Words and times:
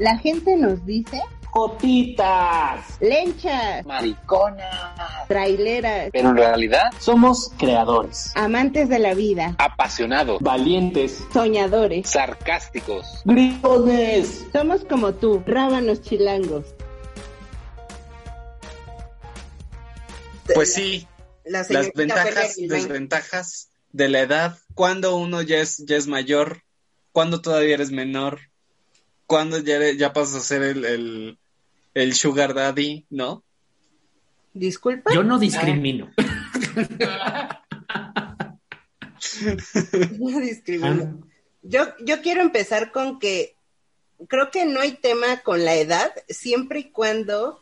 La 0.00 0.16
gente 0.16 0.56
nos 0.56 0.86
dice 0.86 1.20
Cotitas, 1.50 2.96
lenchas, 3.00 3.84
mariconas, 3.84 5.28
traileras, 5.28 6.08
pero 6.10 6.30
en 6.30 6.36
realidad 6.38 6.84
somos 6.98 7.52
creadores, 7.58 8.32
amantes 8.34 8.88
de 8.88 8.98
la 8.98 9.12
vida, 9.12 9.56
apasionados, 9.58 10.40
valientes, 10.40 11.22
soñadores, 11.34 12.08
sarcásticos, 12.08 13.20
gritones. 13.26 14.46
Somos 14.54 14.86
como 14.86 15.12
tú, 15.12 15.42
rábanos 15.44 16.00
chilangos. 16.00 16.64
Pues 20.54 20.72
sí, 20.72 21.06
las 21.44 21.68
ventajas, 21.68 22.56
desventajas 22.56 23.68
de 23.92 24.08
la 24.08 24.20
edad, 24.20 24.56
cuando 24.74 25.16
uno 25.16 25.42
ya 25.42 25.58
es, 25.58 25.84
ya 25.84 25.96
es 25.96 26.06
mayor, 26.06 26.62
cuando 27.12 27.42
todavía 27.42 27.74
eres 27.74 27.90
menor, 27.90 28.49
cuando 29.30 29.60
ya, 29.60 29.92
ya 29.92 30.12
pasas 30.12 30.34
a 30.34 30.40
ser 30.40 30.62
el, 30.64 31.38
el, 31.94 32.14
sugar 32.14 32.52
daddy, 32.52 33.06
¿no? 33.10 33.44
Disculpa. 34.54 35.14
Yo 35.14 35.22
no 35.22 35.38
discrimino. 35.38 36.10
no 40.18 40.40
discrimino. 40.40 41.20
Yo, 41.62 41.94
yo 42.00 42.22
quiero 42.22 42.40
empezar 42.40 42.90
con 42.90 43.20
que 43.20 43.54
creo 44.26 44.50
que 44.50 44.64
no 44.64 44.80
hay 44.80 44.94
tema 44.94 45.42
con 45.44 45.64
la 45.64 45.76
edad, 45.76 46.12
siempre 46.28 46.80
y 46.80 46.90
cuando, 46.90 47.60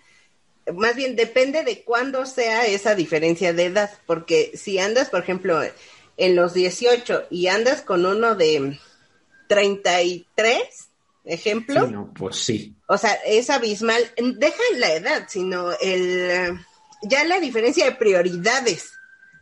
más 0.74 0.96
bien 0.96 1.16
depende 1.16 1.64
de 1.64 1.84
cuándo 1.84 2.24
sea 2.24 2.64
esa 2.64 2.94
diferencia 2.94 3.52
de 3.52 3.66
edad, 3.66 3.90
porque 4.06 4.52
si 4.54 4.78
andas, 4.78 5.10
por 5.10 5.20
ejemplo, 5.20 5.60
en 6.16 6.34
los 6.34 6.54
18 6.54 7.26
y 7.28 7.48
andas 7.48 7.82
con 7.82 8.06
uno 8.06 8.36
de 8.36 8.78
33, 9.48 10.87
ejemplo. 11.28 11.86
Sí, 11.86 11.92
no, 11.92 12.12
pues 12.12 12.36
sí. 12.36 12.76
O 12.88 12.98
sea, 12.98 13.12
es 13.24 13.50
abismal. 13.50 14.02
Deja 14.16 14.62
la 14.76 14.94
edad, 14.94 15.26
sino 15.28 15.70
el 15.80 16.58
ya 17.02 17.24
la 17.24 17.40
diferencia 17.40 17.84
de 17.84 17.92
prioridades, 17.92 18.92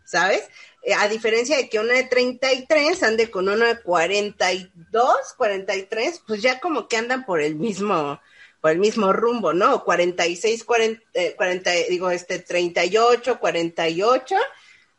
¿sabes? 0.05 0.42
Eh, 0.83 0.94
a 0.94 1.08
diferencia 1.08 1.56
de 1.56 1.69
que 1.69 1.80
una 1.80 1.94
de 1.94 2.05
33 2.05 3.02
ande 3.02 3.30
con 3.30 3.48
una 3.48 3.66
de 3.66 3.80
42, 3.80 5.16
43, 5.36 6.22
pues 6.27 6.42
ya 6.42 6.60
como 6.60 6.88
que 6.88 6.97
andan 6.97 7.25
por 7.25 7.41
el 7.41 7.56
mismo 7.56 8.20
por 8.60 8.72
el 8.72 8.78
mismo 8.78 9.12
rumbo, 9.12 9.53
¿no? 9.53 9.84
46, 9.84 10.64
40, 10.64 11.03
40 11.36 11.70
digo, 11.88 12.10
este 12.10 12.41
38, 12.41 13.38
48, 13.38 14.36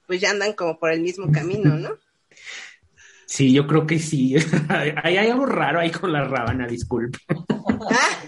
pues 0.06 0.22
ya 0.22 0.30
andan 0.30 0.54
como 0.54 0.80
por 0.80 0.92
el 0.92 1.02
mismo 1.02 1.32
camino, 1.32 1.76
¿no? 1.76 1.98
Sí, 3.28 3.52
yo 3.52 3.68
creo 3.68 3.86
que 3.86 4.00
sí. 4.00 4.36
hay, 5.04 5.18
algo 5.18 5.46
raro 5.46 5.82
ahí 5.82 5.92
con 5.92 6.14
la 6.14 6.24
rábana, 6.24 6.66
disculpe. 6.66 7.20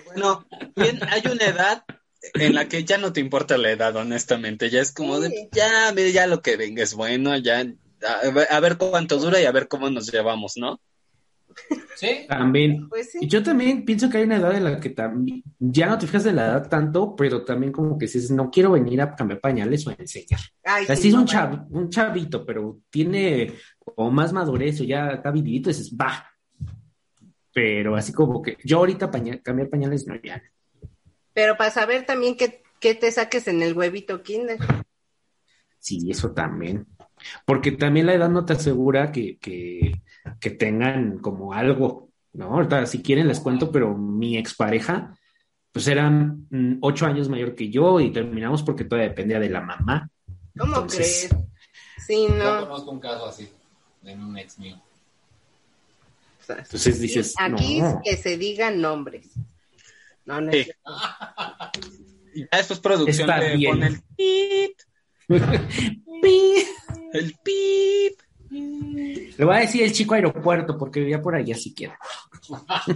bueno, 0.06 0.46
bien, 0.76 1.00
hay 1.10 1.24
una 1.32 1.46
edad 1.46 1.84
en 2.34 2.54
la 2.54 2.68
que 2.68 2.84
ya 2.84 2.98
no 2.98 3.14
te 3.14 3.22
importa 3.22 3.58
la 3.58 3.72
edad, 3.72 3.96
honestamente. 3.96 4.70
Ya 4.70 4.82
es 4.82 4.92
como 4.92 5.22
de, 5.22 5.50
ya, 5.54 5.94
ya 5.96 6.28
lo 6.28 6.42
que 6.42 6.58
venga 6.58 6.84
es 6.84 6.94
bueno, 6.94 7.38
ya, 7.38 7.66
a, 8.50 8.60
ver 8.60 8.78
cuánto 8.78 9.18
dura 9.18 9.42
y 9.42 9.46
a 9.46 9.54
ver 9.54 9.70
cómo 9.70 9.90
nos 9.90 10.12
llevamos, 10.12 10.58
¿no? 10.58 10.82
Sí. 11.96 12.26
También. 12.28 12.88
Pues 12.90 13.16
y 13.20 13.28
yo 13.28 13.42
también 13.42 13.86
pienso 13.86 14.10
que 14.10 14.18
hay 14.18 14.24
una 14.24 14.38
edad 14.38 14.56
en 14.56 14.64
la 14.66 14.80
que 14.80 14.90
también, 14.90 15.44
ya 15.60 15.88
no 15.88 15.98
te 15.98 16.08
fijas 16.08 16.26
de 16.26 16.34
la 16.34 16.46
edad 16.46 16.70
tanto, 16.70 17.16
pero 17.16 17.44
también 17.44 17.72
como 17.72 17.98
que 17.98 18.06
dices, 18.06 18.32
no 18.32 18.50
quiero 18.52 18.72
venir 18.72 19.02
a 19.02 19.16
cambiar 19.16 19.40
pañales 19.40 19.88
o 19.88 19.92
a 19.92 19.96
enseñar. 19.98 20.40
Así 20.64 21.08
es 21.08 21.14
un, 21.14 21.26
un 21.72 21.90
chavito, 21.90 22.46
pero 22.46 22.80
tiene 22.90 23.54
o 23.96 24.10
más 24.10 24.34
madurez 24.34 24.82
o 24.82 24.84
ya 24.84 25.10
está 25.10 25.32
vividito, 25.32 25.70
dices, 25.70 25.96
va. 25.96 26.30
Pero 27.54 27.96
así 27.96 28.14
como 28.14 28.42
que 28.42 28.58
yo 28.64 28.78
ahorita 28.78 29.10
cambiar 29.44 29.70
pañales 29.70 30.08
no 30.08 30.16
ya. 30.22 30.42
Pero 31.34 31.58
para 31.58 31.72
saber 31.72 32.06
también 32.06 32.36
qué, 32.36 32.96
te 32.96 33.12
saques 33.12 33.48
en 33.48 33.62
el 33.62 33.76
huevito 33.76 34.22
kinder. 34.24 34.60
Sí, 35.80 36.10
eso 36.10 36.32
también. 36.32 36.88
Porque 37.46 37.72
también 37.72 38.06
la 38.06 38.14
edad 38.14 38.30
no 38.30 38.46
te 38.46 38.54
asegura 38.54 39.12
que, 39.12 39.38
que, 39.40 40.02
que 40.40 40.52
tengan 40.52 41.20
como 41.20 41.54
algo, 41.54 42.10
¿no? 42.34 42.46
Ahorita, 42.54 42.86
si 42.86 43.02
quieren 43.02 43.28
les 43.28 43.40
cuento, 43.40 43.72
pero 43.72 43.98
mi 43.98 44.38
expareja, 44.38 45.18
pues 45.72 45.88
eran 45.88 46.48
mm, 46.50 46.78
ocho 46.82 47.06
años 47.06 47.30
mayor 47.30 47.56
que 47.56 47.70
yo 47.70 48.00
y 48.00 48.12
terminamos 48.12 48.64
porque 48.64 48.86
todavía 48.86 49.10
dependía 49.10 49.40
de 49.40 49.50
la 49.50 49.62
mamá. 49.62 50.10
¿Cómo 50.58 50.86
crees? 50.88 51.30
Sí, 52.06 52.28
no. 52.28 52.62
Yo 52.62 52.68
conozco 52.68 52.92
un 52.92 53.00
caso 53.00 53.26
así 53.26 53.50
en 54.04 54.24
un 54.24 54.38
ex 54.38 54.60
mío. 54.60 54.80
Entonces 56.48 57.00
dices. 57.00 57.34
Aquí 57.38 57.82
que 58.04 58.18
se 58.18 58.38
digan 58.38 58.82
nombres. 58.82 59.28
No, 60.26 60.42
no 60.42 60.52
es 60.52 60.68
Ya 62.36 62.58
después 62.58 62.80
producción 62.80 63.28
le 63.28 63.68
pone 63.68 63.88
el 63.88 64.02
pip. 64.16 64.78
el 67.14 67.36
pip. 67.44 68.20
Le 68.52 69.46
voy 69.46 69.56
a 69.56 69.60
decir 69.60 69.84
el 69.84 69.94
chico 69.94 70.16
aeropuerto 70.16 70.76
porque 70.78 71.02
vivía 71.02 71.22
por 71.22 71.36
allá 71.36 71.56
siquiera. 71.56 71.98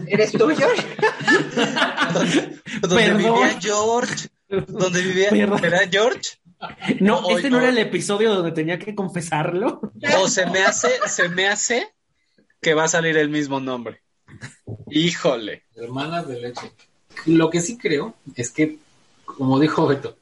¿Eres 0.08 0.31
tuyo? 0.31 0.68
¿Dónde, 2.81 3.14
vivía 3.14 3.59
George? 3.62 4.30
¿Dónde 4.50 5.02
vivía? 5.02 5.30
¿Era 5.30 5.88
George? 5.90 6.40
No, 7.00 7.29
este 7.29 7.50
no, 7.50 7.59
era 7.59 7.69
el 7.69 7.78
episodio 7.78 8.34
donde 8.34 8.51
tenía 8.51 8.79
que 8.79 8.96
confesarlo. 8.96 9.81
O 10.19 10.28
se 10.28 10.46
me 10.47 10.63
hace, 10.63 10.90
se 11.07 11.29
me 11.29 11.47
hace 11.47 11.94
que 12.62 12.74
va 12.74 12.85
a 12.85 12.88
salir 12.88 13.18
el 13.18 13.29
mismo 13.29 13.59
nombre. 13.59 14.01
Híjole. 14.90 15.63
Hermanas 15.75 16.28
de 16.28 16.41
leche. 16.41 16.72
Lo 17.25 17.50
que 17.50 17.62
sí 17.62 17.78
creo 17.78 18.16
es 18.35 18.52
que, 18.52 18.78
como 19.25 19.59
dijo 19.59 19.88
Beto, 19.88 20.18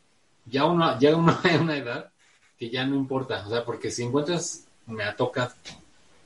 ya 0.45 0.65
uno 0.65 0.97
llega 0.99 1.17
uno 1.17 1.31
a 1.43 1.57
una 1.57 1.77
edad 1.77 2.11
que 2.57 2.69
ya 2.69 2.85
no 2.85 2.95
importa. 2.95 3.45
O 3.45 3.49
sea, 3.49 3.63
porque 3.63 3.91
si 3.91 4.03
encuentras, 4.03 4.65
me 4.87 5.03
toca, 5.13 5.53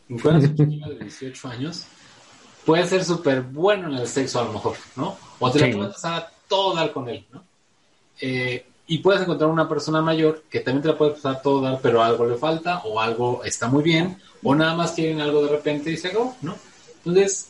encuentras 0.10 0.52
un 0.58 0.70
niño 0.70 0.90
de 0.90 1.00
18 1.00 1.48
años, 1.48 1.86
puede 2.66 2.86
ser 2.88 3.04
súper 3.04 3.42
bueno 3.42 3.90
en 3.90 3.96
el 3.96 4.08
sexo 4.08 4.40
a 4.40 4.46
lo 4.46 4.54
mejor, 4.54 4.76
¿no? 4.96 5.18
O 5.40 5.52
te 5.52 5.68
lo 5.68 5.78
puedes 5.78 5.94
pasar 5.94 6.32
todo 6.48 6.76
dar 6.76 6.92
con 6.92 7.10
él, 7.10 7.26
¿no? 7.32 7.44
Eh, 8.22 8.66
y 8.88 9.00
puedes 9.00 9.22
encontrar 9.22 9.50
una 9.50 9.68
persona 9.68 10.02
mayor 10.02 10.44
que 10.50 10.60
también 10.60 10.84
te 10.84 10.90
la 10.90 10.98
puede 10.98 11.12
pasar 11.12 11.42
todo 11.42 11.62
dar, 11.62 11.80
pero 11.82 12.04
algo 12.04 12.26
le 12.26 12.36
falta, 12.36 12.80
o 12.86 13.00
algo 13.00 13.44
está 13.44 13.68
muy 13.68 13.84
bien, 13.84 14.18
o 14.44 14.54
nada 14.54 14.76
más 14.76 14.92
quieren 14.92 15.22
algo 15.22 15.44
de 15.44 15.50
repente 15.50 15.92
y 15.92 15.98
se 15.98 16.10
acabó, 16.10 16.36
¿no? 16.42 16.56
Entonces, 16.98 17.50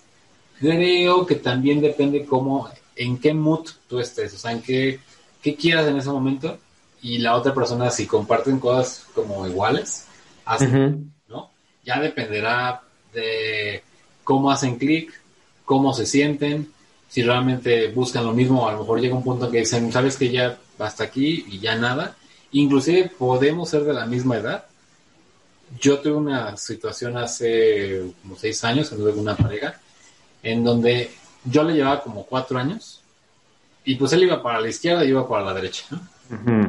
creo 0.59 1.25
que 1.25 1.35
también 1.35 1.81
depende 1.81 2.25
cómo, 2.25 2.69
en 2.95 3.17
qué 3.17 3.33
mood 3.33 3.67
tú 3.89 3.99
estés, 3.99 4.33
o 4.33 4.37
sea, 4.37 4.51
en 4.51 4.61
qué, 4.61 4.99
qué 5.41 5.55
quieras 5.55 5.87
en 5.87 5.97
ese 5.97 6.09
momento, 6.09 6.57
y 7.01 7.17
la 7.17 7.35
otra 7.35 7.53
persona, 7.53 7.91
si 7.91 8.07
comparten 8.07 8.59
cosas 8.59 9.05
como 9.13 9.45
iguales, 9.45 10.07
¿no? 11.27 11.51
Ya 11.83 11.99
dependerá 11.99 12.81
de 13.13 13.83
cómo 14.23 14.51
hacen 14.51 14.77
clic, 14.77 15.13
cómo 15.65 15.93
se 15.93 16.05
sienten, 16.05 16.71
si 17.09 17.23
realmente 17.23 17.89
buscan 17.91 18.25
lo 18.25 18.33
mismo, 18.33 18.67
a 18.67 18.71
lo 18.71 18.79
mejor 18.79 19.01
llega 19.01 19.15
un 19.15 19.23
punto 19.23 19.51
que 19.51 19.59
dicen, 19.59 19.91
sabes 19.91 20.17
que 20.17 20.31
ya 20.31 20.57
hasta 20.79 21.03
aquí 21.03 21.45
y 21.47 21.59
ya 21.59 21.75
nada. 21.75 22.15
Inclusive 22.51 23.11
podemos 23.17 23.69
ser 23.69 23.83
de 23.83 23.93
la 23.93 24.05
misma 24.05 24.37
edad. 24.37 24.65
Yo 25.79 25.99
tuve 25.99 26.13
una 26.13 26.55
situación 26.57 27.17
hace 27.17 28.13
como 28.21 28.35
seis 28.37 28.63
años, 28.63 28.91
en 28.91 29.01
una 29.01 29.35
pareja, 29.35 29.79
en 30.43 30.63
donde 30.63 31.11
yo 31.43 31.63
le 31.63 31.73
llevaba 31.73 32.01
como 32.01 32.25
cuatro 32.25 32.57
años 32.57 33.01
y 33.83 33.95
pues 33.95 34.13
él 34.13 34.23
iba 34.23 34.41
para 34.41 34.59
la 34.59 34.69
izquierda 34.69 35.05
y 35.05 35.09
iba 35.09 35.27
para 35.27 35.45
la 35.45 35.53
derecha. 35.53 35.85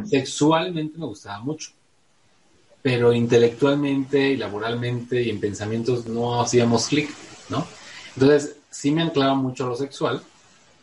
Sexualmente 0.09 0.99
me 0.99 1.07
gustaba 1.07 1.41
mucho, 1.41 1.71
pero 2.83 3.13
intelectualmente 3.13 4.31
y 4.31 4.37
laboralmente 4.37 5.23
y 5.23 5.31
en 5.31 5.41
pensamientos 5.41 6.07
no 6.07 6.41
hacíamos 6.41 6.89
clic, 6.89 7.11
¿no? 7.49 7.67
Entonces 8.15 8.57
sí 8.71 8.91
me 8.91 9.03
anclaba 9.03 9.35
mucho 9.35 9.67
lo 9.67 9.77
sexual, 9.77 10.23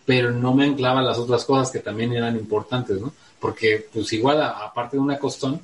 pero 0.06 0.32
no 0.32 0.54
me 0.54 0.66
anclaba 0.66 1.02
las 1.02 1.18
otras 1.18 1.46
cosas 1.46 1.72
que 1.72 1.80
también 1.80 2.14
eran 2.14 2.36
importantes, 2.36 3.00
¿no? 3.00 3.14
Porque, 3.40 3.88
pues 3.92 4.12
igual, 4.14 4.42
aparte 4.42 4.98
de 4.98 5.02
una 5.02 5.18
costón, 5.18 5.62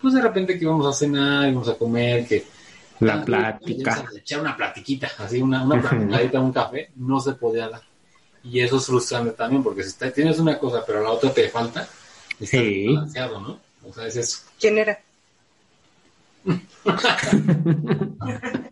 pues 0.00 0.14
de 0.14 0.22
repente 0.22 0.58
que 0.58 0.64
íbamos 0.64 0.86
a 0.86 0.92
cenar, 0.92 1.48
íbamos 1.48 1.68
a 1.68 1.74
comer, 1.74 2.26
que... 2.26 2.44
La 3.00 3.24
plática. 3.24 4.06
Echar 4.16 4.40
una 4.40 4.56
platiquita, 4.56 5.08
así, 5.18 5.40
una, 5.40 5.62
una 5.62 5.80
platicadita, 5.80 6.40
un 6.40 6.52
café, 6.52 6.90
no 6.96 7.20
se 7.20 7.32
podía 7.34 7.68
dar. 7.68 7.82
Y 8.42 8.60
eso 8.60 8.78
es 8.78 8.86
frustrante 8.86 9.32
también, 9.32 9.62
porque 9.62 9.84
si 9.84 9.92
tienes 10.10 10.40
una 10.40 10.58
cosa, 10.58 10.82
pero 10.84 11.02
la 11.02 11.10
otra 11.10 11.32
te 11.32 11.48
falta, 11.48 11.88
está 12.40 12.56
sí. 12.58 12.86
balanceado, 12.88 13.40
¿no? 13.40 13.60
O 13.88 13.92
sea, 13.92 14.06
es 14.06 14.16
eso. 14.16 14.38
¿Quién 14.58 14.78
era? 14.78 14.98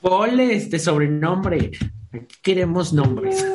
Ponle 0.00 0.54
este 0.54 0.78
sobrenombre. 0.78 1.72
Aquí 2.12 2.36
queremos 2.42 2.92
nombres. 2.92 3.46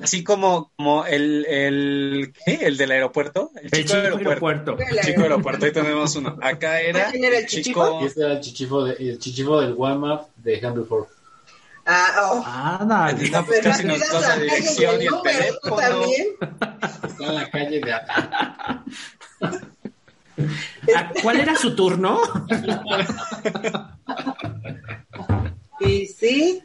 Así 0.00 0.24
como, 0.24 0.72
como 0.76 1.04
el, 1.04 1.44
el, 1.46 2.32
¿qué? 2.44 2.54
el 2.62 2.76
del 2.76 2.90
aeropuerto. 2.92 3.50
El 3.60 3.70
chico, 3.70 3.96
del 3.96 4.14
aeropuerto. 4.14 4.76
El 4.78 5.00
chico 5.00 5.22
del 5.22 5.32
aeropuerto, 5.32 5.66
ahí 5.66 5.72
tenemos 5.72 6.16
uno. 6.16 6.38
Acá 6.40 6.80
era, 6.80 7.10
el 7.10 7.46
chico. 7.46 8.00
Y 8.02 8.06
este 8.06 8.22
era 8.22 8.32
el 8.32 8.40
chichifo, 8.40 8.84
de, 8.84 8.94
el 8.94 9.18
chichifo 9.18 9.60
del 9.60 9.74
Walmart 9.74 10.28
de 10.36 10.58
Henry 10.58 10.84
Ford. 10.84 11.06
Ah, 11.86 12.30
oh. 12.32 12.42
Ah, 12.44 12.84
dale. 12.86 13.30
No, 13.30 13.44
pues 13.44 13.60
casi 13.60 13.84
nos 13.84 13.98
pasa 14.00 14.36
la 14.36 14.42
dirección 14.42 15.00
y 15.00 15.06
el 15.06 15.22
teléfono. 15.22 15.76
También. 15.76 16.26
Está 17.06 17.24
en 17.26 17.34
la 17.34 17.50
calle 17.50 17.80
de 17.80 17.92
acá. 17.92 18.84
¿Cuál 21.22 21.40
era 21.40 21.54
su 21.56 21.74
turno? 21.76 22.20
y 25.80 26.06
sí, 26.06 26.62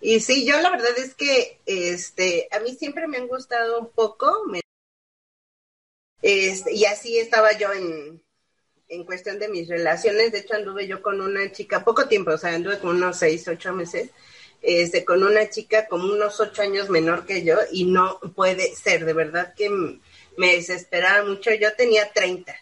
y 0.00 0.20
sí, 0.20 0.46
yo 0.46 0.60
la 0.60 0.70
verdad 0.70 0.98
es 0.98 1.14
que 1.14 1.60
este, 1.66 2.48
a 2.50 2.60
mí 2.60 2.74
siempre 2.74 3.06
me 3.06 3.18
han 3.18 3.28
gustado 3.28 3.80
un 3.80 3.90
poco. 3.90 4.44
este, 6.22 6.72
y 6.74 6.84
así 6.84 7.18
estaba 7.18 7.52
yo 7.56 7.72
en, 7.72 8.22
en 8.88 9.04
cuestión 9.04 9.38
de 9.38 9.48
mis 9.48 9.68
relaciones. 9.68 10.32
De 10.32 10.38
hecho, 10.38 10.54
anduve 10.54 10.86
yo 10.86 11.02
con 11.02 11.20
una 11.20 11.50
chica 11.52 11.84
poco 11.84 12.08
tiempo, 12.08 12.32
o 12.32 12.38
sea, 12.38 12.54
anduve 12.54 12.78
con 12.78 12.96
unos 12.96 13.18
seis, 13.18 13.46
ocho 13.48 13.72
meses. 13.72 14.10
Este, 14.62 15.06
con 15.06 15.22
una 15.22 15.48
chica 15.48 15.86
como 15.86 16.12
unos 16.12 16.38
ocho 16.38 16.60
años 16.60 16.90
menor 16.90 17.24
que 17.24 17.42
yo 17.42 17.56
y 17.72 17.86
no 17.86 18.20
puede 18.36 18.74
ser, 18.74 19.06
de 19.06 19.14
verdad 19.14 19.54
que 19.54 19.70
me 19.70 20.56
desesperaba 20.56 21.24
mucho. 21.24 21.50
Yo 21.54 21.74
tenía 21.74 22.12
30 22.12 22.54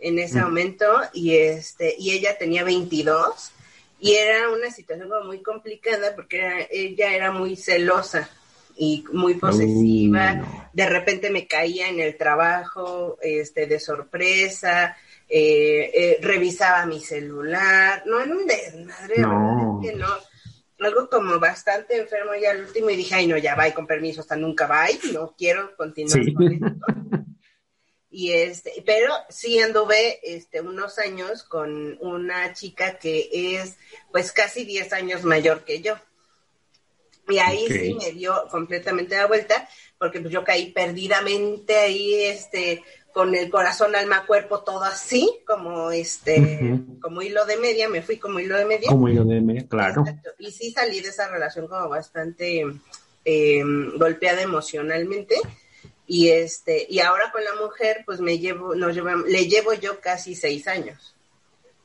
en 0.00 0.18
ese 0.18 0.40
momento 0.40 0.86
y 1.14 1.36
este 1.36 1.94
y 1.98 2.12
ella 2.12 2.36
tenía 2.36 2.64
22 2.64 3.52
y 4.00 4.14
era 4.14 4.50
una 4.50 4.70
situación 4.70 5.10
muy 5.26 5.42
complicada 5.42 6.14
porque 6.14 6.68
ella 6.70 7.12
era 7.12 7.30
muy 7.30 7.56
celosa 7.56 8.28
y 8.76 9.04
muy 9.12 9.34
posesiva, 9.34 10.70
de 10.72 10.86
repente 10.88 11.28
me 11.28 11.46
caía 11.46 11.88
en 11.88 12.00
el 12.00 12.16
trabajo, 12.16 13.18
este, 13.20 13.66
de 13.66 13.78
sorpresa, 13.78 14.96
eh, 15.28 15.90
eh, 15.92 16.18
revisaba 16.22 16.86
mi 16.86 17.00
celular, 17.00 18.02
no, 18.06 18.22
en 18.22 18.32
un 18.32 18.46
desmadre, 18.46 19.18
no. 19.18 19.80
no, 19.80 20.06
algo 20.86 21.10
como 21.10 21.38
bastante 21.38 21.98
enfermo 21.98 22.32
ya 22.40 22.52
al 22.52 22.62
último 22.64 22.88
y 22.88 22.96
dije, 22.96 23.16
ay 23.16 23.26
no, 23.26 23.36
ya 23.36 23.54
va, 23.54 23.70
con 23.72 23.86
permiso, 23.86 24.22
hasta 24.22 24.36
nunca 24.36 24.66
va, 24.66 24.86
no 25.12 25.34
quiero 25.36 25.76
continuar 25.76 26.32
con 26.32 26.52
esto. 26.52 26.66
Y 28.10 28.32
este, 28.32 28.82
pero 28.84 29.12
sí 29.28 29.60
anduve 29.60 30.18
este, 30.22 30.60
unos 30.60 30.98
años 30.98 31.44
con 31.44 31.96
una 32.00 32.52
chica 32.52 32.98
que 32.98 33.28
es 33.32 33.76
pues 34.10 34.32
casi 34.32 34.64
10 34.64 34.92
años 34.92 35.22
mayor 35.22 35.64
que 35.64 35.80
yo. 35.80 35.94
Y 37.28 37.38
ahí 37.38 37.66
sí 37.68 37.94
me 37.94 38.10
dio 38.10 38.48
completamente 38.50 39.16
la 39.16 39.26
vuelta, 39.26 39.68
porque 39.98 40.20
pues 40.20 40.32
yo 40.32 40.42
caí 40.42 40.72
perdidamente 40.72 41.76
ahí, 41.76 42.24
este, 42.24 42.82
con 43.12 43.34
el 43.36 43.48
corazón, 43.50 43.94
alma, 43.94 44.26
cuerpo, 44.26 44.60
todo 44.62 44.82
así, 44.82 45.38
como 45.46 45.92
este, 45.92 46.80
como 47.00 47.22
hilo 47.22 47.44
de 47.46 47.56
media, 47.58 47.88
me 47.88 48.02
fui 48.02 48.16
como 48.16 48.40
hilo 48.40 48.56
de 48.56 48.64
media. 48.64 48.88
Como 48.88 49.08
hilo 49.08 49.24
de 49.24 49.40
media, 49.40 49.66
claro. 49.68 50.04
Y 50.38 50.50
sí 50.50 50.72
salí 50.72 51.00
de 51.00 51.10
esa 51.10 51.28
relación 51.28 51.68
como 51.68 51.88
bastante 51.88 52.64
eh, 53.24 53.62
golpeada 53.96 54.42
emocionalmente 54.42 55.36
y 56.12 56.28
este 56.30 56.88
y 56.90 56.98
ahora 56.98 57.30
con 57.30 57.44
la 57.44 57.54
mujer 57.54 58.02
pues 58.04 58.20
me 58.20 58.40
llevo 58.40 58.74
nos 58.74 58.96
llevamos, 58.96 59.28
le 59.28 59.46
llevo 59.46 59.74
yo 59.74 60.00
casi 60.00 60.34
seis 60.34 60.66
años. 60.66 61.14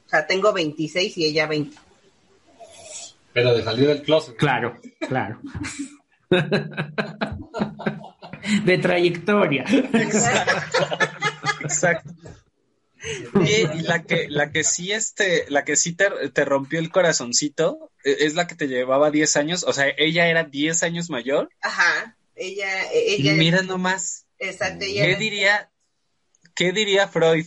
O 0.07 0.09
sea 0.09 0.25
tengo 0.25 0.51
26 0.51 1.15
y 1.19 1.25
ella 1.25 1.45
20 1.45 1.77
pero 3.33 3.53
de 3.53 3.63
salir 3.63 3.87
del 3.87 4.01
closet. 4.01 4.35
Claro 4.35 4.79
claro. 5.07 5.39
De 8.63 8.77
trayectoria. 8.77 9.63
Exacto. 9.93 10.87
Exacto. 11.61 12.13
Y, 13.45 13.81
la 13.83 14.03
que 14.03 14.27
la 14.27 14.51
que 14.51 14.63
sí 14.63 14.91
este 14.91 15.45
la 15.49 15.63
que 15.63 15.75
sí 15.75 15.95
te, 15.95 16.09
te, 16.33 16.45
rompió 16.45 16.79
el 16.79 16.89
corazoncito 16.89 17.91
e, 18.03 18.25
es 18.25 18.33
la 18.33 18.47
que 18.47 18.55
te 18.55 18.67
llevaba 18.67 19.11
10 19.11 19.37
años 19.37 19.63
o 19.63 19.73
sea 19.73 19.85
ella 19.97 20.27
era 20.27 20.43
10 20.45 20.81
años 20.81 21.11
mayor. 21.11 21.49
Ajá 21.61 22.14
ella, 22.35 22.91
ella. 22.91 23.33
mira 23.33 23.61
nomás. 23.61 24.25
Exacto. 24.39 24.85
¿Qué 24.85 25.15
diría, 25.15 25.71
qué 26.53 26.71
diría 26.71 27.07
Freud? 27.07 27.45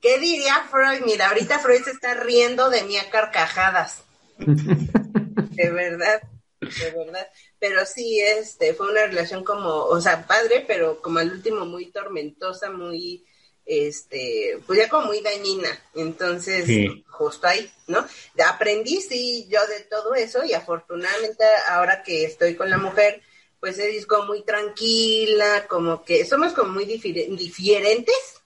¿Qué 0.00 0.18
diría 0.18 0.66
Freud? 0.70 1.04
Mira, 1.04 1.28
ahorita 1.28 1.58
Freud 1.58 1.82
se 1.82 1.90
está 1.90 2.14
riendo 2.14 2.70
de 2.70 2.84
mí 2.84 2.96
a 2.96 3.10
carcajadas. 3.10 4.04
de 4.38 5.70
verdad, 5.70 6.22
de 6.60 6.90
verdad. 6.90 7.28
Pero 7.58 7.84
sí, 7.84 8.20
este, 8.20 8.72
fue 8.74 8.90
una 8.90 9.06
relación 9.06 9.44
como, 9.44 9.68
o 9.68 10.00
sea, 10.00 10.26
padre, 10.26 10.64
pero 10.66 11.02
como 11.02 11.18
al 11.18 11.30
último 11.30 11.66
muy 11.66 11.90
tormentosa, 11.90 12.70
muy, 12.70 13.26
este, 13.66 14.58
pues 14.66 14.78
ya 14.78 14.88
como 14.88 15.08
muy 15.08 15.20
dañina. 15.20 15.68
Entonces, 15.94 16.66
justo 17.08 17.46
ahí, 17.46 17.70
¿no? 17.86 18.06
Aprendí, 18.48 19.02
sí, 19.02 19.46
yo 19.50 19.60
de 19.66 19.80
todo 19.80 20.14
eso 20.14 20.44
y 20.44 20.54
afortunadamente 20.54 21.44
ahora 21.68 22.02
que 22.02 22.24
estoy 22.24 22.54
con 22.54 22.70
la 22.70 22.78
mujer, 22.78 23.22
pues 23.60 23.78
es 23.78 24.06
como 24.06 24.26
muy 24.26 24.42
tranquila, 24.42 25.66
como 25.68 26.02
que 26.02 26.24
somos 26.24 26.52
como 26.52 26.72
muy 26.72 26.84
diferentes. 26.86 28.40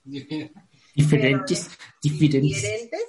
Diferentes, 0.94 1.70
diferentes. 2.02 3.00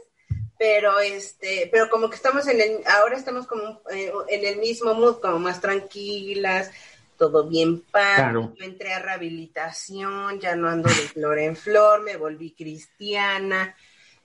pero 0.57 0.99
este, 0.99 1.67
pero 1.71 1.89
como 1.89 2.09
que 2.09 2.15
estamos 2.15 2.47
en 2.47 2.61
el, 2.61 2.79
ahora 2.87 3.17
estamos 3.17 3.45
como 3.45 3.81
eh, 3.91 4.11
en 4.29 4.45
el 4.45 4.59
mismo 4.59 4.93
mood, 4.93 5.19
como 5.19 5.39
más 5.39 5.61
tranquilas, 5.61 6.71
todo 7.17 7.47
bien 7.47 7.81
padre. 7.81 8.49
entré 8.59 8.93
a 8.93 8.99
rehabilitación, 8.99 10.39
ya 10.39 10.55
no 10.55 10.69
ando 10.69 10.89
de 10.89 10.95
flor 11.13 11.39
en 11.39 11.55
flor, 11.55 12.03
me 12.03 12.17
volví 12.17 12.51
cristiana. 12.51 13.75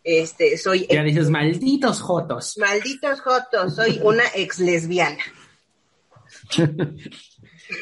Este, 0.02 0.56
soy. 0.56 0.86
Ya 0.88 1.02
dices, 1.02 1.28
malditos 1.28 2.00
jotos. 2.00 2.56
Malditos 2.56 3.20
jotos, 3.20 3.74
soy 3.74 4.00
una 4.02 4.24
ex 4.34 4.58
lesbiana. 4.58 5.22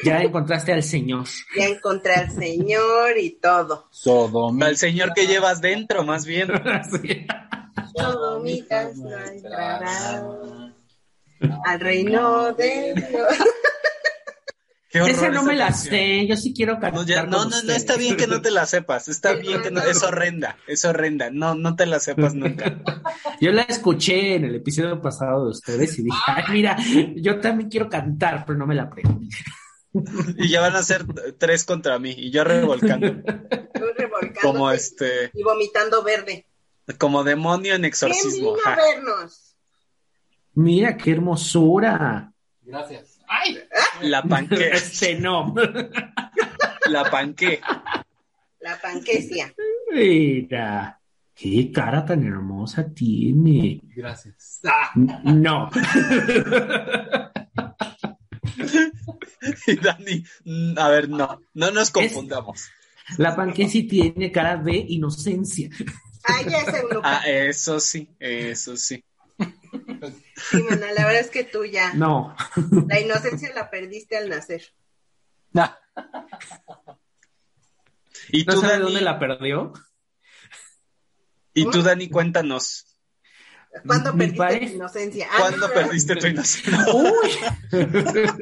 Ya 0.03 0.21
encontraste 0.21 0.73
al 0.73 0.83
Señor. 0.83 1.25
Ya 1.55 1.65
encontré 1.65 2.13
al 2.13 2.31
Señor 2.31 3.17
y 3.17 3.31
todo. 3.31 3.87
Sodomita. 3.91 4.67
Al 4.67 4.77
Señor 4.77 5.13
que 5.13 5.27
llevas 5.27 5.61
dentro, 5.61 6.03
más 6.03 6.25
bien. 6.25 6.47
Sodomitas 7.95 8.97
no 8.97 9.17
entrarán 9.17 10.75
al 11.65 11.79
reino 11.79 12.53
de 12.53 12.93
Dios. 12.95 13.37
Esa 14.91 15.29
no 15.29 15.43
me 15.43 15.55
la 15.55 15.71
sé, 15.71 16.25
yo 16.25 16.35
sí 16.35 16.51
quiero 16.51 16.79
cantar. 16.79 17.27
No, 17.27 17.45
no, 17.45 17.61
no, 17.61 17.73
está 17.73 17.95
bien 17.95 18.17
que 18.17 18.25
no 18.25 18.41
te 18.41 18.49
la 18.49 18.65
sepas, 18.65 19.07
está 19.07 19.33
bien 19.33 19.61
que 19.61 19.69
no, 19.69 19.81
es 19.81 20.01
horrenda, 20.01 20.57
es 20.65 20.83
horrenda, 20.83 21.29
no, 21.29 21.53
no 21.53 21.75
te 21.75 21.85
la 21.85 21.99
sepas 21.99 22.33
nunca. 22.33 22.75
Yo 23.39 23.51
la 23.51 23.61
escuché 23.61 24.35
en 24.35 24.45
el 24.45 24.55
episodio 24.55 24.99
pasado 24.99 25.45
de 25.45 25.51
ustedes 25.51 25.99
y 25.99 26.03
dije, 26.03 26.17
ay, 26.25 26.43
mira, 26.49 26.75
yo 27.15 27.39
también 27.39 27.69
quiero 27.69 27.87
cantar, 27.87 28.43
pero 28.45 28.57
no 28.57 28.67
me 28.67 28.75
la 28.75 28.83
aprendí 28.83 29.29
y 30.37 30.49
ya 30.49 30.61
van 30.61 30.75
a 30.75 30.83
ser 30.83 31.05
tres 31.37 31.65
contra 31.65 31.99
mí 31.99 32.13
y 32.15 32.31
yo 32.31 32.43
revolcando. 32.43 33.23
Como 34.41 34.71
este. 34.71 35.31
Y 35.33 35.43
vomitando 35.43 36.03
verde. 36.03 36.45
Como 36.97 37.23
demonio 37.23 37.75
en 37.75 37.85
exorcismo. 37.85 38.55
vernos. 38.65 39.55
Mira 40.53 40.97
qué 40.97 41.11
hermosura. 41.11 42.33
Gracias. 42.61 43.19
¡Ay! 43.27 43.59
La 44.01 44.23
panque. 44.23 44.69
Este 44.73 45.19
no. 45.19 45.53
La 46.87 47.09
panque. 47.09 47.61
La 48.59 48.79
panquecia. 48.81 49.53
Mira. 49.91 50.99
Qué 51.33 51.71
cara 51.71 52.05
tan 52.05 52.25
hermosa 52.25 52.93
tiene. 52.93 53.79
Gracias. 53.95 54.59
No. 55.23 55.69
y 59.67 59.75
Dani, 59.75 60.25
a 60.77 60.89
ver, 60.89 61.09
no, 61.09 61.41
no 61.53 61.71
nos 61.71 61.91
confundamos. 61.91 62.69
la 63.17 63.53
sí 63.53 63.83
tiene 63.83 64.31
cara 64.31 64.57
de 64.57 64.85
inocencia. 64.89 65.69
Ah, 66.23 66.41
ya 66.47 66.59
es 66.59 66.83
Ah, 67.03 67.23
eso 67.25 67.79
sí, 67.79 68.09
eso 68.19 68.75
sí. 68.77 69.03
Sí, 70.51 70.63
mana, 70.69 70.91
la 70.91 71.05
verdad 71.05 71.21
es 71.21 71.29
que 71.29 71.43
tú 71.43 71.63
ya. 71.65 71.93
No. 71.93 72.35
La 72.87 72.99
inocencia 72.99 73.53
la 73.53 73.69
perdiste 73.69 74.17
al 74.17 74.29
nacer. 74.29 74.73
¿Y 78.29 78.45
tú, 78.45 78.55
¿No 78.55 78.61
sabe 78.61 78.79
dónde 78.79 79.01
la 79.01 79.19
perdió? 79.19 79.73
Y 81.53 81.69
tú, 81.69 81.81
Dani, 81.81 82.09
cuéntanos. 82.09 82.88
¿Cuándo 83.85 84.15
perdiste 84.15 84.67
tu 84.67 84.75
inocencia? 84.75 85.27
Ah, 85.31 85.35
¿Cuándo 85.39 85.73
perdiste 85.73 86.15
tu 86.15 86.27
inocencia? 86.27 86.85
Uy. 86.93 87.29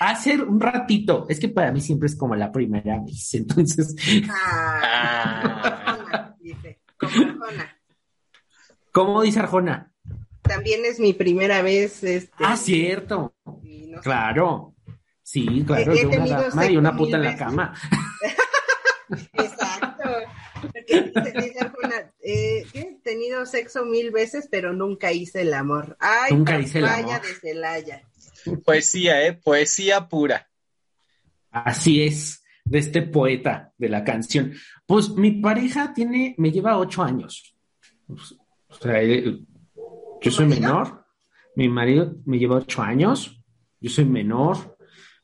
Hace 0.00 0.40
un 0.40 0.60
ratito, 0.60 1.26
es 1.28 1.38
que 1.38 1.48
para 1.48 1.70
mí 1.72 1.80
siempre 1.82 2.06
es 2.06 2.16
como 2.16 2.34
la 2.34 2.50
primera 2.50 2.98
vez, 3.04 3.34
entonces. 3.34 3.94
Ah, 4.30 6.34
dice, 6.40 6.80
como 6.96 7.12
Arjona. 7.12 7.76
¿Cómo 8.92 9.22
dice 9.22 9.40
Arjona? 9.40 9.92
También 10.40 10.80
es 10.84 10.98
mi 10.98 11.12
primera 11.12 11.60
vez. 11.60 12.02
Este, 12.02 12.32
ah, 12.38 12.56
cierto. 12.56 13.34
claro. 14.02 14.74
Sí, 15.22 15.62
claro, 15.64 15.94
yo 15.94 16.08
una 16.08 16.42
dama 16.42 16.66
y 16.66 16.76
una 16.76 16.96
puta 16.96 17.16
en 17.16 17.22
la 17.22 17.36
cama. 17.36 17.72
Exacto. 19.34 19.89
Dice 20.86 21.58
Arjona, 21.60 22.12
eh, 22.22 22.64
he 22.72 22.98
tenido 23.02 23.46
sexo 23.46 23.84
mil 23.84 24.10
veces, 24.10 24.48
pero 24.50 24.72
nunca 24.72 25.12
hice 25.12 25.42
el 25.42 25.54
amor. 25.54 25.96
Ay, 26.00 26.32
nunca 26.32 26.58
hice 26.58 26.78
el 26.78 26.86
amor. 26.86 27.22
de 27.22 27.34
Celaya. 27.34 28.02
Poesía, 28.64 29.26
¿eh? 29.26 29.32
Poesía 29.34 30.08
pura. 30.08 30.48
Así 31.50 32.02
es, 32.02 32.42
de 32.64 32.78
este 32.78 33.02
poeta 33.02 33.72
de 33.76 33.88
la 33.88 34.04
canción. 34.04 34.52
Pues 34.86 35.10
mi 35.10 35.32
pareja 35.32 35.92
tiene, 35.92 36.34
me 36.38 36.50
lleva 36.50 36.78
ocho 36.78 37.02
años. 37.02 37.56
O 38.08 38.74
sea, 38.74 39.02
yo 39.02 40.30
soy 40.30 40.46
menor, 40.46 41.04
mi 41.56 41.68
marido 41.68 42.16
me 42.24 42.38
lleva 42.38 42.56
ocho 42.56 42.82
años, 42.82 43.42
yo 43.80 43.90
soy 43.90 44.04
menor, 44.04 44.76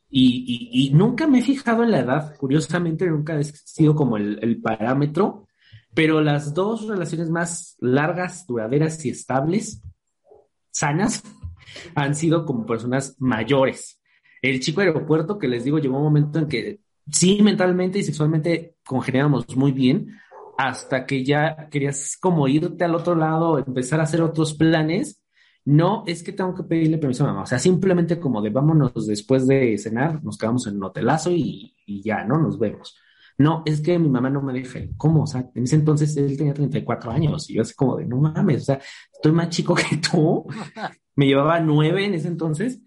y, 0.09 0.91
nunca 0.93 1.27
me 1.27 1.39
he 1.39 1.43
fijado 1.43 1.83
en 1.83 1.91
la 1.91 1.99
edad, 1.99 2.35
curiosamente 2.37 3.07
nunca 3.07 3.37
ha 3.37 3.43
sido 3.43 3.95
como 3.95 4.17
el, 4.17 4.61
parámetro, 4.61 5.47
pero 5.93 6.21
las 6.21 6.53
dos 6.53 6.87
relaciones 6.87 7.29
más 7.29 7.75
largas, 7.79 8.45
duraderas 8.47 9.03
y 9.05 9.09
estables, 9.09 9.81
sanas, 10.71 11.23
han 11.95 12.15
sido 12.15 12.45
como 12.45 12.65
personas 12.65 13.15
mayores. 13.19 14.01
El 14.41 14.59
chico 14.59 14.81
aeropuerto 14.81 15.37
que 15.37 15.47
les 15.47 15.63
digo 15.63 15.79
llegó 15.79 15.97
un 15.97 16.03
momento 16.03 16.39
en 16.39 16.47
que 16.47 16.79
sí, 17.11 17.41
mentalmente 17.41 17.99
y 17.99 18.03
sexualmente 18.03 18.75
congeniábamos 18.85 19.55
muy 19.55 19.71
bien, 19.71 20.19
hasta 20.57 21.05
que 21.05 21.23
ya 21.23 21.67
querías 21.69 22.17
como 22.19 22.47
irte 22.47 22.83
al 22.83 22.95
otro 22.95 23.15
lado, 23.15 23.59
empezar 23.59 23.99
a 23.99 24.03
hacer 24.03 24.21
otros 24.21 24.53
planes 24.53 25.21
no 25.67 26.05
es 26.07 26.23
que 26.23 26.31
tengo 26.31 26.55
que 26.55 26.63
pedirle 26.63 26.97
permiso 26.97 27.25
a 27.25 27.27
mamá, 27.27 27.41
o 27.41 27.45
sea, 27.45 27.59
simplemente 27.59 28.21
como 28.21 28.41
de 28.41 28.51
vámonos 28.51 29.05
después 29.05 29.45
de 29.45 29.77
cenar, 29.77 30.23
nos 30.23 30.37
quedamos 30.37 30.65
en 30.65 30.77
un 30.77 30.83
hotelazo 30.83 31.29
y, 31.29 31.75
ya, 31.85 32.23
¿no? 32.23 32.37
Nos 32.37 32.57
vemos. 32.57 32.97
No, 33.37 33.63
es 33.65 33.81
que 33.81 33.99
mi 33.99 34.07
mamá 34.07 34.29
no 34.29 34.41
me 34.41 34.53
deja. 34.53 34.79
¿Cómo? 34.95 35.23
O 35.23 35.27
sea, 35.27 35.49
en 35.53 35.65
ese 35.65 35.75
entonces 35.75 36.15
él 36.15 36.37
tenía 36.37 36.53
34 36.53 37.11
años 37.11 37.49
y 37.49 37.55
yo 37.55 37.63
así 37.63 37.73
como 37.73 37.97
de, 37.97 38.05
no 38.05 38.15
mames, 38.15 38.61
o 38.61 38.65
sea, 38.65 38.79
estoy 39.11 39.33
más 39.33 39.49
chico 39.49 39.75
que 39.75 39.97
tú. 39.97 40.45
Me 41.17 41.25
llevaba 41.25 41.59
nueve 41.59 42.05
en 42.05 42.13
ese 42.13 42.29
entonces. 42.29 42.79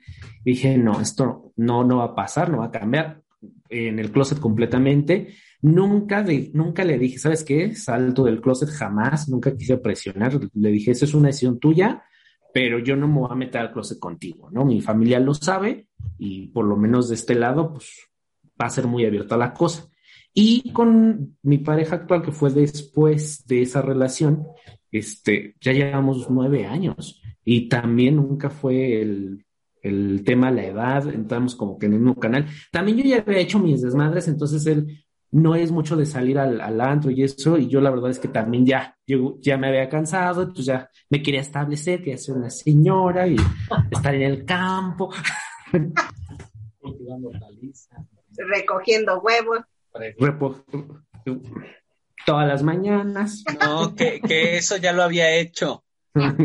dije, 0.43 0.79
no, 0.79 1.03
esto 1.03 1.53
no, 1.57 1.85
no 1.85 1.99
va 1.99 2.05
a 2.05 2.15
pasar, 2.15 2.49
no 2.51 2.59
va 2.59 2.67
a 2.67 2.71
cambiar. 2.71 3.21
En 3.69 3.99
el 3.99 4.11
closet 4.11 4.41
completamente. 4.41 5.35
Nunca, 5.61 6.23
de, 6.23 6.51
nunca 6.55 6.83
le 6.85 6.99
dije, 6.99 7.19
¿sabes 7.19 7.45
qué? 7.45 7.75
Salto 7.75 8.25
del 8.25 8.41
closet 8.41 8.71
jamás, 8.71 9.29
nunca 9.29 9.55
quise 9.55 9.77
presionar. 9.77 10.41
Le 10.55 10.71
dije, 10.71 10.93
eso 10.93 11.05
es 11.05 11.13
una 11.13 11.27
decisión 11.27 11.59
tuya 11.59 12.05
pero 12.53 12.79
yo 12.79 12.97
no 12.97 13.09
me 13.09 13.21
voy 13.21 13.29
a 13.31 13.35
meter 13.35 13.61
al 13.61 13.73
closet 13.73 13.99
contigo, 13.99 14.51
¿no? 14.51 14.65
Mi 14.65 14.81
familia 14.81 15.21
lo 15.21 15.35
sabe 15.35 15.89
y 16.19 16.49
por 16.49 16.65
lo 16.65 16.77
menos 16.77 17.09
de 17.09 17.15
este 17.15 17.35
lado, 17.35 17.73
pues 17.73 18.09
va 18.61 18.67
a 18.67 18.71
ser 18.71 18.87
muy 18.87 19.05
abierta 19.05 19.37
la 19.37 19.53
cosa. 19.53 19.89
Y 20.33 20.73
con 20.73 21.37
mi 21.43 21.59
pareja 21.59 21.97
actual, 21.97 22.23
que 22.23 22.33
fue 22.33 22.51
después 22.51 23.47
de 23.47 23.63
esa 23.63 23.83
relación, 23.83 24.47
este, 24.93 25.57
ya 25.61 25.73
llevamos 25.73 26.31
nueve 26.31 26.67
años 26.67 27.21
y 27.45 27.69
también 27.69 28.17
nunca 28.17 28.51
fue 28.51 29.01
el, 29.01 29.45
el 29.83 30.23
tema 30.25 30.51
la 30.51 30.65
edad, 30.65 31.13
entramos 31.13 31.55
como 31.57 31.79
que 31.79 31.87
en 31.87 31.95
el 31.95 32.01
mismo 32.01 32.19
canal. 32.19 32.47
También 32.71 32.99
yo 32.99 33.05
ya 33.05 33.19
había 33.19 33.39
hecho 33.39 33.59
mis 33.59 33.83
desmadres, 33.83 34.29
entonces 34.29 34.67
él 34.67 35.05
no 35.33 35.55
es 35.55 35.71
mucho 35.71 35.97
de 35.97 36.07
salir 36.07 36.39
al, 36.39 36.61
al, 36.61 36.81
antro 36.81 37.11
y 37.11 37.23
eso, 37.23 37.57
y 37.57 37.69
yo 37.69 37.81
la 37.81 37.91
verdad 37.91 38.11
es 38.11 38.19
que 38.19 38.29
también 38.29 38.67
ya, 38.67 38.97
yo 39.07 39.37
ya 39.41 39.57
me 39.57 39.69
había 39.69 39.89
cansado, 39.89 40.43
entonces 40.43 40.67
ya 40.67 40.91
me 41.09 41.23
quería 41.23 41.41
establecer, 41.41 42.01
quería 42.01 42.19
ser 42.19 42.37
una 42.37 42.51
señora 42.51 43.29
y 43.29 43.37
estar 43.91 44.15
en 44.15 44.23
el 44.23 44.45
campo. 44.45 45.13
Recogiendo 48.37 49.21
huevos. 49.21 49.61
todas 52.27 52.49
las 52.49 52.63
mañanas. 52.63 53.45
No, 53.61 53.95
que, 53.95 54.21
que 54.21 54.57
eso 54.57 54.77
ya 54.79 54.93
lo 54.93 55.03
había 55.03 55.33
hecho. 55.33 55.85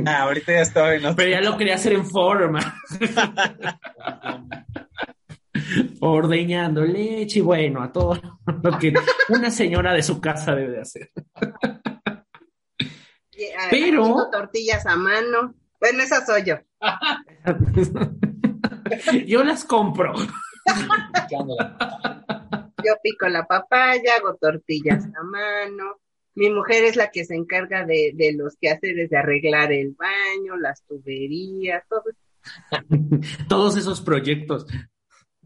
Ah, 0.06 0.22
ahorita 0.22 0.54
ya 0.54 0.62
estaba 0.62 0.94
en 0.94 1.16
Pero 1.16 1.32
ya 1.32 1.42
lo 1.42 1.58
quería 1.58 1.74
hacer 1.74 1.94
en 1.94 2.06
forma. 2.06 2.80
ordeñando 6.02 6.84
leche 6.84 7.40
y 7.40 7.42
bueno, 7.42 7.82
a 7.82 7.92
todo 7.92 8.20
lo 8.64 8.78
que 8.78 8.94
una 9.30 9.52
señora 9.52 9.94
de 9.94 10.04
su 10.04 10.20
casa 10.20 10.56
debe 10.56 10.82
hacer. 10.82 11.12
Pero 13.70 14.30
tortillas 14.32 14.86
a 14.86 14.96
mano. 14.96 15.56
Bueno, 15.80 16.04
esa 16.04 16.26
soy 16.26 16.44
yo. 16.46 16.56
yo 19.28 19.44
las 19.44 19.66
compro. 19.66 20.14
yo 22.84 22.94
pico 23.04 23.28
la 23.28 23.46
papaya, 23.46 24.16
hago 24.18 24.36
tortillas 24.36 25.06
a 25.06 25.24
mano. 25.24 26.00
Mi 26.36 26.50
mujer 26.50 26.86
es 26.86 26.96
la 26.96 27.12
que 27.12 27.26
se 27.26 27.36
encarga 27.36 27.86
de, 27.86 28.12
de 28.14 28.34
los 28.34 28.58
quehaceres 28.58 29.10
de 29.10 29.18
arreglar 29.18 29.72
el 29.72 29.92
baño, 29.92 30.58
las 30.58 30.84
tuberías, 30.84 31.84
todo. 31.88 32.04
Todos 33.48 33.78
esos 33.78 34.02
proyectos. 34.02 34.66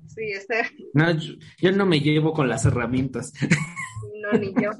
Sí, 0.09 0.23
este. 0.31 0.55
No, 0.93 1.05
yo, 1.57 1.71
no 1.71 1.85
me 1.85 1.99
llevo 1.99 2.33
con 2.33 2.49
las 2.49 2.65
herramientas. 2.65 3.33
No, 4.21 4.37
ni 4.37 4.53
yo. 4.61 4.71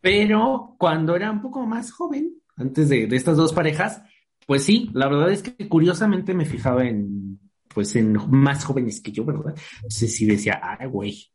Pero 0.00 0.74
cuando 0.78 1.14
era 1.16 1.30
un 1.30 1.42
poco 1.42 1.66
más 1.66 1.92
joven, 1.92 2.32
antes 2.56 2.88
de, 2.88 3.08
estas 3.12 3.36
dos 3.36 3.52
parejas, 3.52 4.02
pues 4.46 4.62
sí, 4.62 4.90
la 4.94 5.08
verdad 5.08 5.30
es 5.30 5.42
que 5.42 5.68
curiosamente 5.68 6.32
me 6.32 6.46
fijaba 6.46 6.86
en, 6.86 7.38
pues 7.68 7.94
en 7.96 8.16
más 8.30 8.64
jóvenes 8.64 9.00
que 9.00 9.12
yo, 9.12 9.24
¿verdad? 9.24 9.54
Entonces 9.76 10.14
sí 10.14 10.24
decía, 10.24 10.60
ay, 10.62 10.86
güey. 10.86 11.26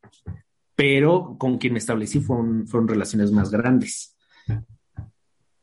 Pero 0.75 1.35
con 1.37 1.57
quien 1.57 1.73
me 1.73 1.79
establecí 1.79 2.19
fueron, 2.19 2.65
fueron 2.67 2.87
relaciones 2.87 3.31
más 3.31 3.51
grandes. 3.51 4.17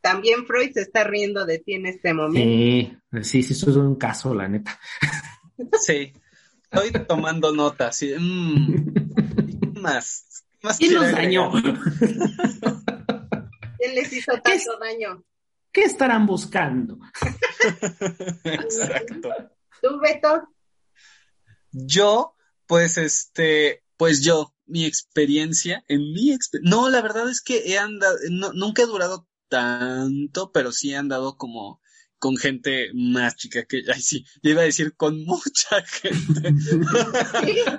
También 0.00 0.46
Freud 0.46 0.70
se 0.72 0.82
está 0.82 1.02
riendo 1.04 1.44
de 1.44 1.58
ti 1.58 1.74
en 1.74 1.86
este 1.86 2.14
momento. 2.14 2.38
Sí, 2.40 3.22
sí, 3.22 3.42
sí, 3.42 3.52
eso 3.54 3.70
es 3.70 3.76
un 3.76 3.96
caso, 3.96 4.34
la 4.34 4.48
neta. 4.48 4.78
Sí. 5.80 6.12
Estoy 6.70 6.92
tomando 7.06 7.52
notas. 7.52 8.02
Mm, 8.02 9.80
más. 9.80 10.44
más 10.62 10.78
¿Quién 10.78 10.94
los 10.94 11.12
dañó? 11.12 11.52
¿Quién 13.78 13.94
les 13.94 14.12
hizo 14.12 14.32
tanto 14.42 14.78
daño? 14.78 15.24
¿Qué 15.72 15.82
estarán 15.82 16.26
buscando? 16.26 16.98
Exacto. 18.44 19.30
¿Tú, 19.80 20.00
Beto? 20.00 20.48
Yo, 21.70 22.34
pues, 22.66 22.98
este, 22.98 23.84
pues 23.96 24.22
yo, 24.22 24.54
mi 24.66 24.84
experiencia, 24.84 25.84
en 25.88 26.12
mi 26.12 26.32
experiencia, 26.32 26.76
no, 26.76 26.88
la 26.88 27.00
verdad 27.00 27.30
es 27.30 27.40
que 27.40 27.70
he 27.70 27.78
andado, 27.78 28.16
nunca 28.54 28.82
he 28.82 28.86
durado 28.86 29.28
tanto, 29.48 30.52
pero 30.52 30.72
sí 30.72 30.92
he 30.92 30.96
andado 30.96 31.36
como 31.36 31.80
con 32.18 32.36
gente 32.36 32.90
más 32.94 33.36
chica 33.36 33.64
que, 33.64 33.82
ay 33.92 34.00
sí, 34.00 34.24
yo 34.42 34.50
iba 34.50 34.62
a 34.62 34.64
decir 34.64 34.94
con 34.96 35.24
mucha 35.24 35.82
gente. 35.86 36.52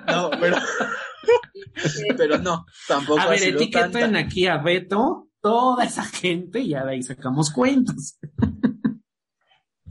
no, 0.08 0.30
pero, 0.40 0.58
pero 2.18 2.38
no, 2.40 2.66
tampoco. 2.88 3.20
A 3.20 3.28
ver, 3.28 3.44
etiqueten 3.44 4.16
aquí 4.16 4.48
a 4.48 4.58
Beto, 4.58 5.30
toda 5.42 5.86
esa 5.86 6.04
gente 6.04 6.60
y 6.60 6.70
ya 6.70 6.86
de 6.86 6.94
ahí 6.94 7.04
sacamos 7.04 7.52
cuentas. 7.52 8.20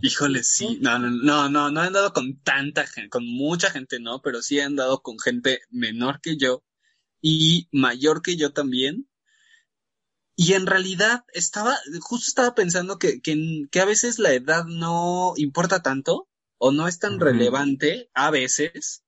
Híjole, 0.00 0.45
sí, 0.45 0.78
no, 0.81 0.99
no, 0.99 1.11
no, 1.11 1.49
no, 1.49 1.71
no 1.73 1.83
he 1.83 1.88
andado 1.88 2.12
con 2.12 2.40
tanta 2.43 2.87
gente, 2.87 3.09
con 3.09 3.26
mucha 3.26 3.71
gente 3.71 3.99
no, 3.99 4.23
pero 4.23 4.43
sí 4.43 4.59
he 4.59 4.62
andado 4.62 5.02
con 5.02 5.19
gente 5.19 5.61
menor 5.71 6.21
que 6.21 6.37
yo 6.37 6.62
y 7.21 7.69
mayor 7.73 8.23
que 8.23 8.37
yo 8.37 8.52
también, 8.52 9.08
y 10.40 10.52
en 10.52 10.66
realidad 10.66 11.25
estaba, 11.33 11.76
justo 11.99 12.26
estaba 12.28 12.54
pensando 12.54 12.97
que, 13.00 13.21
que, 13.21 13.66
que, 13.73 13.80
a 13.80 13.85
veces 13.85 14.21
la 14.21 14.33
edad 14.33 14.66
no 14.66 15.33
importa 15.35 15.83
tanto 15.83 16.28
o 16.59 16.71
no 16.71 16.87
es 16.87 17.00
tan 17.00 17.18
relevante 17.18 18.09
a 18.14 18.30
veces 18.30 19.02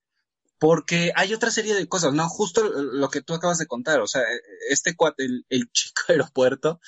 porque 0.59 1.13
hay 1.15 1.33
otra 1.33 1.49
serie 1.49 1.73
de 1.73 1.87
cosas, 1.87 2.13
¿no? 2.13 2.27
Justo 2.27 2.69
lo 2.69 3.09
que 3.09 3.21
tú 3.21 3.33
acabas 3.33 3.59
de 3.59 3.65
contar, 3.65 4.01
o 4.01 4.07
sea, 4.07 4.23
este 4.69 4.93
cuate, 4.93 5.23
el, 5.23 5.45
el 5.47 5.71
chico 5.71 6.01
aeropuerto, 6.09 6.81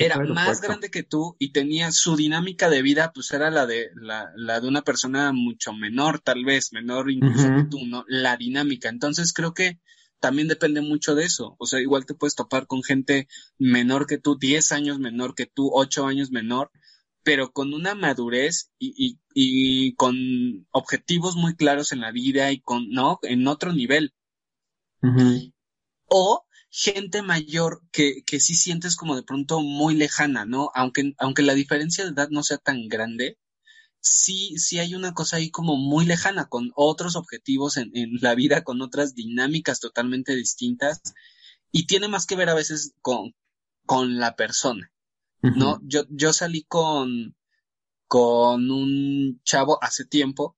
era 0.00 0.18
más 0.18 0.60
grande 0.60 0.90
que 0.90 1.04
tú 1.04 1.36
y 1.38 1.52
tenía 1.52 1.92
su 1.92 2.16
dinámica 2.16 2.68
de 2.68 2.82
vida, 2.82 3.12
pues 3.14 3.30
era 3.30 3.48
la 3.52 3.64
de, 3.64 3.90
la, 3.94 4.32
la 4.34 4.58
de 4.58 4.66
una 4.66 4.82
persona 4.82 5.30
mucho 5.32 5.72
menor, 5.72 6.18
tal 6.18 6.44
vez, 6.44 6.72
menor 6.72 7.12
incluso 7.12 7.46
que 7.46 7.64
tú, 7.70 7.86
¿no? 7.86 8.04
La 8.08 8.36
dinámica. 8.36 8.88
Entonces 8.88 9.32
creo 9.32 9.54
que 9.54 9.78
también 10.24 10.48
depende 10.48 10.80
mucho 10.80 11.14
de 11.14 11.24
eso. 11.24 11.54
O 11.58 11.66
sea, 11.66 11.82
igual 11.82 12.06
te 12.06 12.14
puedes 12.14 12.34
topar 12.34 12.66
con 12.66 12.82
gente 12.82 13.28
menor 13.58 14.06
que 14.06 14.16
tú, 14.16 14.38
10 14.38 14.72
años 14.72 14.98
menor 14.98 15.34
que 15.34 15.44
tú, 15.44 15.68
8 15.70 16.06
años 16.06 16.30
menor, 16.30 16.70
pero 17.22 17.52
con 17.52 17.74
una 17.74 17.94
madurez 17.94 18.70
y, 18.78 18.94
y, 18.96 19.20
y, 19.34 19.94
con 19.96 20.16
objetivos 20.70 21.36
muy 21.36 21.56
claros 21.56 21.92
en 21.92 22.00
la 22.00 22.10
vida 22.10 22.52
y 22.52 22.60
con, 22.62 22.88
¿no? 22.88 23.18
En 23.20 23.46
otro 23.46 23.74
nivel. 23.74 24.14
O 26.06 26.46
gente 26.70 27.20
mayor 27.20 27.82
que, 27.92 28.22
que 28.24 28.40
sí 28.40 28.54
sientes 28.54 28.96
como 28.96 29.16
de 29.16 29.24
pronto 29.24 29.60
muy 29.60 29.94
lejana, 29.94 30.46
¿no? 30.46 30.70
Aunque, 30.74 31.12
aunque 31.18 31.42
la 31.42 31.52
diferencia 31.52 32.04
de 32.04 32.12
edad 32.12 32.30
no 32.30 32.42
sea 32.42 32.56
tan 32.56 32.88
grande, 32.88 33.36
sí, 34.04 34.58
sí 34.58 34.78
hay 34.78 34.94
una 34.94 35.14
cosa 35.14 35.38
ahí 35.38 35.50
como 35.50 35.76
muy 35.76 36.04
lejana, 36.04 36.46
con 36.46 36.70
otros 36.76 37.16
objetivos 37.16 37.78
en, 37.78 37.90
en 37.94 38.10
la 38.20 38.34
vida, 38.34 38.62
con 38.62 38.82
otras 38.82 39.14
dinámicas 39.14 39.80
totalmente 39.80 40.36
distintas, 40.36 41.00
y 41.72 41.86
tiene 41.86 42.08
más 42.08 42.26
que 42.26 42.36
ver 42.36 42.50
a 42.50 42.54
veces 42.54 42.92
con, 43.00 43.34
con 43.86 44.18
la 44.18 44.36
persona, 44.36 44.92
¿no? 45.40 45.80
Yo, 45.82 46.04
yo 46.10 46.32
salí 46.32 46.64
con, 46.64 47.34
con 48.06 48.70
un 48.70 49.40
chavo 49.42 49.82
hace 49.82 50.04
tiempo, 50.04 50.56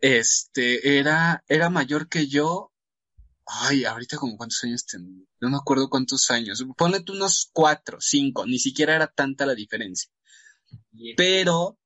este, 0.00 0.98
era, 0.98 1.44
era 1.46 1.70
mayor 1.70 2.08
que 2.08 2.26
yo. 2.26 2.72
Ay, 3.46 3.84
ahorita 3.84 4.18
como 4.18 4.36
cuántos 4.36 4.62
años 4.64 4.84
tenía. 4.84 5.24
No 5.40 5.50
me 5.50 5.56
acuerdo 5.56 5.88
cuántos 5.88 6.30
años. 6.30 6.62
Ponle 6.76 7.02
unos 7.08 7.48
cuatro, 7.52 7.98
cinco. 7.98 8.46
Ni 8.46 8.58
siquiera 8.58 8.94
era 8.94 9.06
tanta 9.06 9.46
la 9.46 9.54
diferencia. 9.54 10.10
Pero 11.16 11.78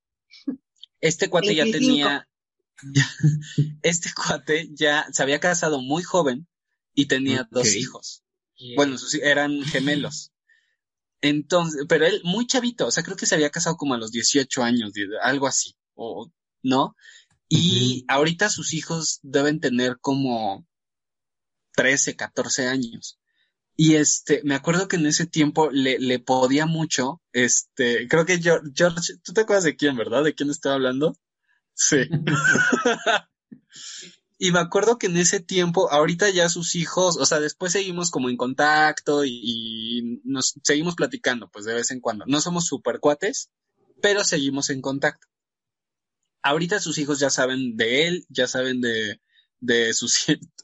este 1.03 1.29
cuate 1.29 1.55
ya 1.55 1.65
tenía, 1.65 2.29
este 3.83 4.11
cuate 4.15 4.71
ya 4.73 5.07
se 5.13 5.23
había 5.23 5.41
casado 5.41 5.83
muy 5.83 6.03
joven 6.03 6.47
y 6.95 7.07
tenía 7.07 7.47
dos 7.51 7.75
hijos. 7.75 8.23
Bueno, 8.77 8.97
eran 9.23 9.63
gemelos. 9.63 10.33
Entonces, 11.21 11.85
pero 11.89 12.07
él 12.07 12.21
muy 12.25 12.47
chavito, 12.47 12.87
o 12.87 12.91
sea, 12.91 13.03
creo 13.03 13.17
que 13.17 13.27
se 13.27 13.35
había 13.35 13.51
casado 13.51 13.77
como 13.77 13.95
a 13.95 13.99
los 13.99 14.13
18 14.13 14.63
años, 14.63 14.93
algo 15.23 15.47
así, 15.47 15.75
o 15.95 16.31
no. 16.63 16.97
Y 17.49 18.05
ahorita 18.09 18.49
sus 18.49 18.73
hijos 18.73 19.19
deben 19.23 19.61
tener 19.61 19.99
como 20.01 20.67
13, 21.75 22.17
14 22.17 22.67
años. 22.67 23.19
Y 23.77 23.95
este, 23.95 24.43
me 24.45 24.55
acuerdo 24.55 24.87
que 24.87 24.97
en 24.97 25.07
ese 25.07 25.27
tiempo 25.27 25.71
le, 25.71 25.99
le 25.99 26.19
podía 26.19 26.67
mucho, 26.67 27.23
este, 27.33 28.07
creo 28.07 28.27
que 28.27 28.39
George, 28.39 28.71
George, 28.75 29.15
tú 29.23 29.33
te 29.33 29.43
acuerdas 29.43 29.65
de 29.65 29.77
quién, 29.77 29.97
¿verdad? 29.97 30.25
¿De 30.25 30.35
quién 30.35 30.51
estaba 30.51 30.75
hablando? 30.75 31.17
Sí. 31.75 31.97
y 34.39 34.53
me 34.53 34.59
acuerdo 34.59 34.99
que 34.99 35.07
en 35.07 35.17
ese 35.17 35.41
tiempo, 35.41 35.91
ahorita 35.91 36.29
ya 36.31 36.49
sus 36.49 36.75
hijos, 36.75 37.17
o 37.17 37.27
sea, 37.27 37.41
después 37.41 37.73
seguimos 37.73 38.11
como 38.11 38.29
en 38.29 38.37
contacto 38.37 39.25
y, 39.25 40.21
nos 40.25 40.55
seguimos 40.63 40.95
platicando, 40.95 41.51
pues 41.51 41.65
de 41.65 41.75
vez 41.75 41.91
en 41.91 42.01
cuando. 42.01 42.25
No 42.27 42.41
somos 42.41 42.67
super 42.67 43.01
cuates, 43.01 43.51
pero 44.01 44.25
seguimos 44.25 44.71
en 44.71 44.83
contacto. 44.83 45.29
Ahorita 46.43 46.81
sus 46.81 46.99
hijos 46.99 47.21
ya 47.21 47.31
saben 47.31 47.77
de 47.77 48.09
él, 48.09 48.27
ya 48.29 48.49
saben 48.49 48.81
de, 48.81 49.21
de 49.61 49.95
su, 49.95 50.09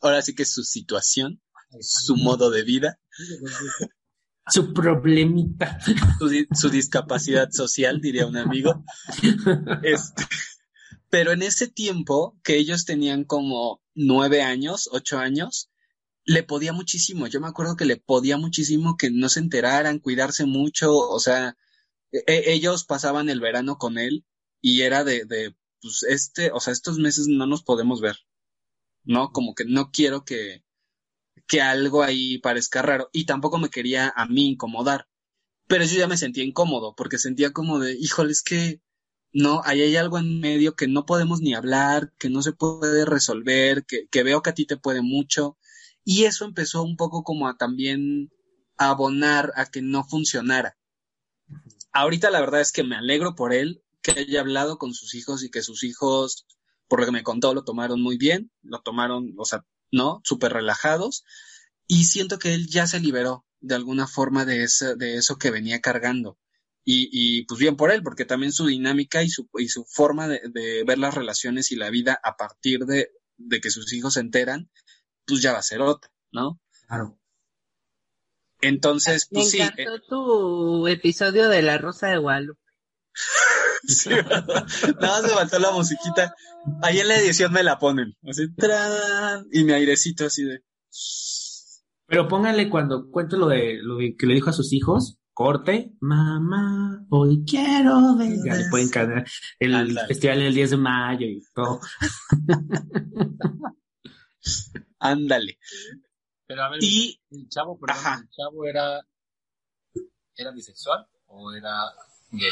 ahora 0.03 0.23
sí 0.23 0.35
que 0.35 0.45
su 0.45 0.65
situación, 0.65 1.41
su 1.81 2.17
modo 2.17 2.51
de 2.51 2.63
vida. 2.63 3.01
Su 4.47 4.73
problemita. 4.73 5.79
Su, 6.19 6.47
su 6.55 6.71
discapacidad 6.71 7.51
social, 7.51 8.01
diría 8.01 8.27
un 8.27 8.37
amigo. 8.37 8.85
Este, 9.83 10.25
pero 11.11 11.33
en 11.33 11.43
ese 11.43 11.69
tiempo, 11.69 12.39
que 12.43 12.57
ellos 12.57 12.85
tenían 12.85 13.25
como 13.25 13.83
nueve 13.95 14.43
años, 14.43 14.89
ocho 14.93 15.19
años, 15.19 15.71
le 16.25 16.43
podía 16.43 16.73
muchísimo. 16.73 17.27
Yo 17.27 17.41
me 17.41 17.49
acuerdo 17.49 17.77
que 17.77 17.87
le 17.87 17.97
podía 17.97 18.37
muchísimo 18.37 18.97
que 18.97 19.11
no 19.11 19.29
se 19.29 19.41
enteraran, 19.41 19.99
cuidarse 19.99 20.45
mucho. 20.45 20.95
O 20.95 21.19
sea, 21.19 21.57
e, 22.13 22.23
e, 22.27 22.53
ellos 22.53 22.85
pasaban 22.85 23.31
el 23.31 23.41
verano 23.41 23.79
con 23.79 23.99
él 23.99 24.27
y 24.61 24.83
era 24.83 25.05
de, 25.05 25.25
de, 25.25 25.57
pues 25.81 26.03
este, 26.09 26.51
o 26.53 26.61
sea, 26.61 26.73
estos 26.73 26.99
meses 26.99 27.27
no 27.29 27.47
nos 27.47 27.63
podemos 27.63 28.01
ver. 28.01 28.17
¿No? 29.05 29.33
Como 29.33 29.55
que 29.55 29.65
no 29.65 29.91
quiero 29.91 30.25
que, 30.25 30.63
que 31.49 31.63
algo 31.63 32.03
ahí 32.03 32.39
parezca 32.39 32.83
raro. 32.83 33.11
Y 33.13 33.25
tampoco 33.27 33.59
me 33.59 33.71
quería 33.71 34.13
a 34.15 34.27
mí 34.27 34.51
incomodar. 34.51 35.09
Pero 35.67 35.85
yo 35.85 35.99
ya 35.99 36.07
me 36.07 36.17
sentía 36.17 36.45
incómodo 36.45 36.95
porque 36.97 37.19
sentía 37.19 37.53
como 37.53 37.79
de, 37.81 37.95
híjole, 37.99 38.33
es 38.33 38.43
que 38.43 38.81
no, 39.33 39.63
ahí 39.65 39.83
hay 39.83 39.97
algo 39.97 40.19
en 40.19 40.41
medio 40.41 40.75
que 40.77 40.89
no 40.89 41.07
podemos 41.07 41.41
ni 41.41 41.55
hablar, 41.55 42.13
que 42.19 42.31
no 42.31 42.43
se 42.43 42.53
puede 42.53 43.05
resolver, 43.05 43.85
que, 43.87 44.09
que 44.09 44.23
veo 44.23 44.43
que 44.43 44.51
a 44.51 44.55
ti 44.55 44.67
te 44.67 44.77
puede 44.77 45.03
mucho. 45.03 45.59
Y 46.05 46.25
eso 46.25 46.45
empezó 46.45 46.83
un 46.83 46.97
poco 46.97 47.25
como 47.25 47.49
a 47.49 47.57
también 47.57 48.31
abonar 48.79 49.53
a 49.57 49.67
que 49.67 49.83
no 49.83 50.05
funcionara. 50.05 50.79
Ahorita 51.93 52.31
la 52.31 52.41
verdad 52.41 52.61
es 52.61 52.73
que 52.73 52.85
me 52.85 52.97
alegro 52.97 53.35
por 53.35 53.53
él, 53.53 53.83
que 54.03 54.13
haya 54.13 54.41
hablado 54.41 54.79
con 54.79 54.95
sus 54.95 55.15
hijos 55.15 55.43
y 55.43 55.51
que 55.51 55.63
sus 55.63 55.83
hijos, 55.85 56.47
por 56.89 57.01
lo 57.01 57.07
que 57.07 57.13
me 57.13 57.23
contó, 57.23 57.55
lo 57.55 57.65
tomaron 57.65 58.01
muy 58.01 58.17
bien, 58.17 58.51
lo 58.63 58.81
tomaron, 58.81 59.35
o 59.37 59.45
sea, 59.45 59.65
¿no? 59.93 60.21
Súper 60.25 60.53
relajados. 60.53 61.25
Y 61.87 62.05
siento 62.05 62.39
que 62.39 62.55
él 62.55 62.69
ya 62.69 62.87
se 62.87 63.01
liberó 63.01 63.47
de 63.61 63.75
alguna 63.75 64.07
forma 64.07 64.45
de, 64.45 64.65
ese, 64.65 64.95
de 64.97 65.17
eso 65.17 65.37
que 65.37 65.51
venía 65.51 65.81
cargando. 65.81 66.39
Y, 66.85 67.09
y, 67.13 67.45
pues 67.45 67.61
bien 67.61 67.77
por 67.77 67.91
él, 67.91 68.03
porque 68.03 68.25
también 68.25 68.53
su 68.53 68.67
dinámica 68.67 69.23
y 69.23 69.29
su, 69.29 69.49
y 69.59 69.69
su 69.69 69.85
forma 69.85 70.27
de, 70.27 70.41
de 70.51 70.85
ver 70.85 70.99
las 70.99 71.15
relaciones 71.15 71.71
y 71.71 71.77
la 71.77 71.91
vida 71.91 72.19
a 72.23 72.37
partir 72.37 72.87
de, 72.87 73.11
de, 73.37 73.61
que 73.61 73.71
sus 73.71 73.93
hijos 73.93 74.15
se 74.15 74.21
enteran, 74.21 74.71
pues 75.27 75.43
ya 75.43 75.53
va 75.53 75.59
a 75.59 75.63
ser 75.63 75.83
otra, 75.83 76.11
¿no? 76.33 76.61
Claro. 76.87 77.19
Entonces, 78.61 79.29
pues 79.31 79.47
Me 79.47 79.51
sí. 79.51 79.61
encantó 79.61 80.01
tu 80.09 80.89
episodio 80.89 81.49
de 81.49 81.63
La 81.63 81.79
Rosa 81.79 82.09
de 82.09 82.19
Guadalupe. 82.19 82.61
sí, 83.87 84.11
nada 84.11 84.45
más 85.01 85.23
me 85.23 85.29
faltó 85.31 85.59
la 85.59 85.71
musiquita. 85.73 86.35
Ahí 86.83 86.99
en 87.01 87.09
la 87.09 87.19
edición 87.19 87.53
me 87.53 87.63
la 87.63 87.79
ponen, 87.79 88.17
así, 88.29 88.53
¡tran! 88.55 89.47
y 89.53 89.65
mi 89.65 89.73
airecito 89.73 90.27
así 90.27 90.45
de... 90.45 90.63
Pero 92.07 92.27
pónganle 92.27 92.71
cuando 92.71 93.11
cuento 93.11 93.37
lo 93.37 93.49
de 93.49 93.79
lo 93.83 93.97
de 93.97 94.17
que 94.17 94.27
le 94.27 94.35
dijo 94.35 94.49
a 94.49 94.55
sus 94.55 94.73
hijos, 94.73 95.19
corte, 95.35 95.93
mamá, 96.01 97.07
hoy 97.11 97.45
quiero 97.47 98.17
ver. 98.17 98.39
Ya 98.45 98.55
le 98.55 98.69
pueden 98.71 98.89
cantar 98.89 99.25
el 99.61 99.75
Andale. 99.75 100.09
festival 100.09 100.43
el 100.43 100.55
10 100.55 100.71
de 100.71 100.77
mayo 100.79 101.27
y 101.27 101.43
todo. 101.55 101.81
Ándale. 104.99 105.59
Pero 106.47 106.63
a 106.65 106.71
ver, 106.71 106.83
y 106.83 107.21
el 107.31 107.49
chavo, 107.49 107.79
perdón, 107.79 108.23
el 108.23 108.31
chavo 108.31 108.65
era, 108.65 109.01
era 110.35 110.51
bisexual 110.51 111.07
o 111.27 111.53
era 111.53 111.73
gay. 112.33 112.51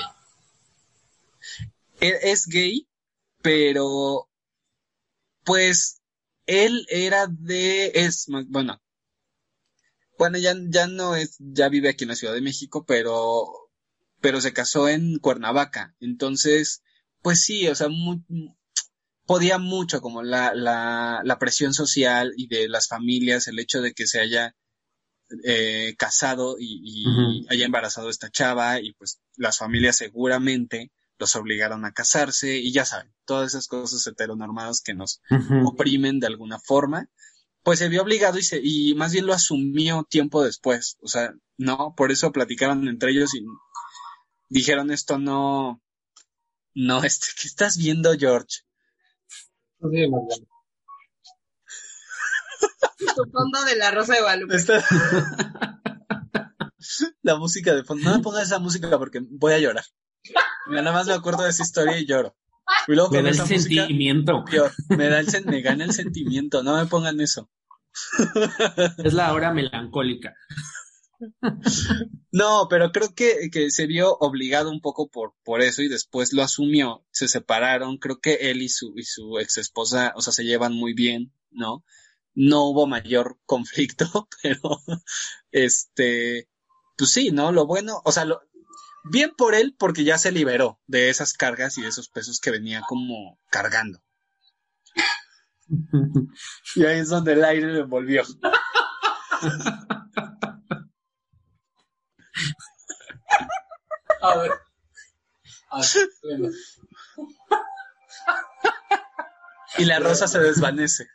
E-, 2.01 2.19
Es 2.23 2.47
gay, 2.47 2.87
pero 3.43 4.29
pues 5.45 6.01
él 6.47 6.87
era 6.89 7.27
de, 7.29 7.93
es, 7.95 8.27
bueno, 8.49 8.81
bueno, 10.19 10.39
ya, 10.39 10.55
ya 10.69 10.87
no 10.87 11.15
es, 11.15 11.37
ya 11.39 11.69
vive 11.69 11.89
aquí 11.91 12.05
en 12.05 12.09
la 12.11 12.17
Ciudad 12.17 12.35
de 12.35 12.41
México, 12.41 12.85
pero, 12.87 13.47
pero 14.21 14.41
se 14.41 14.53
casó 14.53 14.89
en 14.89 15.19
Cuernavaca. 15.19 15.95
Entonces, 16.01 16.83
pues 17.23 17.43
sí, 17.43 17.69
o 17.69 17.75
sea, 17.75 17.89
muy, 17.89 18.25
podía 19.27 19.59
mucho 19.59 20.01
como 20.01 20.23
la, 20.23 20.55
la, 20.55 21.21
la 21.25 21.39
presión 21.39 21.75
social 21.75 22.33
y 22.37 22.49
de 22.49 22.69
las 22.69 22.89
familias, 22.89 23.47
el 23.47 23.59
hecho 23.59 23.83
de 23.83 23.93
que 23.93 24.07
se 24.07 24.21
haya 24.21 24.57
eh, 25.45 25.95
casado 25.99 26.57
y, 26.59 26.81
y 26.85 27.07
uh 27.07 27.11
-huh. 27.11 27.47
haya 27.51 27.67
embarazado 27.67 28.09
esta 28.09 28.31
chava 28.31 28.81
y 28.81 28.93
pues 28.95 29.21
las 29.37 29.59
familias 29.59 29.97
seguramente 29.97 30.93
los 31.19 31.37
obligaron 31.37 31.85
a 31.85 31.93
casarse 31.93 32.59
y 32.59 32.73
ya 32.73 32.85
saben, 32.85 33.15
todas 33.25 33.53
esas 33.53 33.69
cosas 33.69 34.07
heteronormadas 34.07 34.83
que 34.83 34.95
nos 34.95 35.21
uh 35.31 35.37
-huh. 35.37 35.69
oprimen 35.69 36.21
de 36.21 36.27
alguna 36.27 36.59
forma 36.59 37.09
pues 37.67 37.81
se 37.81 37.89
vio 37.89 38.03
obligado 38.03 38.39
y, 38.39 38.45
se, 38.45 38.61
y 38.63 38.95
más 38.95 39.13
bien 39.13 39.27
lo 39.27 39.35
asumió 39.35 40.07
tiempo 40.09 40.45
después. 40.45 40.99
O 41.01 41.09
sea, 41.09 41.35
no, 41.57 41.95
por 41.97 42.13
eso 42.13 42.31
platicaron 42.31 42.87
entre 42.87 43.11
ellos 43.11 43.35
y 43.35 43.45
dijeron 44.49 44.93
esto 44.93 45.19
no, 45.19 45.83
no, 46.75 47.01
este, 47.05 47.27
¿qué 47.43 47.49
estás 47.49 47.77
viendo, 47.77 48.17
George? 48.17 48.61
Sí, 49.81 50.07
fondo 53.33 53.65
de 53.65 53.75
la 53.75 53.91
Rosa 53.91 54.15
de 54.15 54.21
Guadalupe. 54.21 54.55
Está... 54.55 54.85
la 57.23 57.37
música 57.37 57.75
de 57.75 57.83
fondo. 57.83 58.05
No 58.05 58.17
me 58.17 58.23
pongas 58.23 58.45
esa 58.45 58.61
música 58.61 58.97
porque 58.97 59.19
voy 59.29 59.55
a 59.55 59.59
llorar. 59.59 59.85
Nada 60.69 60.93
más 60.93 61.07
me 61.07 61.15
acuerdo 61.15 61.45
de 61.45 61.51
esa 61.51 61.63
historia 61.63 61.99
y 61.99 62.07
lloro. 62.07 62.37
Y 62.89 62.93
luego 62.93 63.11
me 63.11 63.23
da 63.23 63.31
el 63.31 63.39
música, 63.39 63.59
sentimiento. 63.59 64.45
Yo, 64.53 64.67
me, 64.89 65.09
da 65.09 65.21
el, 65.21 65.47
me 65.47 65.61
gana 65.61 65.85
el 65.85 65.93
sentimiento. 65.93 66.63
No 66.63 66.77
me 66.77 66.87
pongan 66.87 67.21
eso. 67.21 67.49
es 69.05 69.15
la 69.15 69.33
hora 69.33 69.53
melancólica. 69.53 70.35
No, 72.31 72.67
pero 72.69 72.93
creo 72.93 73.15
que, 73.15 73.49
que, 73.51 73.71
se 73.71 73.87
vio 73.87 74.17
obligado 74.19 74.71
un 74.71 74.81
poco 74.81 75.09
por, 75.09 75.35
por 75.45 75.63
eso 75.63 75.83
y 75.83 75.89
después 75.89 76.33
lo 76.33 76.43
asumió, 76.43 77.05
se 77.11 77.29
separaron, 77.29 77.97
creo 77.97 78.21
que 78.21 78.51
él 78.51 78.61
y 78.63 78.69
su, 78.69 78.93
y 78.97 79.05
su 79.05 79.39
ex 79.39 79.57
esposa, 79.59 80.13
o 80.17 80.21
sea, 80.21 80.33
se 80.33 80.45
llevan 80.45 80.75
muy 80.75 80.93
bien, 80.93 81.33
¿no? 81.51 81.85
No 82.35 82.65
hubo 82.65 82.87
mayor 82.87 83.39
conflicto, 83.47 84.29
pero 84.43 84.83
este, 85.51 86.49
pues 86.99 87.11
sí, 87.11 87.31
¿no? 87.31 87.53
Lo 87.53 87.67
bueno, 87.67 88.03
o 88.05 88.13
sea, 88.13 88.25
lo, 88.25 88.43
bien 89.11 89.33
por 89.37 89.55
él 89.55 89.75
porque 89.79 90.05
ya 90.05 90.19
se 90.19 90.33
liberó 90.33 90.81
de 90.87 91.11
esas 91.11 91.33
cargas 91.33 91.79
y 91.79 91.83
de 91.83 91.89
esos 91.89 92.09
pesos 92.09 92.41
que 92.41 92.51
venía 92.51 92.83
como 92.87 93.39
cargando. 93.51 94.01
y 96.77 96.85
ahí 96.85 97.01
es 97.01 97.09
donde 97.09 97.33
el 97.33 97.45
aire 97.45 97.73
le 97.73 97.81
envolvió. 97.81 98.23
A 104.23 104.37
ver. 104.39 104.53
A 105.71 105.81
ver. 105.81 106.53
Y 109.79 109.85
la 109.85 109.99
rosa 109.99 110.27
se 110.27 110.39
desvanece. 110.39 111.07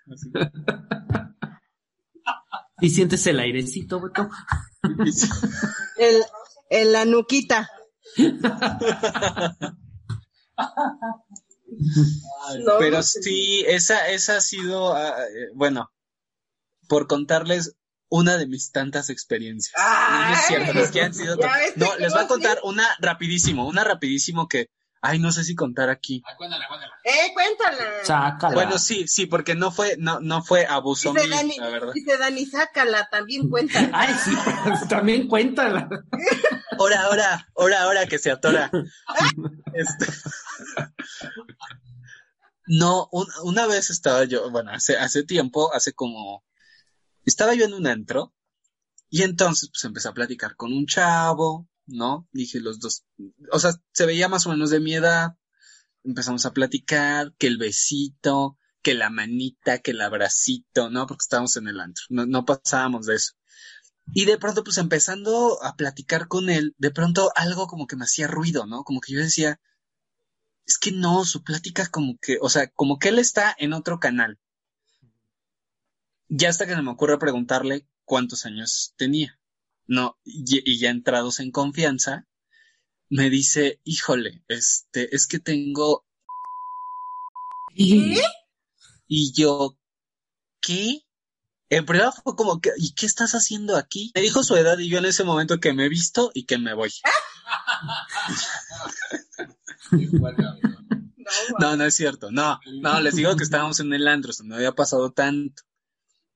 Y 2.80 2.90
sientes 2.90 3.26
el 3.28 3.40
airecito, 3.40 4.00
Beto. 4.02 4.30
el, 5.98 6.24
el, 6.70 6.92
la 6.92 7.06
nuquita. 7.06 7.70
Pero 12.80 13.04
sí, 13.04 13.64
esa, 13.68 14.10
esa 14.10 14.38
ha 14.38 14.42
sido, 14.42 14.96
ah, 14.96 15.16
eh, 15.24 15.50
bueno, 15.56 15.92
por 16.88 17.08
contarles 17.08 17.76
una 18.10 18.38
de 18.38 18.48
mis 18.48 18.72
tantas 18.72 19.10
experiencias. 19.10 19.74
no 19.78 20.34
es 20.34 20.42
cierto, 20.48 20.80
es 20.80 20.92
que 20.92 21.02
han 21.02 21.14
sido... 21.14 21.38
No, 21.78 21.96
les 21.98 22.14
voy 22.14 22.24
a 22.24 22.28
contar 22.28 22.60
una 22.64 22.86
rapidísimo, 23.00 23.68
una 23.68 23.84
rapidísimo 23.84 24.48
que 24.48 24.68
Ay, 25.04 25.18
no 25.18 25.32
sé 25.32 25.44
si 25.44 25.56
contar 25.56 25.90
aquí. 25.90 26.22
Ah, 26.28 26.36
cuéntala, 26.38 26.68
cuéntala. 26.68 26.94
Eh, 27.04 27.34
cuéntala. 27.34 28.04
Sácala. 28.04 28.54
Bueno, 28.54 28.78
sí, 28.78 29.08
sí, 29.08 29.26
porque 29.26 29.56
no 29.56 29.72
fue, 29.72 29.96
no, 29.98 30.20
no 30.20 30.44
fue 30.44 30.68
abuso 30.68 31.12
dice 31.12 31.28
Dani, 31.28 31.58
la 31.58 31.70
verdad. 31.70 31.94
Dice 31.94 32.18
Dani, 32.18 32.46
sácala, 32.46 33.10
también 33.10 33.50
cuéntala. 33.50 33.90
Ay, 33.94 34.14
sí, 34.24 34.32
también 34.90 35.28
cuéntala. 35.28 35.90
Ahora, 36.78 37.02
ahora, 37.02 37.50
ahora, 37.58 37.82
ahora 37.82 38.06
que 38.06 38.20
se 38.20 38.30
atora. 38.30 38.70
este... 39.74 40.06
No, 42.68 43.10
una 43.44 43.66
vez 43.66 43.90
estaba 43.90 44.24
yo, 44.26 44.52
bueno, 44.52 44.72
hace, 44.72 44.98
hace 44.98 45.24
tiempo, 45.24 45.74
hace 45.74 45.94
como, 45.94 46.46
estaba 47.26 47.56
yo 47.56 47.66
en 47.66 47.74
un 47.74 47.88
antro, 47.88 48.34
y 49.10 49.24
entonces 49.24 49.70
pues 49.74 49.84
empecé 49.84 50.08
a 50.08 50.14
platicar 50.14 50.56
con 50.56 50.72
un 50.72 50.86
chavo, 50.86 51.68
¿no? 51.86 52.28
Dije 52.32 52.60
los 52.60 52.80
dos, 52.80 53.06
o 53.52 53.60
sea, 53.60 53.74
se 53.94 54.06
veía 54.06 54.30
más 54.30 54.46
o 54.46 54.50
menos 54.50 54.70
de 54.70 54.80
mi 54.80 54.94
edad, 54.94 55.38
empezamos 56.04 56.46
a 56.46 56.54
platicar, 56.54 57.34
que 57.38 57.48
el 57.48 57.58
besito, 57.58 58.58
que 58.82 58.94
la 58.94 59.10
manita, 59.10 59.80
que 59.80 59.92
el 59.92 60.02
abracito, 60.02 60.90
¿no? 60.90 61.08
Porque 61.08 61.24
estábamos 61.24 61.56
en 61.58 61.68
el 61.68 61.80
antro, 61.80 62.04
no, 62.10 62.26
no 62.26 62.46
pasábamos 62.46 63.06
de 63.06 63.16
eso. 63.16 63.34
Y 64.14 64.26
de 64.26 64.38
pronto, 64.38 64.64
pues 64.64 64.78
empezando 64.78 65.64
a 65.64 65.76
platicar 65.76 66.28
con 66.28 66.50
él, 66.50 66.76
de 66.78 66.92
pronto 66.92 67.32
algo 67.36 67.68
como 67.68 67.88
que 67.88 67.96
me 67.96 68.06
hacía 68.06 68.28
ruido, 68.28 68.66
¿no? 68.66 68.84
Como 68.84 69.00
que 69.00 69.14
yo 69.14 69.20
decía, 69.20 69.60
es 70.66 70.78
que 70.78 70.92
no, 70.92 71.26
su 71.26 71.44
plática 71.44 71.88
como 71.88 72.18
que, 72.22 72.38
o 72.42 72.50
sea, 72.50 72.68
como 72.72 73.00
que 73.00 73.10
él 73.10 73.20
está 73.20 73.56
en 73.58 73.74
otro 73.74 74.00
canal. 74.00 74.40
Ya 76.28 76.50
hasta 76.50 76.66
que 76.66 76.76
se 76.76 76.82
me 76.82 76.92
ocurre 76.92 77.20
preguntarle 77.20 77.88
cuántos 78.06 78.46
años 78.46 78.94
tenía. 78.98 79.40
No, 79.88 80.18
y, 80.24 80.80
ya 80.80 80.90
entrados 80.90 81.40
en 81.40 81.52
confianza, 81.52 82.28
me 83.10 83.30
dice, 83.30 83.82
híjole, 83.84 84.44
este, 84.48 85.14
es 85.16 85.28
que 85.28 85.40
tengo... 85.40 86.06
¿Qué? 87.76 88.22
Y 89.08 89.34
yo, 89.34 89.78
¿qué? 90.62 91.06
En 91.70 91.86
primera 91.86 92.12
fue 92.12 92.36
como 92.36 92.60
que, 92.60 92.72
¿y 92.78 92.94
qué 92.94 93.06
estás 93.06 93.34
haciendo 93.34 93.78
aquí? 93.78 94.12
Me 94.14 94.22
dijo 94.22 94.44
su 94.44 94.56
edad 94.56 94.78
y 94.78 94.90
yo 94.90 94.98
en 94.98 95.06
ese 95.06 95.24
momento 95.24 95.60
que 95.60 95.74
me 95.74 95.86
he 95.86 95.90
visto 95.90 96.32
y 96.34 96.46
que 96.46 96.58
me 96.58 96.74
voy. 96.74 96.92
no, 101.60 101.78
no 101.78 101.86
es 101.86 101.96
cierto. 101.96 102.32
No, 102.32 102.60
no, 102.82 103.00
les 103.00 103.16
digo 103.16 103.36
que 103.36 103.44
estábamos 103.44 103.80
en 103.80 103.94
el 103.94 104.08
Andros, 104.08 104.42
no 104.44 104.56
había 104.56 104.74
pasado 104.74 105.12
tanto. 105.12 105.64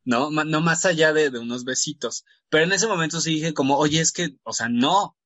¿No? 0.06 0.30
No 0.30 0.62
más 0.62 0.86
allá 0.86 1.12
de, 1.12 1.30
unos 1.38 1.66
besitos. 1.66 2.26
Pero 2.50 2.64
en 2.64 2.72
ese 2.72 2.88
momento 2.88 3.20
sí 3.20 3.36
dije 3.36 3.54
como, 3.54 3.78
oye, 3.78 4.00
es 4.00 4.12
que, 4.12 4.36
o 4.44 4.54
sea, 4.54 4.70
no. 4.70 5.18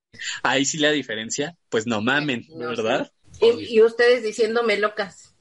Ahí 0.41 0.65
sí 0.65 0.79
la 0.79 0.89
diferencia, 0.89 1.55
pues 1.69 1.85
no 1.85 2.01
mamen, 2.01 2.47
¿verdad? 2.57 3.11
Y, 3.41 3.79
ustedes 3.81 4.23
diciéndome 4.23 4.77
locas. 4.77 5.35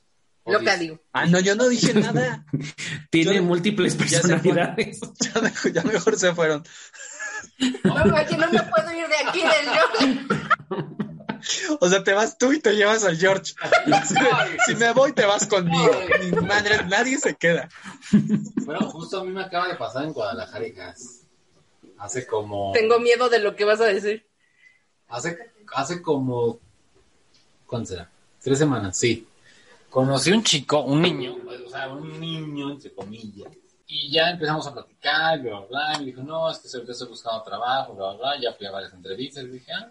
Loca 0.44 0.76
digo. 0.76 1.02
Ah, 1.12 1.26
no, 1.26 1.40
yo 1.40 1.54
no 1.54 1.68
dije 1.68 1.94
nada. 1.94 2.44
Tiene 3.10 3.40
múltiples 3.40 3.94
personalidades. 3.94 5.00
Ya, 5.72 5.82
mejor 5.82 6.18
se 6.18 6.34
fueron. 6.34 6.64
No, 7.84 8.16
aquí 8.16 8.36
no 8.36 8.50
me 8.50 8.62
puedo 8.62 8.92
ir 8.92 9.06
de 9.08 9.16
aquí 9.26 9.40
del 9.40 10.98
O 11.80 11.88
sea, 11.88 12.02
te 12.04 12.12
vas 12.12 12.38
tú 12.38 12.52
y 12.52 12.60
te 12.60 12.74
llevas 12.74 13.04
a 13.04 13.14
George. 13.14 13.54
Si, 14.66 14.74
me 14.74 14.92
voy, 14.92 15.12
te 15.12 15.24
vas 15.24 15.46
conmigo. 15.46 15.90
madre, 16.46 16.84
nadie 16.86 17.18
se 17.18 17.34
queda. 17.34 17.68
Bueno, 18.64 18.90
justo 18.90 19.20
a 19.20 19.24
mí 19.24 19.30
me 19.30 19.42
acaba 19.42 19.68
de 19.68 19.76
pasar 19.76 20.04
en 20.04 20.12
Guadalajara, 20.12 20.66
Hace 21.98 22.26
como. 22.26 22.72
Tengo 22.72 23.00
miedo 23.00 23.28
de 23.28 23.40
lo 23.40 23.56
que 23.56 23.64
vas 23.64 23.80
a 23.80 23.86
decir. 23.86 24.26
Hace, 25.08 25.36
hace 25.74 26.00
como. 26.00 26.58
¿Cuánto 27.66 27.90
será? 27.90 28.10
Tres 28.40 28.58
semanas, 28.58 28.96
sí. 28.96 29.26
Conocí 29.90 30.30
un 30.30 30.42
chico, 30.42 30.82
un 30.82 31.02
niño, 31.02 31.36
o 31.66 31.70
sea, 31.70 31.88
un 31.88 32.20
niño, 32.20 32.70
entre 32.70 32.92
comillas. 32.92 33.50
Y 33.86 34.12
ya 34.12 34.30
empezamos 34.30 34.66
a 34.66 34.74
platicar, 34.74 35.40
bla, 35.40 35.60
bla, 35.60 35.66
bla. 35.66 35.92
Y 35.96 36.00
me 36.00 36.06
dijo, 36.06 36.22
no, 36.22 36.50
es 36.50 36.58
que 36.58 36.68
ahorita 36.72 36.92
estoy 36.92 37.08
buscando 37.08 37.42
trabajo, 37.42 37.94
bla, 37.94 38.12
bla, 38.12 38.16
bla. 38.16 38.40
Ya 38.40 38.52
fui 38.52 38.66
a 38.66 38.70
varias 38.70 38.92
entrevistas. 38.92 39.44
Y 39.44 39.48
dije, 39.48 39.72
ah, 39.72 39.90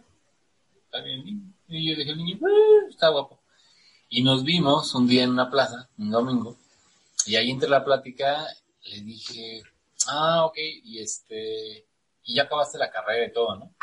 está 0.97 1.03
bien. 1.03 1.53
Y 1.67 1.89
yo 1.89 1.95
dije, 1.95 2.11
el 2.11 2.17
niño, 2.17 2.39
ah, 2.43 2.87
está 2.89 3.09
guapo. 3.09 3.39
Y 4.09 4.23
nos 4.23 4.43
vimos 4.43 4.93
un 4.95 5.07
día 5.07 5.23
en 5.23 5.31
una 5.31 5.49
plaza, 5.49 5.89
un 5.97 6.11
domingo, 6.11 6.57
y 7.25 7.35
ahí 7.35 7.51
entre 7.51 7.69
la 7.69 7.83
plática 7.83 8.47
le 8.85 9.01
dije, 9.01 9.63
ah, 10.07 10.45
ok, 10.45 10.57
y 10.83 10.99
este, 10.99 11.85
y 12.23 12.35
ya 12.35 12.43
acabaste 12.43 12.77
la 12.77 12.89
carrera 12.89 13.25
y 13.25 13.33
todo, 13.33 13.55
¿no? 13.57 13.73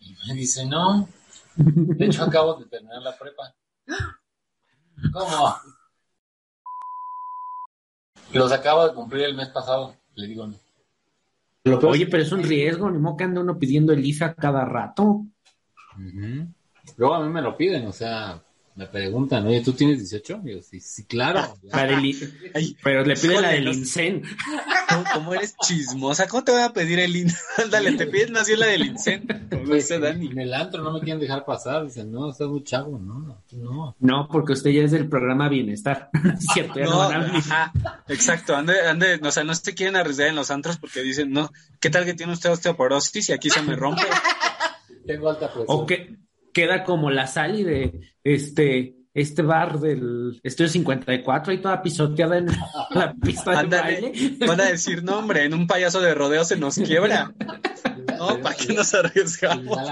Y 0.00 0.14
me 0.26 0.34
dice, 0.34 0.66
no, 0.66 1.08
de 1.56 2.06
hecho 2.06 2.24
acabo 2.24 2.54
de 2.54 2.66
terminar 2.66 3.00
la 3.00 3.16
prepa. 3.16 3.54
¿Cómo? 5.12 5.56
Los 8.32 8.52
acabo 8.52 8.86
de 8.86 8.94
cumplir 8.94 9.24
el 9.24 9.34
mes 9.34 9.48
pasado, 9.48 9.96
le 10.14 10.26
digo, 10.26 10.46
no. 10.46 10.58
Oye, 11.88 12.06
pero 12.06 12.22
es 12.22 12.32
un 12.32 12.42
riesgo, 12.42 12.90
ni 12.90 12.98
modo 12.98 13.16
que 13.16 13.24
anda 13.24 13.40
uno 13.40 13.58
pidiendo 13.58 13.92
Elisa 13.92 14.34
cada 14.34 14.64
rato. 14.64 15.24
Luego 16.96 17.14
a 17.14 17.24
mí 17.24 17.32
me 17.32 17.42
lo 17.42 17.56
piden, 17.56 17.86
o 17.86 17.92
sea, 17.92 18.42
me 18.78 18.86
preguntan, 18.86 19.44
oye, 19.44 19.60
¿tú 19.60 19.72
tienes 19.72 19.98
18? 19.98 20.40
Y 20.44 20.52
yo, 20.52 20.62
sí, 20.62 20.78
sí, 20.78 21.04
claro. 21.04 21.58
pero 22.84 23.04
le 23.04 23.16
piden 23.16 23.42
la 23.42 23.48
del 23.48 23.66
INSEN. 23.66 24.22
¿Cómo, 25.14 25.34
eres 25.34 25.56
chismosa? 25.56 26.28
¿Cómo 26.28 26.44
te 26.44 26.52
voy 26.52 26.62
a 26.62 26.72
pedir 26.72 27.00
el 27.00 27.16
INSEN? 27.16 27.70
Dale, 27.72 27.92
te 27.94 28.06
piden 28.06 28.34
más 28.34 28.46
bien 28.46 28.60
la 28.60 28.66
del 28.66 28.86
INSEN. 28.86 29.48
Como 29.50 29.64
pues, 29.64 29.88
Dani. 29.88 30.28
En 30.28 30.38
el 30.38 30.54
antro 30.54 30.84
no 30.84 30.92
me 30.92 31.00
quieren 31.00 31.18
dejar 31.18 31.44
pasar. 31.44 31.86
Dicen, 31.86 32.12
no, 32.12 32.30
estás 32.30 32.46
muy 32.46 32.62
chavo. 32.62 33.00
No, 33.00 33.42
no. 33.50 33.96
No, 33.98 34.28
porque 34.30 34.52
usted 34.52 34.70
ya 34.70 34.82
es 34.82 34.92
del 34.92 35.08
programa 35.08 35.48
Bienestar. 35.48 36.10
Cierto, 36.38 36.78
no, 36.78 37.10
exacto. 38.06 38.54
Ande, 38.54 38.80
ande, 38.86 39.18
o 39.20 39.32
sea, 39.32 39.42
no 39.42 39.56
se 39.56 39.74
quieren 39.74 39.96
arriesgar 39.96 40.28
en 40.28 40.36
los 40.36 40.52
antros 40.52 40.78
porque 40.78 41.02
dicen, 41.02 41.32
no, 41.32 41.50
¿qué 41.80 41.90
tal 41.90 42.04
que 42.04 42.14
tiene 42.14 42.32
usted 42.32 42.52
osteoporosis 42.52 43.30
y 43.30 43.32
aquí 43.32 43.50
se 43.50 43.60
me 43.60 43.74
rompe? 43.74 44.06
Tengo 45.08 45.30
alta 45.30 45.46
presión. 45.46 45.66
O 45.68 45.86
que 45.86 46.16
queda 46.52 46.84
como 46.84 47.10
la 47.10 47.26
Sally 47.26 47.64
de 47.64 48.12
este 48.22 48.94
este 49.14 49.42
bar 49.42 49.80
del 49.80 50.38
Estudio 50.44 50.68
54 50.68 51.50
ahí 51.50 51.58
toda 51.58 51.82
pisoteada 51.82 52.38
en 52.38 52.46
la 52.90 53.14
pista 53.14 53.64
de 53.64 53.76
baile. 53.76 54.12
Van 54.46 54.60
a 54.60 54.66
decir, 54.66 55.02
no, 55.02 55.18
hombre, 55.18 55.44
en 55.44 55.54
un 55.54 55.66
payaso 55.66 56.00
de 56.00 56.14
rodeo 56.14 56.44
se 56.44 56.56
nos 56.56 56.76
quiebra. 56.76 57.34
No, 58.18 58.40
¿para 58.40 58.56
qué 58.56 58.72
nos 58.72 58.92
arriesgamos? 58.94 59.78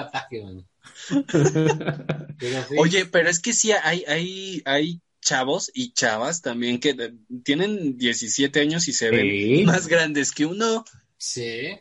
Oye, 2.79 3.07
pero 3.07 3.31
es 3.31 3.39
que 3.39 3.53
sí 3.53 3.71
hay, 3.71 4.03
hay, 4.09 4.63
hay 4.65 5.01
chavos 5.21 5.71
y 5.73 5.93
chavas 5.93 6.43
también 6.43 6.81
que 6.81 7.15
tienen 7.45 7.97
17 7.97 8.59
años 8.59 8.89
y 8.89 8.93
se 8.93 9.11
ven 9.11 9.65
más 9.65 9.87
grandes 9.87 10.33
que 10.33 10.45
uno. 10.45 10.85
Sí. 11.19 11.79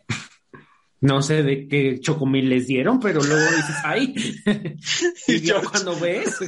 No 1.06 1.22
sé 1.22 1.44
de 1.44 1.68
qué 1.68 2.00
chocomil 2.00 2.50
les 2.50 2.66
dieron, 2.66 3.00
pero 3.00 3.22
luego 3.22 3.46
dices, 3.52 3.76
ay, 3.84 4.16
y 5.28 5.42
yo 5.42 5.62
cuando 5.62 6.00
ves. 6.00 6.40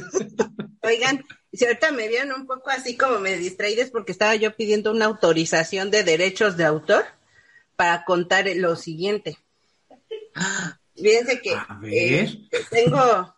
Oigan, 0.82 1.24
si 1.52 1.64
ahorita 1.64 1.92
me 1.92 2.08
vieron 2.08 2.32
un 2.40 2.44
poco 2.44 2.68
así 2.70 2.96
como 2.96 3.20
me 3.20 3.36
distraídes 3.36 3.92
porque 3.92 4.10
estaba 4.10 4.34
yo 4.34 4.56
pidiendo 4.56 4.90
una 4.90 5.04
autorización 5.04 5.92
de 5.92 6.02
derechos 6.02 6.56
de 6.56 6.64
autor 6.64 7.04
para 7.76 8.04
contar 8.04 8.48
lo 8.56 8.74
siguiente. 8.74 9.38
Fíjense 10.96 11.40
que 11.40 11.56
eh, 11.84 12.36
tengo, 12.68 13.36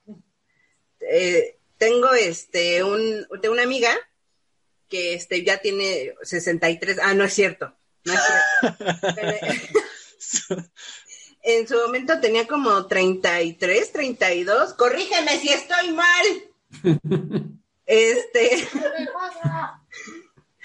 eh, 1.03 1.59
tengo 1.77 2.15
este, 2.15 2.83
un, 2.83 3.27
tengo 3.43 3.53
una 3.53 3.65
amiga 3.65 3.91
que 4.89 5.13
este, 5.13 5.45
ya 5.45 5.59
tiene 5.59 6.15
63, 6.23 6.99
ah, 7.03 7.13
no 7.13 7.25
es 7.25 7.35
cierto, 7.35 7.77
no 8.05 8.15
es 8.15 8.21
cierto. 9.43 9.81
en 11.43 11.67
su 11.67 11.75
momento 11.75 12.21
tenía 12.21 12.47
como 12.47 12.87
33, 12.87 13.93
32. 13.93 14.75
Corrígeme 14.75 15.39
si 15.39 15.49
estoy 15.49 15.93
mal. 15.93 16.27
este. 17.87 18.69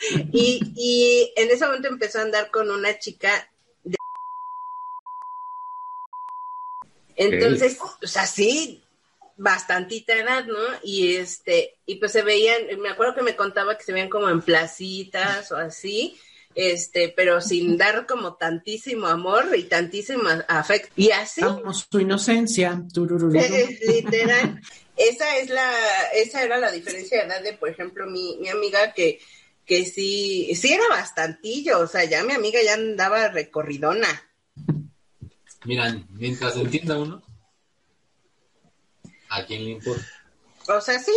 y, 0.32 0.62
y 0.76 1.34
en 1.36 1.52
ese 1.52 1.66
momento 1.66 1.88
empezó 1.88 2.20
a 2.20 2.24
andar 2.24 2.52
con 2.52 2.70
una 2.70 2.98
chica 3.00 3.50
de... 3.84 3.96
Entonces, 7.16 7.78
o 8.04 8.08
sea, 8.08 8.26
sí, 8.26 8.84
bastantita 9.38 10.14
edad, 10.14 10.46
¿no? 10.46 10.60
Y 10.84 11.16
este, 11.16 11.78
y 11.86 11.96
pues 11.96 12.12
se 12.12 12.22
veían, 12.22 12.62
me 12.80 12.90
acuerdo 12.90 13.16
que 13.16 13.22
me 13.22 13.36
contaba 13.36 13.78
que 13.78 13.84
se 13.84 13.94
veían 13.94 14.10
como 14.10 14.30
en 14.30 14.42
placitas 14.42 15.52
o 15.52 15.58
así, 15.58 16.20
este, 16.56 17.14
pero 17.16 17.42
sin 17.42 17.78
dar 17.78 18.08
como 18.08 18.36
tantísimo 18.36 19.08
amor 19.08 19.50
y 19.58 19.64
tantísimo 19.64 20.24
afecto. 20.48 20.90
Y 20.96 21.12
así. 21.12 21.42
su 21.92 22.00
inocencia. 22.00 22.82
literal. 23.88 24.62
esa 24.96 25.38
es 25.38 25.50
la, 25.50 25.74
esa 26.14 26.44
era 26.44 26.58
la 26.58 26.72
diferencia 26.72 27.20
de 27.20 27.28
edad 27.28 27.44
de, 27.44 27.54
por 27.54 27.70
ejemplo, 27.70 28.08
mi, 28.08 28.38
mi 28.38 28.48
amiga 28.48 28.94
que, 28.94 29.20
que 29.66 29.86
sí, 29.86 30.56
sí 30.56 30.74
era 30.74 30.88
bastantillo, 30.88 31.80
o 31.80 31.88
sea, 31.88 32.06
ya 32.06 32.24
mi 32.24 32.32
amiga 32.32 32.60
ya 32.64 32.76
andaba 32.76 33.28
recorridona. 33.28 34.08
Miran, 35.66 36.08
mientras 36.12 36.56
entienda 36.56 36.98
uno, 36.98 37.22
¿a 39.30 39.46
quién 39.46 39.66
le 39.66 39.72
importa? 39.72 40.06
O 40.70 40.80
sea, 40.80 41.00
sí. 41.00 41.16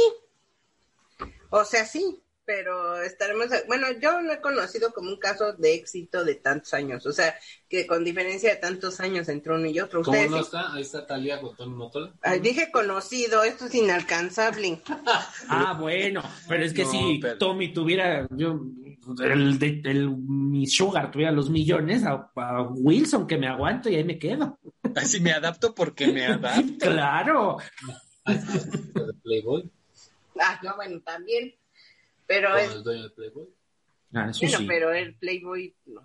O 1.51 1.65
sea, 1.65 1.87
sí 1.87 2.23
pero 2.49 3.03
estaremos, 3.03 3.49
bueno, 3.67 3.89
yo 4.01 4.23
no 4.23 4.33
he 4.33 4.41
conocido 4.41 4.91
como 4.95 5.11
un 5.11 5.19
caso 5.19 5.53
de 5.53 5.75
éxito 5.75 6.25
de 6.25 6.35
tantos 6.37 6.73
años, 6.73 7.05
o 7.05 7.13
sea, 7.13 7.35
que 7.69 7.87
con 7.87 8.03
diferencia 8.05 8.49
de 8.49 8.57
tantos 8.57 9.01
años 9.01 9.29
entre 9.29 9.53
uno 9.53 9.67
y 9.67 9.79
otro. 9.79 10.01
¿Cómo 10.01 10.17
no 10.31 10.41
está? 10.41 10.73
Ahí 10.73 10.81
está 10.81 11.07
Talia 11.07 11.43
con 11.43 11.55
Tony 11.55 11.75
Motola. 11.75 12.15
dije 12.41 12.71
conocido, 12.73 13.43
esto 13.43 13.67
es 13.67 13.75
inalcanzable. 13.75 14.81
ah, 15.51 15.77
bueno, 15.79 16.23
pero 16.49 16.65
es 16.65 16.73
que 16.73 16.87
si 16.87 17.21
Tommy 17.39 17.71
tuviera, 17.75 18.27
yo, 18.31 18.59
el, 19.23 19.83
el, 19.85 20.09
mi 20.09 20.67
Sugar 20.67 21.11
tuviera 21.11 21.31
los 21.33 21.51
millones, 21.51 22.03
a, 22.07 22.31
Wilson 22.71 23.27
que 23.27 23.37
me 23.37 23.49
aguanto 23.49 23.91
y 23.91 23.97
ahí 23.97 24.05
me 24.05 24.19
quedo. 24.19 24.59
Así 24.97 25.21
me 25.21 25.33
adapto 25.33 25.75
porque 25.75 26.07
me 26.07 26.25
adapto. 26.25 26.79
claro. 26.79 27.59
Playboy. 29.23 29.71
Ah, 30.41 30.59
no, 30.63 30.77
bueno, 30.77 30.99
también. 31.05 31.58
Pero 32.29 32.57
es... 32.57 32.71
el 32.71 32.85
dueño 32.85 33.03
del 33.03 33.13
Playboy. 33.13 33.49
Ah, 34.15 34.29
eso 34.31 34.41
bueno, 34.43 34.59
pero 34.69 34.93
el 34.93 35.17
Playboy... 35.17 35.75
No, 35.87 36.03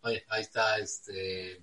Oye, 0.00 0.24
ahí 0.28 0.42
está 0.42 0.78
este... 0.78 1.62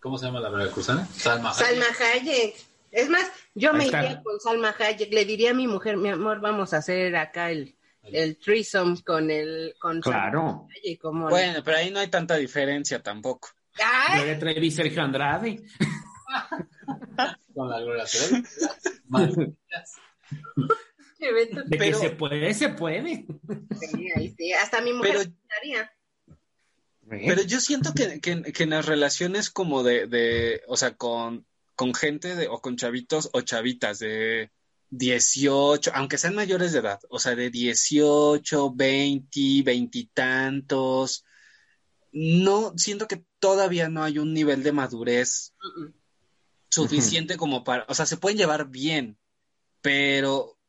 ¿Cómo 0.00 0.18
se 0.18 0.26
llama 0.26 0.40
la 0.40 0.50
veracruzana? 0.50 1.06
Salma 1.06 1.50
Hayek. 1.50 1.66
Salma 1.66 1.86
Hayek. 1.98 2.56
Es 2.90 3.08
más, 3.08 3.30
yo 3.54 3.72
me 3.72 3.86
iría 3.86 4.22
con 4.22 4.38
Salma 4.40 4.74
Hayek. 4.78 5.12
Le 5.12 5.24
diría 5.24 5.52
a 5.52 5.54
mi 5.54 5.66
mujer, 5.66 5.96
mi 5.96 6.10
amor, 6.10 6.40
vamos 6.40 6.74
a 6.74 6.78
hacer 6.78 7.16
acá 7.16 7.50
el, 7.50 7.76
el 8.02 8.36
threesome 8.38 9.02
con 9.02 9.30
el 9.30 9.74
con 9.78 10.00
claro. 10.00 10.66
Hayek, 10.76 11.00
bueno, 11.02 11.60
pero 11.64 11.76
ahí 11.76 11.90
no 11.90 12.00
hay 12.00 12.08
tanta 12.08 12.36
diferencia 12.36 13.02
tampoco. 13.02 13.48
Yo 14.16 14.24
le 14.24 14.36
traí 14.36 14.70
Sergio 14.70 15.02
Andrade. 15.02 15.62
con 17.54 17.68
la 17.68 18.06
De 21.20 21.78
que 21.78 21.94
se 21.94 22.10
puede, 22.10 22.54
se 22.54 22.68
puede. 22.70 23.26
Sí, 24.36 24.52
Hasta 24.52 24.80
mi 24.80 24.92
mujer 24.92 25.32
pero, 27.10 27.42
yo 27.42 27.60
siento 27.60 27.92
que, 27.92 28.20
en 28.22 28.70
las 28.70 28.86
relaciones 28.86 29.50
como 29.50 29.82
de, 29.82 30.62
o 30.68 30.76
sea, 30.76 30.96
con, 30.96 31.44
con 31.74 31.92
gente 31.92 32.36
de, 32.36 32.46
o 32.46 32.60
con 32.60 32.76
chavitos 32.76 33.30
o 33.32 33.40
chavitas 33.40 33.98
de 33.98 34.52
18, 34.90 35.90
aunque 35.94 36.18
sean 36.18 36.36
mayores 36.36 36.72
de 36.72 36.78
edad, 36.78 37.00
o 37.08 37.18
sea, 37.18 37.34
de 37.34 37.50
18, 37.50 38.72
20, 38.74 39.62
20 39.64 39.98
y 39.98 40.06
tantos, 40.06 41.24
no, 42.12 42.74
siento 42.76 43.08
que 43.08 43.24
todavía 43.40 43.88
no 43.88 44.04
hay 44.04 44.18
un 44.18 44.32
nivel 44.32 44.62
de 44.62 44.72
madurez 44.72 45.52
suficiente 46.70 47.36
como 47.36 47.64
para, 47.64 47.86
o 47.88 47.94
sea, 47.94 48.06
se 48.06 48.18
pueden 48.18 48.38
llevar 48.38 48.68
bien, 48.68 49.18
pero 49.80 50.59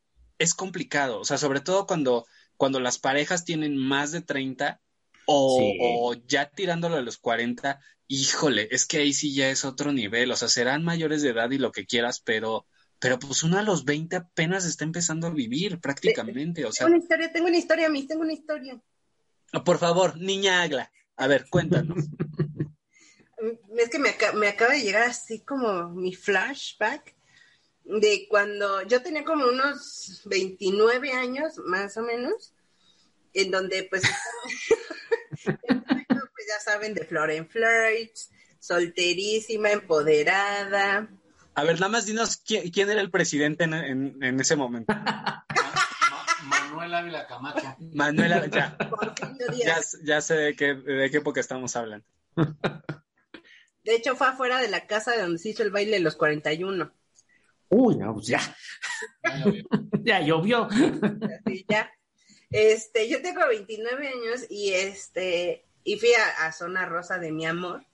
es 0.41 0.56
complicado, 0.56 1.19
o 1.19 1.25
sea, 1.25 1.38
sobre 1.38 1.62
todo 1.62 1.86
cuando, 1.86 2.25
cuando 2.58 2.80
las 2.80 2.97
parejas 2.97 3.45
tienen 3.45 3.77
más 3.77 4.12
de 4.12 4.21
30 4.21 4.82
o, 5.27 6.15
ya 6.25 6.49
tirándolo 6.49 6.95
a 6.95 7.01
los 7.01 7.17
40, 7.19 7.80
híjole, 8.08 8.67
es 8.71 8.88
que 8.88 8.97
ahí 8.97 9.13
sí 9.13 9.36
ya 9.36 9.51
es 9.51 9.65
otro 9.65 9.91
nivel, 9.93 10.32
o 10.32 10.36
sea, 10.36 10.47
serán 10.47 10.84
mayores 10.84 11.21
de 11.21 11.30
edad 11.30 11.51
y 11.51 11.60
lo 11.60 11.71
que 11.71 11.86
quieras, 11.86 12.21
pero, 12.25 12.65
pero 12.99 13.19
pues 13.19 13.43
uno 13.43 13.60
a 13.60 13.62
los 13.62 13.86
20 13.86 14.15
apenas 14.15 14.65
está 14.65 14.84
empezando 14.84 15.27
a 15.27 15.32
vivir 15.32 15.80
prácticamente, 15.80 16.65
o 16.65 16.71
sea. 16.71 16.88
Tengo 16.88 16.95
una 16.95 17.04
historia, 17.04 17.32
tengo 17.32 17.47
una 17.47 17.58
historia, 17.58 17.89
mis, 17.89 18.08
tengo 18.08 18.21
una 18.23 18.34
historia. 18.34 18.82
Por 19.63 19.77
favor, 19.77 20.17
niña 20.17 20.63
Agla, 20.63 20.91
a 21.17 21.27
ver, 21.27 21.45
cuéntanos. 21.51 21.97
es 23.77 23.89
que 23.89 23.99
me, 23.99 24.15
me 24.34 24.47
acaba 24.47 24.73
de 24.73 24.82
llegar 24.82 25.04
así 25.04 25.41
como 25.41 25.89
mi 25.89 26.15
flashback 26.15 27.15
de 27.83 28.27
cuando 28.29 28.81
yo 28.83 29.01
tenía 29.01 29.23
como 29.23 29.47
unos 29.47 30.21
29 30.25 31.13
años, 31.13 31.57
más 31.65 31.97
o 31.97 32.01
menos, 32.01 32.53
en 33.33 33.51
donde 33.51 33.87
pues, 33.89 34.03
pues 35.45 36.47
ya 36.47 36.59
saben, 36.63 36.93
de 36.93 37.05
Floren 37.05 37.47
Flirts, 37.49 38.29
solterísima, 38.59 39.71
empoderada. 39.71 41.09
A 41.53 41.63
ver, 41.63 41.75
nada 41.75 41.91
más 41.91 42.05
dinos 42.05 42.37
quién, 42.37 42.89
era 42.89 43.01
el 43.01 43.11
presidente 43.11 43.65
en, 43.65 44.39
ese 44.39 44.55
momento. 44.55 44.93
Manuel 46.43 46.93
Ávila 46.93 47.27
Camacho. 47.27 47.75
Manuel 47.93 48.33
Ávila, 48.33 48.77
ya, 49.65 49.81
ya, 50.03 50.21
sé 50.21 50.35
de 50.35 50.55
qué, 50.55 50.73
de 50.75 51.11
qué 51.11 51.17
época 51.17 51.41
estamos 51.41 51.75
hablando. 51.75 52.05
De 53.83 53.95
hecho, 53.95 54.15
fue 54.15 54.27
afuera 54.27 54.59
de 54.59 54.69
la 54.69 54.87
casa 54.87 55.11
de 55.11 55.21
donde 55.21 55.39
se 55.39 55.49
hizo 55.49 55.63
el 55.63 55.71
baile 55.71 55.97
de 55.97 55.99
los 55.99 56.15
41. 56.15 56.91
Uy, 57.71 57.95
no, 57.95 58.13
pues 58.15 58.27
ya. 58.27 58.41
ya 60.03 60.19
llovió. 60.19 60.67
ya. 61.69 61.89
Este, 62.49 63.07
yo 63.07 63.21
tengo 63.21 63.47
29 63.47 64.07
años 64.10 64.45
y 64.49 64.73
este, 64.73 65.63
y 65.86 65.97
fui 65.97 66.10
a, 66.13 66.51
Zona 66.51 66.86
Rosa 66.86 67.17
de 67.17 67.31
mi 67.31 67.45
amor 67.45 67.86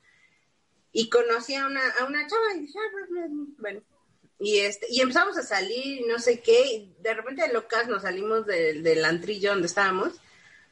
y 0.91 1.09
conocí 1.09 1.53
a 1.53 1.67
una, 1.67 1.81
a 1.99 2.05
una 2.05 2.27
chava 2.27 2.55
y 2.55 2.61
dije, 2.61 2.73
ah, 2.79 2.89
pues, 2.91 3.29
bueno, 3.59 3.81
y 4.39 4.57
este, 4.59 4.87
y 4.89 5.01
empezamos 5.01 5.37
a 5.37 5.43
salir 5.43 6.01
y 6.01 6.05
no 6.05 6.17
sé 6.17 6.39
qué, 6.39 6.65
y 6.65 6.95
de 6.99 7.13
repente 7.13 7.43
de 7.43 7.53
locas 7.53 7.87
nos 7.87 8.01
salimos 8.01 8.47
del 8.47 9.05
antrillo 9.05 9.51
donde 9.51 9.67
estábamos 9.67 10.13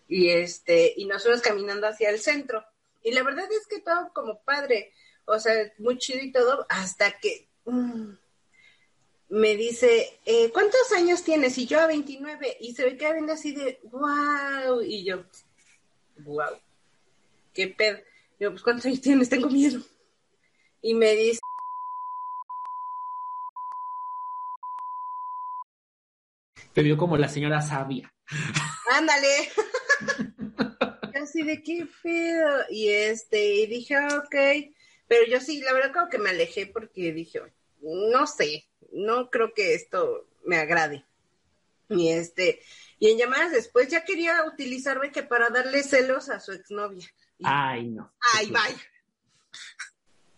y 0.07 0.29
este, 0.29 0.95
y 0.97 1.05
nos 1.05 1.21
fuimos 1.21 1.41
caminando 1.41 1.87
hacia 1.87 2.09
el 2.09 2.19
centro. 2.19 2.65
Y 3.03 3.11
la 3.11 3.21
verdad 3.21 3.45
es 3.51 3.67
que 3.67 3.81
todo 3.81 4.11
como 4.13 4.41
padre, 4.41 4.93
o 5.25 5.37
sea, 5.37 5.53
muy 5.77 5.99
chido 5.99 6.23
y 6.23 6.31
todo, 6.31 6.65
hasta 6.69 7.19
que 7.19 7.47
mm, 7.65 8.13
me 9.29 9.55
dice, 9.55 10.19
eh, 10.25 10.51
¿cuántos 10.51 10.91
años 10.95 11.23
tienes? 11.23 11.57
Y 11.57 11.65
yo 11.65 11.79
a 11.79 11.87
29, 11.87 12.57
y 12.61 12.73
se 12.73 12.85
ve 12.85 12.97
que 12.97 13.11
viene 13.11 13.31
así 13.31 13.53
de, 13.53 13.79
wow, 13.83 14.81
y 14.81 15.03
yo, 15.03 15.23
wow, 16.19 16.59
qué 17.53 17.67
pedo. 17.67 17.99
Yo, 18.39 18.51
pues, 18.51 18.63
¿cuántos 18.63 18.85
años 18.85 19.01
tienes? 19.01 19.29
Tengo 19.29 19.49
miedo. 19.49 19.81
Y 20.81 20.93
me 20.93 21.15
dice, 21.15 21.39
te 26.73 26.83
vio 26.83 26.97
como 26.97 27.17
la 27.17 27.29
señora 27.29 27.61
sabia. 27.61 28.13
Ándale. 28.91 29.49
así 31.25 31.43
de 31.43 31.61
qué 31.63 31.87
pedo. 32.01 32.63
Y 32.69 32.89
este, 32.89 33.55
y 33.55 33.67
dije, 33.67 33.97
ok. 33.97 34.35
Pero 35.07 35.25
yo 35.27 35.39
sí, 35.39 35.61
la 35.61 35.73
verdad 35.73 35.93
como 35.93 36.09
que 36.09 36.17
me 36.17 36.29
alejé 36.29 36.67
porque 36.67 37.11
dije, 37.13 37.41
no 37.81 38.27
sé, 38.27 38.65
no 38.95 39.29
creo 39.29 39.53
que 39.53 39.75
esto 39.75 40.25
me 40.45 40.57
agrade. 40.57 41.05
Y 41.89 42.09
este, 42.09 42.61
y 42.97 43.09
en 43.09 43.17
llamadas 43.17 43.51
después 43.51 43.89
ya 43.89 44.03
quería 44.03 44.43
utilizarme 44.45 45.11
que 45.11 45.23
para 45.23 45.49
darle 45.49 45.83
celos 45.83 46.29
a 46.29 46.39
su 46.39 46.51
exnovia. 46.51 47.07
Ay, 47.43 47.89
no. 47.89 48.11
Ay, 48.33 48.49
vaya. 48.49 48.81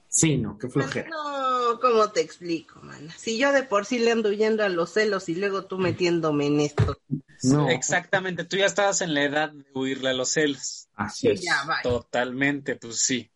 Sí, 0.10 0.38
no, 0.38 0.58
qué 0.58 0.68
flojera. 0.68 1.10
No, 1.10 1.80
¿cómo 1.80 2.12
te 2.12 2.22
explico, 2.22 2.80
mana? 2.82 3.14
Si 3.18 3.38
yo 3.38 3.52
de 3.52 3.64
por 3.64 3.86
sí 3.86 4.00
le 4.00 4.12
ando 4.12 4.30
huyendo 4.30 4.64
a 4.64 4.70
los 4.70 4.94
celos 4.94 5.30
y 5.30 5.36
luego 5.36 5.66
tú 5.66 5.78
metiéndome 5.78 6.48
en 6.48 6.60
esto. 6.62 7.00
No. 7.44 7.70
Exactamente, 7.70 8.44
tú 8.44 8.58
ya 8.58 8.66
estabas 8.66 9.02
en 9.02 9.14
la 9.14 9.24
edad 9.24 9.52
de 9.52 9.64
huirle 9.74 10.10
a 10.10 10.14
los 10.14 10.32
celos. 10.32 10.88
Así 10.96 11.30
es. 11.30 11.46
Totalmente, 11.84 12.76
pues 12.78 13.00
sí. 13.00 13.30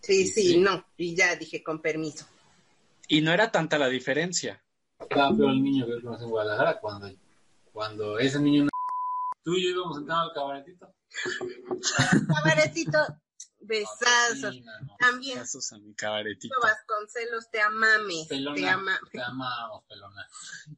Sí, 0.00 0.26
sí, 0.26 0.58
no. 0.58 0.86
Y 0.96 1.14
ya 1.14 1.36
dije, 1.36 1.62
con 1.62 1.82
permiso. 1.82 2.26
Y 3.08 3.20
no 3.20 3.32
era 3.32 3.52
tanta 3.52 3.78
la 3.78 3.88
diferencia. 3.88 4.61
Estaba 5.02 5.36
peor 5.36 5.50
el 5.50 5.62
niño 5.62 5.86
que 5.86 6.02
conoce 6.02 6.24
en 6.24 6.30
Guadalajara 6.30 6.80
cuando, 6.80 7.10
cuando 7.72 8.18
ese 8.18 8.40
niño 8.40 8.68
tú 9.42 9.54
y 9.54 9.64
yo 9.64 9.70
íbamos 9.70 9.96
sentados 9.96 10.28
al 10.28 10.34
cabaretito. 10.34 10.94
cabaretito, 12.28 12.98
besazo. 13.60 14.50
También. 14.98 15.38
Besazo 15.38 15.76
a 15.76 15.78
mi 15.78 15.94
cabaretito. 15.94 16.54
Vasconcelos, 16.62 17.50
te 17.50 17.60
amame. 17.60 18.26
Pelona, 18.28 18.56
te, 18.56 18.68
ama. 18.68 19.00
te 19.10 19.22
amamos, 19.22 19.84
pelona. 19.88 20.26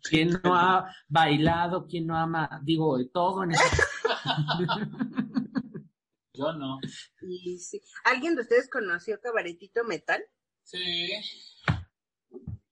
¿Quién 0.02 0.40
no 0.42 0.54
ha 0.54 0.94
bailado? 1.08 1.86
¿Quién 1.86 2.06
no 2.06 2.16
ama? 2.16 2.60
Digo, 2.62 2.98
de 2.98 3.06
todo 3.06 3.44
en 3.44 3.52
eso. 3.52 3.64
yo 6.34 6.52
no. 6.52 6.78
Y 7.22 7.58
sí. 7.58 7.80
¿Alguien 8.04 8.34
de 8.34 8.42
ustedes 8.42 8.68
conoció 8.70 9.20
Cabaretito 9.20 9.84
Metal? 9.84 10.22
Sí. 10.62 11.12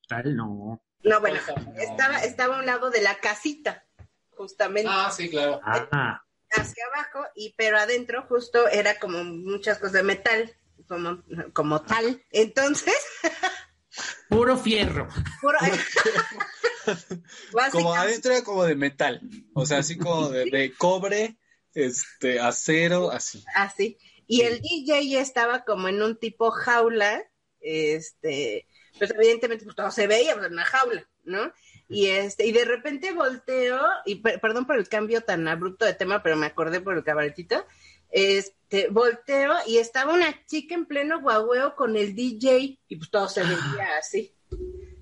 Tal 0.08 0.36
no. 0.36 0.82
No, 1.04 1.20
bueno, 1.20 1.40
estaba, 1.76 2.18
estaba 2.18 2.56
a 2.56 2.58
un 2.60 2.66
lado 2.66 2.90
de 2.90 3.00
la 3.00 3.18
casita, 3.18 3.84
justamente. 4.30 4.90
Ah, 4.92 5.10
sí, 5.10 5.28
claro. 5.28 5.60
Ah. 5.64 6.22
Hacia 6.50 6.84
abajo, 6.86 7.26
y 7.34 7.54
pero 7.56 7.78
adentro 7.78 8.24
justo 8.28 8.68
era 8.68 8.98
como 8.98 9.24
muchas 9.24 9.78
cosas 9.78 9.94
de 9.94 10.02
metal, 10.02 10.54
como, 10.86 11.22
como 11.52 11.82
tal. 11.82 12.22
Entonces. 12.30 12.94
Puro 14.28 14.56
fierro. 14.56 15.08
Puro, 15.40 15.58
como 17.72 17.94
adentro 17.94 18.32
era 18.32 18.42
como 18.42 18.64
de 18.64 18.74
metal, 18.74 19.20
o 19.54 19.66
sea, 19.66 19.78
así 19.78 19.98
como 19.98 20.30
de, 20.30 20.72
cobre, 20.76 21.36
este, 21.74 22.40
acero, 22.40 23.10
así. 23.10 23.44
Así. 23.54 23.98
Y 24.26 24.42
el 24.42 24.60
DJ 24.60 25.20
estaba 25.20 25.64
como 25.64 25.88
en 25.88 26.02
un 26.02 26.16
tipo 26.16 26.50
jaula, 26.50 27.22
este, 27.60 28.66
pues 28.98 29.10
evidentemente 29.10 29.64
pues 29.64 29.76
todo 29.76 29.90
se 29.90 30.06
veía 30.06 30.34
pues, 30.34 30.46
en 30.46 30.52
una 30.52 30.64
jaula, 30.64 31.06
¿no? 31.24 31.52
Y 31.88 32.06
este, 32.06 32.46
y 32.46 32.52
de 32.52 32.64
repente 32.64 33.12
volteo, 33.12 33.80
y 34.06 34.16
perdón 34.16 34.66
por 34.66 34.78
el 34.78 34.88
cambio 34.88 35.20
tan 35.22 35.46
abrupto 35.46 35.84
de 35.84 35.94
tema, 35.94 36.22
pero 36.22 36.36
me 36.36 36.46
acordé 36.46 36.80
por 36.80 36.96
el 36.96 37.04
cabaretito, 37.04 37.66
este, 38.10 38.88
volteo 38.88 39.54
y 39.66 39.78
estaba 39.78 40.14
una 40.14 40.44
chica 40.46 40.74
en 40.74 40.86
pleno 40.86 41.20
guagüeo 41.20 41.74
con 41.76 41.96
el 41.96 42.14
DJ, 42.14 42.78
y 42.88 42.96
pues 42.96 43.10
todo 43.10 43.28
se 43.28 43.42
veía 43.42 43.96
así. 43.98 44.34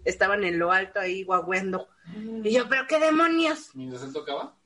Estaban 0.04 0.44
en 0.44 0.58
lo 0.58 0.72
alto 0.72 0.98
ahí 0.98 1.24
guagüendo. 1.24 1.88
Y 2.42 2.52
yo, 2.52 2.68
¿pero 2.68 2.86
qué 2.88 2.98
demonios? 2.98 3.70
¿Mientras 3.74 4.02
él 4.02 4.12
tocaba? 4.12 4.56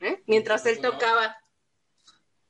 ¿Eh? 0.00 0.22
Mientras 0.26 0.66
él 0.66 0.80
tocaba. 0.80 1.36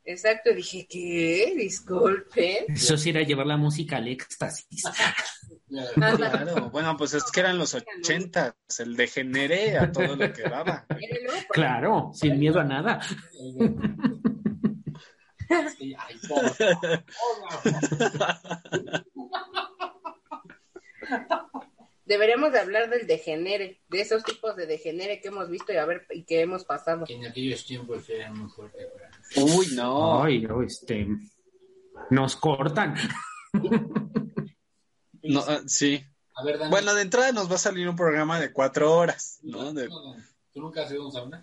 Exacto, 0.05 0.53
dije, 0.53 0.87
¿qué? 0.89 1.55
Disculpe. 1.57 2.65
Eso 2.73 2.97
sí 2.97 3.11
era 3.11 3.23
llevar 3.23 3.47
la 3.47 3.57
música 3.57 3.99
al 3.99 4.09
éxtasis. 4.09 4.85
claro, 5.95 6.71
bueno, 6.71 6.97
pues 6.97 7.15
es 7.15 7.25
que 7.31 7.41
eran 7.41 7.59
los 7.59 7.75
ochentas, 7.75 8.55
el 8.79 8.97
degenere 8.97 9.79
a 9.79 9.91
todo 9.91 10.17
lo 10.17 10.33
que 10.33 10.43
daba. 10.43 10.87
Claro, 11.51 12.11
sin 12.15 12.39
miedo 12.39 12.61
a 12.61 12.65
nada. 12.65 13.01
Deberíamos 22.05 22.53
de 22.53 22.59
hablar 22.59 22.91
del 22.91 23.07
degenere, 23.07 23.81
de 23.89 24.01
esos 24.01 24.25
tipos 24.25 24.57
de 24.57 24.67
degenere 24.67 25.21
que 25.21 25.29
hemos 25.29 25.49
visto 25.49 25.73
y 25.73 25.77
a 25.77 25.87
ver 25.87 26.07
y 26.11 26.25
que 26.25 26.41
hemos 26.41 26.65
pasado. 26.65 27.05
en 27.09 27.27
aquellos 27.27 27.65
tiempos 27.65 28.09
eran 28.11 28.37
muy 28.37 28.51
fuertes. 28.51 28.89
Uy, 29.37 29.69
no. 29.75 30.25
Ay, 30.25 30.43
no, 30.43 30.63
este. 30.63 31.07
Nos 32.11 32.35
cortan. 32.37 32.95
No, 35.23 35.41
ah, 35.47 35.61
sí. 35.67 36.05
bueno, 36.71 36.95
de 36.95 37.03
entrada 37.03 37.33
nos 37.33 37.51
va 37.51 37.57
a 37.57 37.59
salir 37.59 37.89
un 37.89 37.97
programa 37.97 38.41
de 38.41 38.53
cuatro 38.53 38.93
horas, 38.93 39.39
¿no? 39.43 39.73
¿Tú 40.53 40.61
nunca 40.61 40.83
has 40.83 40.91
ido 40.91 41.03
a 41.03 41.07
un 41.07 41.13
sauna? 41.13 41.43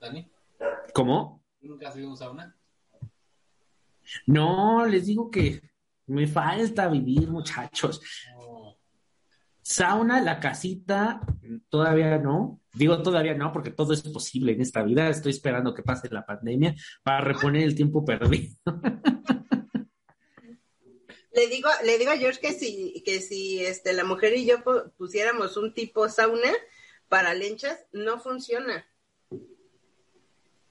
¿Dani? 0.00 0.30
¿Cómo? 0.92 1.42
¿Tú 1.60 1.68
nunca 1.68 1.88
has 1.88 1.96
ido 1.96 2.08
a 2.08 2.10
un 2.10 2.16
sauna? 2.16 2.56
No, 4.26 4.86
les 4.86 5.06
digo 5.06 5.30
que 5.30 5.62
me 6.06 6.26
falta 6.26 6.88
vivir, 6.88 7.28
muchachos. 7.28 8.00
Sauna, 9.62 10.20
la 10.20 10.38
casita, 10.38 11.20
todavía 11.68 12.18
no. 12.18 12.60
Digo 12.72 13.02
todavía 13.02 13.34
no, 13.34 13.52
porque 13.52 13.70
todo 13.70 13.94
es 13.94 14.02
posible 14.02 14.52
en 14.52 14.60
esta 14.60 14.82
vida. 14.82 15.08
Estoy 15.08 15.32
esperando 15.32 15.74
que 15.74 15.82
pase 15.82 16.08
la 16.10 16.24
pandemia 16.24 16.74
para 17.02 17.20
reponer 17.22 17.62
el 17.62 17.74
tiempo 17.74 18.04
perdido. 18.04 18.54
Le 21.36 21.48
digo, 21.48 21.68
le 21.84 21.98
digo 21.98 22.12
a 22.12 22.16
George 22.16 22.40
que 22.40 22.54
si, 22.54 23.02
que 23.04 23.20
si 23.20 23.62
este, 23.62 23.92
la 23.92 24.04
mujer 24.04 24.34
y 24.34 24.46
yo 24.46 24.56
pusiéramos 24.96 25.58
un 25.58 25.74
tipo 25.74 26.08
sauna 26.08 26.50
para 27.10 27.34
lenchas, 27.34 27.78
no 27.92 28.18
funciona. 28.18 28.86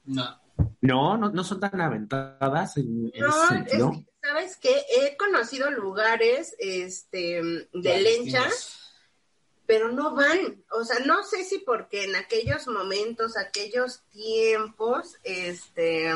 No. 0.02 0.42
No, 0.80 1.16
no, 1.18 1.44
son 1.44 1.60
tan 1.60 1.80
aventadas 1.80 2.78
en, 2.78 3.12
ese 3.14 4.06
sabes 4.20 4.56
que 4.56 4.84
he 4.90 5.16
conocido 5.16 5.70
lugares 5.70 6.56
este 6.58 7.68
de 7.72 8.00
lencha, 8.00 8.44
pero 9.66 9.92
no 9.92 10.16
van. 10.16 10.64
O 10.72 10.84
sea, 10.84 10.98
no 11.06 11.22
sé 11.22 11.44
si 11.44 11.58
porque 11.58 12.04
en 12.04 12.16
aquellos 12.16 12.66
momentos, 12.66 13.36
aquellos 13.36 14.02
tiempos, 14.10 15.14
este, 15.22 16.12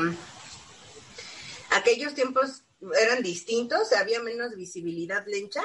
aquellos 1.69 2.13
tiempos 2.15 2.63
eran 3.01 3.23
distintos, 3.23 3.93
había 3.93 4.21
menos 4.21 4.55
visibilidad 4.55 5.25
lencha, 5.27 5.61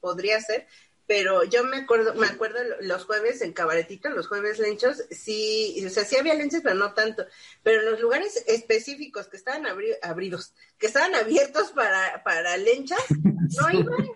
podría 0.00 0.40
ser, 0.40 0.66
pero 1.10 1.42
yo 1.42 1.64
me 1.64 1.78
acuerdo, 1.78 2.14
me 2.14 2.28
acuerdo 2.28 2.60
los 2.82 3.04
jueves 3.04 3.42
en 3.42 3.52
cabaretito, 3.52 4.10
los 4.10 4.28
jueves 4.28 4.60
lenchos, 4.60 5.02
sí, 5.10 5.82
o 5.84 5.90
sea, 5.90 6.04
sí 6.04 6.16
había 6.16 6.34
lenchas, 6.34 6.60
pero 6.62 6.76
no 6.76 6.94
tanto. 6.94 7.24
Pero 7.64 7.80
en 7.80 7.90
los 7.90 8.00
lugares 8.00 8.44
específicos 8.46 9.26
que 9.26 9.36
estaban 9.36 9.66
abridos, 10.02 10.54
que 10.78 10.86
estaban 10.86 11.16
abiertos 11.16 11.72
para, 11.72 12.22
para 12.22 12.56
lenchas, 12.56 13.04
no 13.24 13.70
iban. 13.72 14.08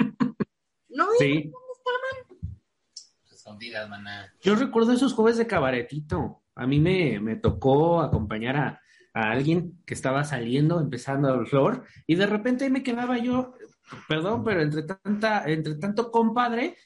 No 0.88 1.08
iban, 1.18 1.50
¿dónde 1.50 1.72
estaban? 3.66 3.90
maná. 3.90 4.32
Yo 4.40 4.54
recuerdo 4.54 4.92
esos 4.92 5.14
jueves 5.14 5.36
de 5.36 5.48
cabaretito. 5.48 6.44
A 6.54 6.68
mí 6.68 6.78
me, 6.78 7.18
me 7.18 7.34
tocó 7.34 8.02
acompañar 8.02 8.56
a, 8.56 8.83
a 9.14 9.30
alguien 9.30 9.80
que 9.86 9.94
estaba 9.94 10.24
saliendo, 10.24 10.80
empezando 10.80 11.32
a 11.32 11.46
flor, 11.46 11.84
y 12.06 12.16
de 12.16 12.26
repente 12.26 12.68
me 12.68 12.82
quedaba 12.82 13.16
yo 13.18 13.54
perdón, 14.08 14.44
pero 14.44 14.62
entre 14.62 14.82
tanta, 14.82 15.44
entre 15.46 15.74
tanto 15.76 16.10
compadre, 16.10 16.76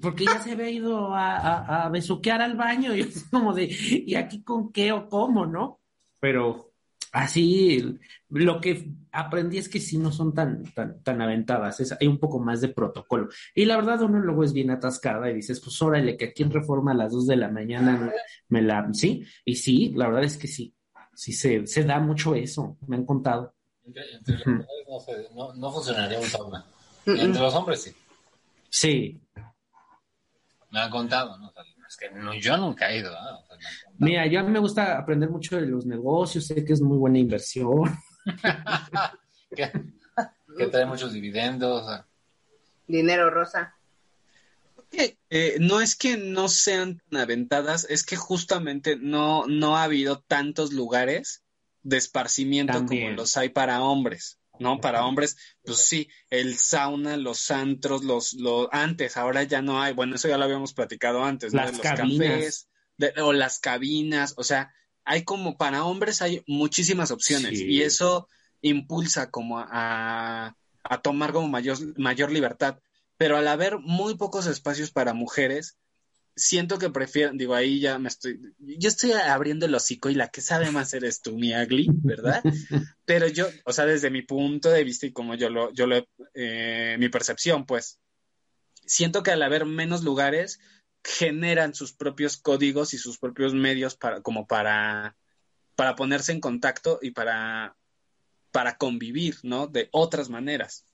porque 0.00 0.24
ya 0.24 0.40
se 0.40 0.52
había 0.52 0.70
ido 0.70 1.14
a, 1.14 1.84
a, 1.84 1.88
besuquear 1.88 2.42
al 2.42 2.56
baño 2.56 2.94
y 2.94 3.00
es 3.00 3.24
como 3.30 3.54
de, 3.54 3.64
¿y 3.64 4.14
aquí 4.14 4.42
con 4.42 4.72
qué 4.72 4.92
o 4.92 5.08
cómo, 5.08 5.46
no? 5.46 5.80
Pero 6.20 6.72
así, 7.12 7.98
lo 8.28 8.60
que 8.60 8.92
aprendí 9.12 9.58
es 9.58 9.68
que 9.68 9.80
sí 9.80 9.98
no 9.98 10.12
son 10.12 10.34
tan, 10.34 10.62
tan, 10.74 11.02
tan 11.02 11.22
aventadas, 11.22 11.80
es, 11.80 11.96
hay 11.98 12.06
un 12.06 12.18
poco 12.18 12.38
más 12.38 12.60
de 12.60 12.68
protocolo. 12.68 13.28
Y 13.54 13.64
la 13.64 13.76
verdad, 13.76 14.02
uno 14.02 14.18
luego 14.18 14.44
es 14.44 14.52
bien 14.52 14.70
atascada 14.70 15.30
y 15.30 15.34
dices, 15.34 15.60
pues 15.60 15.80
órale, 15.80 16.16
que 16.16 16.26
aquí 16.26 16.42
en 16.42 16.50
Reforma 16.50 16.92
a 16.92 16.94
las 16.94 17.12
dos 17.12 17.26
de 17.26 17.36
la 17.36 17.48
mañana 17.48 18.12
me 18.48 18.62
la, 18.62 18.88
sí, 18.92 19.24
y 19.44 19.54
sí, 19.54 19.92
la 19.96 20.08
verdad 20.08 20.24
es 20.24 20.36
que 20.36 20.48
sí, 20.48 20.74
sí 21.18 21.32
se, 21.32 21.66
se 21.66 21.82
da 21.82 21.98
mucho 21.98 22.36
eso, 22.36 22.76
me 22.86 22.94
han 22.94 23.04
contado. 23.04 23.52
Entre, 23.84 24.04
los 24.46 24.86
mujeres 24.86 25.32
no, 25.34 25.52
no, 25.52 25.72
funcionaría 25.72 26.20
un 26.20 26.26
sauna. 26.26 26.64
Entre 27.04 27.42
los 27.42 27.54
hombres 27.54 27.82
sí. 27.82 27.92
Sí. 28.70 29.20
Me 30.70 30.78
han 30.78 30.90
contado, 30.90 31.36
¿no? 31.38 31.52
es 31.88 31.96
que 31.96 32.08
yo 32.40 32.56
nunca 32.56 32.88
he 32.92 32.98
ido. 32.98 33.12
Mira, 33.98 34.28
ya 34.28 34.44
me 34.44 34.60
gusta 34.60 34.96
aprender 34.96 35.28
mucho 35.28 35.56
de 35.56 35.66
los 35.66 35.86
negocios, 35.86 36.46
sé 36.46 36.64
que 36.64 36.74
es 36.74 36.80
muy 36.80 36.98
buena 36.98 37.18
inversión. 37.18 37.98
que, 39.56 39.72
trae 40.70 40.86
muchos 40.86 41.12
dividendos. 41.12 42.04
Dinero 42.86 43.28
rosa. 43.28 43.74
Eh, 44.90 45.56
no 45.60 45.80
es 45.80 45.96
que 45.96 46.16
no 46.16 46.48
sean 46.48 47.02
tan 47.10 47.20
aventadas, 47.20 47.86
es 47.88 48.04
que 48.04 48.16
justamente 48.16 48.96
no, 48.96 49.46
no 49.46 49.76
ha 49.76 49.84
habido 49.84 50.20
tantos 50.20 50.72
lugares 50.72 51.42
de 51.82 51.96
esparcimiento 51.96 52.86
como 52.86 53.10
los 53.10 53.36
hay 53.36 53.50
para 53.50 53.82
hombres, 53.82 54.38
¿no? 54.58 54.80
Para 54.80 55.04
hombres, 55.04 55.36
pues 55.62 55.86
sí, 55.86 56.08
el 56.30 56.56
sauna, 56.56 57.16
los 57.16 57.50
antros, 57.50 58.04
los, 58.04 58.34
los 58.34 58.68
antes, 58.72 59.16
ahora 59.16 59.42
ya 59.42 59.62
no 59.62 59.82
hay, 59.82 59.92
bueno, 59.92 60.16
eso 60.16 60.28
ya 60.28 60.38
lo 60.38 60.44
habíamos 60.44 60.72
platicado 60.72 61.22
antes, 61.22 61.52
¿no? 61.52 61.64
los 61.64 61.80
cafés, 61.80 62.68
o 63.22 63.32
las 63.32 63.58
cabinas, 63.58 64.34
o 64.36 64.44
sea, 64.44 64.72
hay 65.04 65.24
como 65.24 65.56
para 65.56 65.84
hombres 65.84 66.20
hay 66.20 66.42
muchísimas 66.46 67.10
opciones 67.10 67.60
y 67.60 67.82
eso 67.82 68.28
impulsa 68.60 69.30
como 69.30 69.58
a, 69.58 70.56
a 70.82 71.02
tomar 71.02 71.32
como 71.32 71.48
mayor, 71.48 71.78
mayor 71.98 72.32
libertad, 72.32 72.78
pero 73.18 73.36
al 73.36 73.48
haber 73.48 73.78
muy 73.78 74.16
pocos 74.16 74.46
espacios 74.46 74.90
para 74.90 75.12
mujeres, 75.12 75.76
siento 76.38 76.78
que 76.78 76.88
prefiero, 76.88 77.32
digo, 77.34 77.54
ahí 77.54 77.80
ya 77.80 77.98
me 77.98 78.08
estoy, 78.08 78.40
yo 78.58 78.88
estoy 78.88 79.12
abriendo 79.12 79.66
el 79.66 79.74
hocico 79.74 80.08
y 80.08 80.14
la 80.14 80.28
que 80.28 80.40
sabe 80.40 80.70
más 80.70 80.94
eres 80.94 81.20
tú, 81.20 81.36
mi 81.36 81.52
ugly, 81.54 81.88
¿verdad? 81.90 82.42
Pero 83.04 83.26
yo, 83.26 83.48
o 83.64 83.72
sea, 83.72 83.86
desde 83.86 84.10
mi 84.10 84.22
punto 84.22 84.70
de 84.70 84.84
vista 84.84 85.06
y 85.06 85.12
como 85.12 85.34
yo 85.34 85.50
lo, 85.50 85.72
yo 85.72 85.86
lo, 85.86 86.06
eh, 86.34 86.96
mi 86.98 87.08
percepción, 87.08 87.66
pues, 87.66 87.98
siento 88.86 89.22
que 89.22 89.32
al 89.32 89.42
haber 89.42 89.66
menos 89.66 90.04
lugares, 90.04 90.60
generan 91.04 91.74
sus 91.74 91.92
propios 91.92 92.36
códigos 92.36 92.94
y 92.94 92.98
sus 92.98 93.18
propios 93.18 93.54
medios 93.54 93.96
para, 93.96 94.22
como 94.22 94.46
para, 94.46 95.16
para 95.74 95.96
ponerse 95.96 96.32
en 96.32 96.40
contacto 96.40 96.98
y 97.02 97.10
para, 97.10 97.76
para 98.52 98.76
convivir, 98.76 99.38
¿no? 99.42 99.66
De 99.66 99.88
otras 99.92 100.28
maneras. 100.28 100.84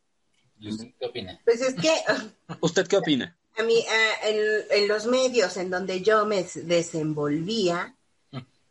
¿Y 0.65 0.71
usted 0.71 0.87
qué 0.99 1.07
opina? 1.07 1.41
Pues 1.45 1.61
es 1.61 1.75
que... 1.75 1.93
¿Usted 2.61 2.87
qué 2.87 2.97
opina? 2.97 3.37
a 3.57 3.63
mí, 3.63 3.85
en, 4.23 4.89
los 4.89 5.07
medios 5.07 5.57
en 5.57 5.71
donde 5.71 6.03
yo 6.03 6.27
me 6.27 6.45
desenvolvía, 6.55 7.95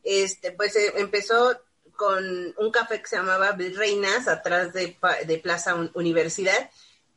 este, 0.03 0.51
pues 0.51 0.75
eh, 0.75 0.93
empezó 0.97 1.57
con 1.95 2.53
un 2.57 2.71
café 2.71 2.99
que 2.99 3.07
se 3.07 3.15
llamaba 3.15 3.53
Reinas 3.53 4.27
atrás 4.27 4.73
de, 4.73 4.97
de 5.25 5.37
Plaza 5.37 5.75
Universidad 5.93 6.69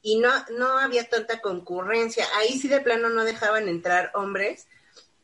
y 0.02 0.18
no, 0.18 0.30
no 0.56 0.78
había 0.78 1.08
tanta 1.08 1.40
concurrencia. 1.40 2.24
Ahí 2.36 2.58
sí 2.58 2.68
de 2.68 2.80
plano 2.80 3.08
no 3.08 3.24
dejaban 3.24 3.68
entrar 3.68 4.12
hombres 4.14 4.66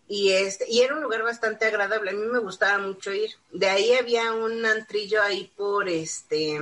y 0.09 0.33
este 0.33 0.65
y 0.69 0.81
era 0.81 0.97
un 0.97 1.03
lugar 1.03 1.23
bastante 1.23 1.67
agradable. 1.67 2.11
A 2.11 2.15
mí 2.15 2.27
me 2.27 2.41
gustaba 2.41 2.79
mucho 2.79 3.13
ir. 3.13 3.31
De 3.53 3.69
ahí 3.69 3.93
había 3.93 4.33
un 4.33 4.67
antrillo 4.67 5.23
ahí 5.23 5.53
por 5.57 5.89
este 5.89 6.59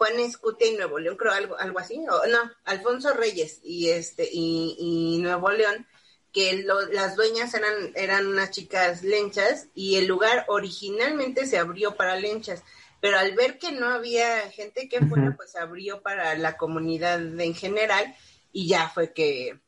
Juan 0.00 0.18
Escutia 0.18 0.66
y 0.66 0.76
Nuevo 0.76 0.98
León, 0.98 1.18
creo 1.18 1.30
algo, 1.30 1.58
algo 1.58 1.78
así, 1.78 1.98
o 1.98 2.26
no, 2.26 2.50
Alfonso 2.64 3.12
Reyes 3.12 3.60
y 3.62 3.90
este 3.90 4.26
y, 4.32 5.18
Nuevo 5.20 5.50
León, 5.50 5.86
que 6.32 6.64
las 6.90 7.16
dueñas 7.16 7.52
eran, 7.52 7.92
eran 7.94 8.26
unas 8.26 8.50
chicas 8.50 9.02
lenchas 9.02 9.68
y 9.74 9.96
el 9.96 10.06
lugar 10.06 10.46
originalmente 10.48 11.44
se 11.44 11.58
abrió 11.58 11.96
para 11.96 12.16
lenchas, 12.16 12.64
pero 13.02 13.18
al 13.18 13.34
ver 13.34 13.58
que 13.58 13.72
no 13.72 13.90
había 13.90 14.50
gente 14.50 14.88
que 14.88 15.00
fuera, 15.00 15.36
pues 15.36 15.52
se 15.52 15.58
abrió 15.58 16.00
para 16.00 16.34
la 16.34 16.56
comunidad 16.56 17.20
en 17.38 17.54
general 17.54 18.16
y 18.52 18.68
ya 18.68 18.88
fue 18.88 19.12
que, 19.12 19.60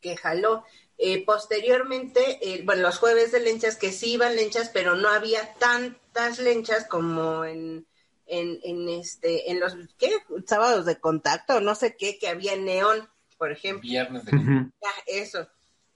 que 0.00 0.16
jaló. 0.16 0.64
Eh, 0.96 1.24
posteriormente, 1.24 2.38
eh, 2.40 2.62
bueno, 2.64 2.82
los 2.82 2.98
jueves 2.98 3.32
de 3.32 3.40
lenchas 3.40 3.76
que 3.76 3.90
sí 3.90 4.12
iban 4.12 4.36
lenchas, 4.36 4.68
pero 4.68 4.94
no 4.94 5.08
había 5.08 5.54
tantas 5.54 6.38
lenchas 6.38 6.86
como 6.86 7.44
en, 7.44 7.84
en, 8.30 8.60
en 8.62 8.88
este, 8.88 9.50
en 9.50 9.60
los, 9.60 9.74
¿qué? 9.98 10.10
Sábados 10.46 10.86
de 10.86 10.98
contacto, 10.98 11.60
no 11.60 11.74
sé 11.74 11.96
qué, 11.96 12.18
que 12.18 12.28
había 12.28 12.56
neón, 12.56 13.08
por 13.36 13.52
ejemplo. 13.52 13.82
Viernes 13.82 14.24
de 14.24 14.70
eso 15.06 15.48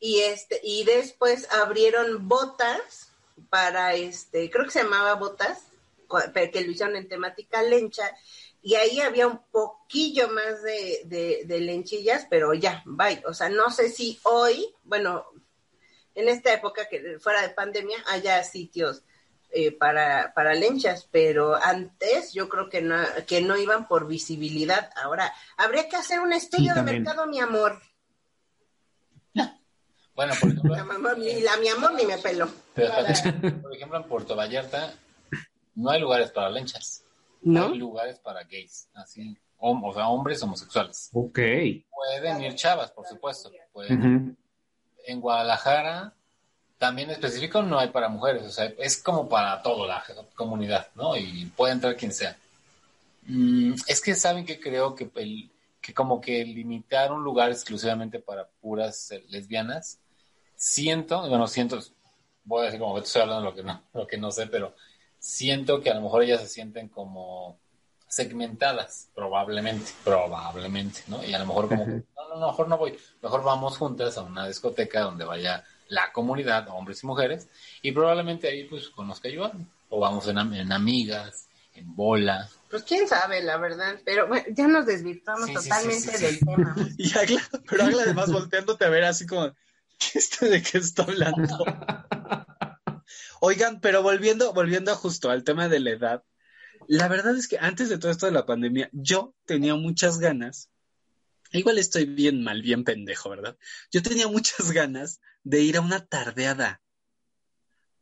y 0.05 0.21
este 0.21 0.61
y 0.63 0.85
después 0.85 1.51
abrieron 1.51 2.29
botas 2.29 3.11
para 3.49 3.95
este 3.95 4.51
creo 4.51 4.67
que 4.67 4.71
se 4.71 4.83
llamaba 4.83 5.15
botas 5.15 5.63
que 6.35 6.61
lo 6.61 6.71
hicieron 6.71 6.97
en 6.97 7.09
temática 7.09 7.63
lencha 7.63 8.11
y 8.61 8.75
ahí 8.75 9.01
había 9.01 9.27
un 9.27 9.41
poquillo 9.51 10.29
más 10.29 10.63
de, 10.63 11.45
de, 11.47 11.61
lenchillas 11.61 12.27
pero 12.29 12.53
ya 12.53 12.83
bye 12.85 13.23
o 13.27 13.33
sea 13.33 13.49
no 13.49 13.71
sé 13.71 13.89
si 13.89 14.21
hoy 14.25 14.75
bueno 14.85 15.25
en 16.15 16.29
esta 16.29 16.53
época 16.53 16.87
que 16.87 17.19
fuera 17.19 17.41
de 17.41 17.55
pandemia 17.55 17.97
haya 18.09 18.45
sitios 18.45 19.05
eh, 19.55 19.71
para, 19.73 20.33
para 20.35 20.55
lenchas, 20.55 21.09
pero 21.11 21.55
antes 21.55 22.33
yo 22.33 22.49
creo 22.49 22.69
que 22.69 22.83
no, 22.83 22.97
que 23.27 23.41
no 23.41 23.57
iban 23.57 23.87
por 23.87 24.09
visibilidad. 24.09 24.91
Ahora, 24.97 25.33
habría 25.57 25.89
que 25.89 25.97
hacer 25.97 26.21
un 26.21 26.33
estudio 26.33 26.75
de 26.75 26.83
mercado, 26.83 27.27
mi 27.27 27.39
amor. 27.39 27.81
Bueno, 30.15 30.33
por 30.41 30.51
ejemplo. 30.51 30.75
La, 30.77 31.57
mi 31.59 31.69
amor 31.69 31.95
ni 31.95 32.07
me 32.07 32.19
pelo. 32.19 32.49
por 32.75 33.75
ejemplo, 33.75 33.99
en 33.99 34.05
Puerto 34.05 34.37
Vallarta 34.37 34.95
no 35.75 35.91
hay 35.91 36.01
lugares 36.01 36.31
para 36.31 36.51
lenchas. 36.51 37.05
No. 37.43 37.67
Hay 37.67 37.79
lugares 37.79 38.19
para 38.19 38.43
gays, 38.45 38.89
así. 38.95 39.37
O, 39.59 39.93
sea, 39.95 40.09
hombres 40.09 40.43
homosexuales. 40.43 41.11
Ok. 41.13 41.39
Pueden 41.91 42.43
ir 42.43 42.55
chavas, 42.55 42.91
por 42.91 43.07
supuesto. 43.07 43.51
Pueden. 43.73 44.37
En 45.07 45.21
Guadalajara, 45.21 46.15
también 46.85 47.11
específico, 47.11 47.63
no 47.63 47.79
hay 47.79 47.89
para 47.89 48.11
mujeres. 48.11 48.43
O 48.43 48.51
sea, 48.51 48.67
es 48.77 48.99
como 48.99 49.27
para 49.27 49.63
toda 49.63 49.87
la 49.89 50.05
comunidad, 50.35 50.89
¿no? 50.95 51.17
Y 51.17 51.47
puede 51.57 51.73
entrar 51.73 51.97
quien 51.97 52.13
sea. 52.13 52.37
Mm, 53.23 53.73
es 53.87 54.03
que 54.03 54.15
saben 54.15 54.45
que 54.45 54.61
creo 54.61 54.95
que, 54.95 55.11
el, 55.15 55.51
que 55.81 55.95
como 55.95 56.21
que 56.21 56.45
limitar 56.45 57.11
un 57.11 57.25
lugar 57.25 57.51
exclusivamente 57.51 58.19
para 58.19 58.47
puras 58.61 59.15
lesbianas 59.31 59.99
siento, 60.57 61.27
bueno, 61.27 61.47
siento, 61.47 61.81
voy 62.45 62.61
a 62.61 62.65
decir 62.67 62.81
como 62.81 62.97
que 62.97 63.01
estoy 63.01 63.23
hablando 63.23 63.45
de 63.45 63.51
lo 63.51 63.57
que 63.57 63.63
no, 63.63 63.83
lo 63.95 64.07
que 64.07 64.19
no 64.19 64.31
sé, 64.31 64.47
pero 64.47 64.75
siento 65.19 65.81
que 65.81 65.89
a 65.91 65.95
lo 65.95 66.03
mejor 66.03 66.23
ellas 66.23 66.43
se 66.43 66.49
sienten 66.49 66.89
como 66.91 67.57
segmentadas, 68.07 69.09
probablemente, 69.15 69.91
probablemente, 70.05 71.01
¿no? 71.07 71.25
Y 71.25 71.33
a 71.33 71.39
lo 71.39 71.47
mejor 71.47 71.67
como, 71.67 71.87
no, 71.87 72.29
no, 72.29 72.37
no, 72.41 72.47
mejor 72.49 72.69
no 72.69 72.77
voy, 72.77 72.99
mejor 73.23 73.43
vamos 73.43 73.79
juntas 73.79 74.19
a 74.19 74.23
una 74.23 74.47
discoteca 74.47 75.01
donde 75.01 75.25
vaya 75.25 75.65
la 75.89 76.13
comunidad, 76.13 76.69
hombres 76.69 77.03
y 77.03 77.07
mujeres, 77.07 77.49
y 77.83 77.93
probablemente 77.93 78.49
ahí 78.49 78.65
pues 78.65 78.89
conozca 78.89 79.29
yo, 79.29 79.51
o 79.89 80.01
vamos 80.01 80.29
en, 80.29 80.39
amigas, 80.39 81.49
en 81.75 81.95
bola. 81.95 82.49
Pues 82.71 82.83
quién 82.83 83.07
sabe, 83.07 83.43
la 83.43 83.57
verdad, 83.57 84.01
pero 84.05 84.27
bueno, 84.27 84.47
ya 84.51 84.67
nos 84.67 84.87
desvirtuamos 84.87 85.53
totalmente 85.53 86.19
del 86.19 86.41
tema. 86.41 86.75
y 86.99 87.13
pero 87.69 87.85
Agla 87.85 88.03
además 88.03 88.33
volteándote 88.33 88.85
a 88.85 88.89
ver 88.89 89.05
así 89.05 89.27
como, 89.27 89.53
¿Este 90.15 90.49
de 90.49 90.63
qué 90.63 90.79
está 90.79 91.03
hablando? 91.03 91.65
Oigan, 93.41 93.81
pero 93.81 94.03
volviendo, 94.03 94.53
volviendo 94.53 94.95
justo 94.97 95.31
al 95.31 95.45
tema 95.45 95.69
de 95.69 95.81
la 95.81 95.91
edad, 95.91 96.25
la 96.87 97.09
verdad 97.09 97.37
es 97.37 97.49
que 97.49 97.59
antes 97.59 97.89
de 97.89 97.99
todo 97.99 98.11
esto 98.11 98.27
de 98.27 98.33
la 98.33 98.47
pandemia, 98.47 98.89
yo 98.93 99.35
tenía 99.45 99.75
muchas 99.75 100.19
ganas, 100.19 100.71
igual 101.59 101.79
estoy 101.79 102.07
bien 102.07 102.43
mal, 102.43 102.63
bien 102.63 102.85
pendejo, 102.85 103.31
¿verdad? 103.31 103.57
Yo 103.91 104.03
tenía 104.03 104.29
muchas 104.29 104.73
ganas 104.73 105.21
de 105.43 105.61
ir 105.61 105.77
a 105.77 105.81
una 105.81 106.07
tardeada. 106.07 106.81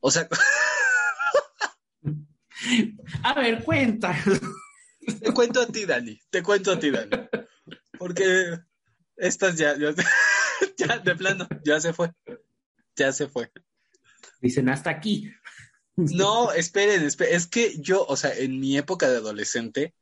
O 0.00 0.10
sea... 0.10 0.28
a 3.22 3.34
ver, 3.34 3.64
cuenta. 3.64 4.16
Te 5.20 5.32
cuento 5.32 5.60
a 5.60 5.66
ti, 5.66 5.84
Dani, 5.84 6.18
te 6.30 6.42
cuento 6.42 6.72
a 6.72 6.78
ti, 6.78 6.90
Dani. 6.90 7.10
Porque 7.98 8.58
estas 9.16 9.56
ya, 9.56 9.76
ya, 9.76 9.94
ya, 10.76 10.98
de 10.98 11.14
plano, 11.14 11.48
ya 11.64 11.80
se 11.80 11.92
fue. 11.92 12.12
Ya 12.96 13.12
se 13.12 13.28
fue. 13.28 13.50
Dicen 14.40 14.68
hasta 14.68 14.90
aquí. 14.90 15.30
No, 15.96 16.52
esperen, 16.52 17.04
esperen, 17.04 17.34
es 17.34 17.46
que 17.46 17.78
yo, 17.78 18.04
o 18.06 18.16
sea, 18.16 18.34
en 18.34 18.58
mi 18.58 18.78
época 18.78 19.10
de 19.10 19.18
adolescente, 19.18 19.94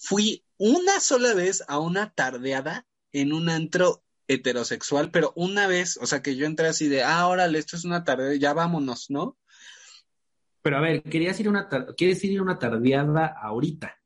fui 0.00 0.44
una 0.56 0.98
sola 0.98 1.34
vez 1.34 1.62
a 1.68 1.78
una 1.78 2.12
tardeada 2.14 2.86
en 3.12 3.32
un 3.32 3.50
antro 3.50 4.02
heterosexual, 4.28 5.10
pero 5.10 5.32
una 5.36 5.66
vez, 5.66 5.98
o 6.00 6.06
sea, 6.06 6.22
que 6.22 6.36
yo 6.36 6.46
entré 6.46 6.68
así 6.68 6.88
de, 6.88 7.02
ah, 7.02 7.26
órale, 7.26 7.58
esto 7.58 7.76
es 7.76 7.84
una 7.84 8.02
tarde, 8.02 8.38
ya 8.38 8.54
vámonos, 8.54 9.10
¿no? 9.10 9.36
Pero 10.62 10.78
a 10.78 10.80
ver, 10.80 11.02
querías 11.02 11.38
ir 11.40 11.48
una, 11.48 11.68
¿quieres 11.96 12.24
ir 12.24 12.38
a 12.38 12.42
una 12.42 12.58
tardeada 12.58 13.26
ahorita? 13.26 13.98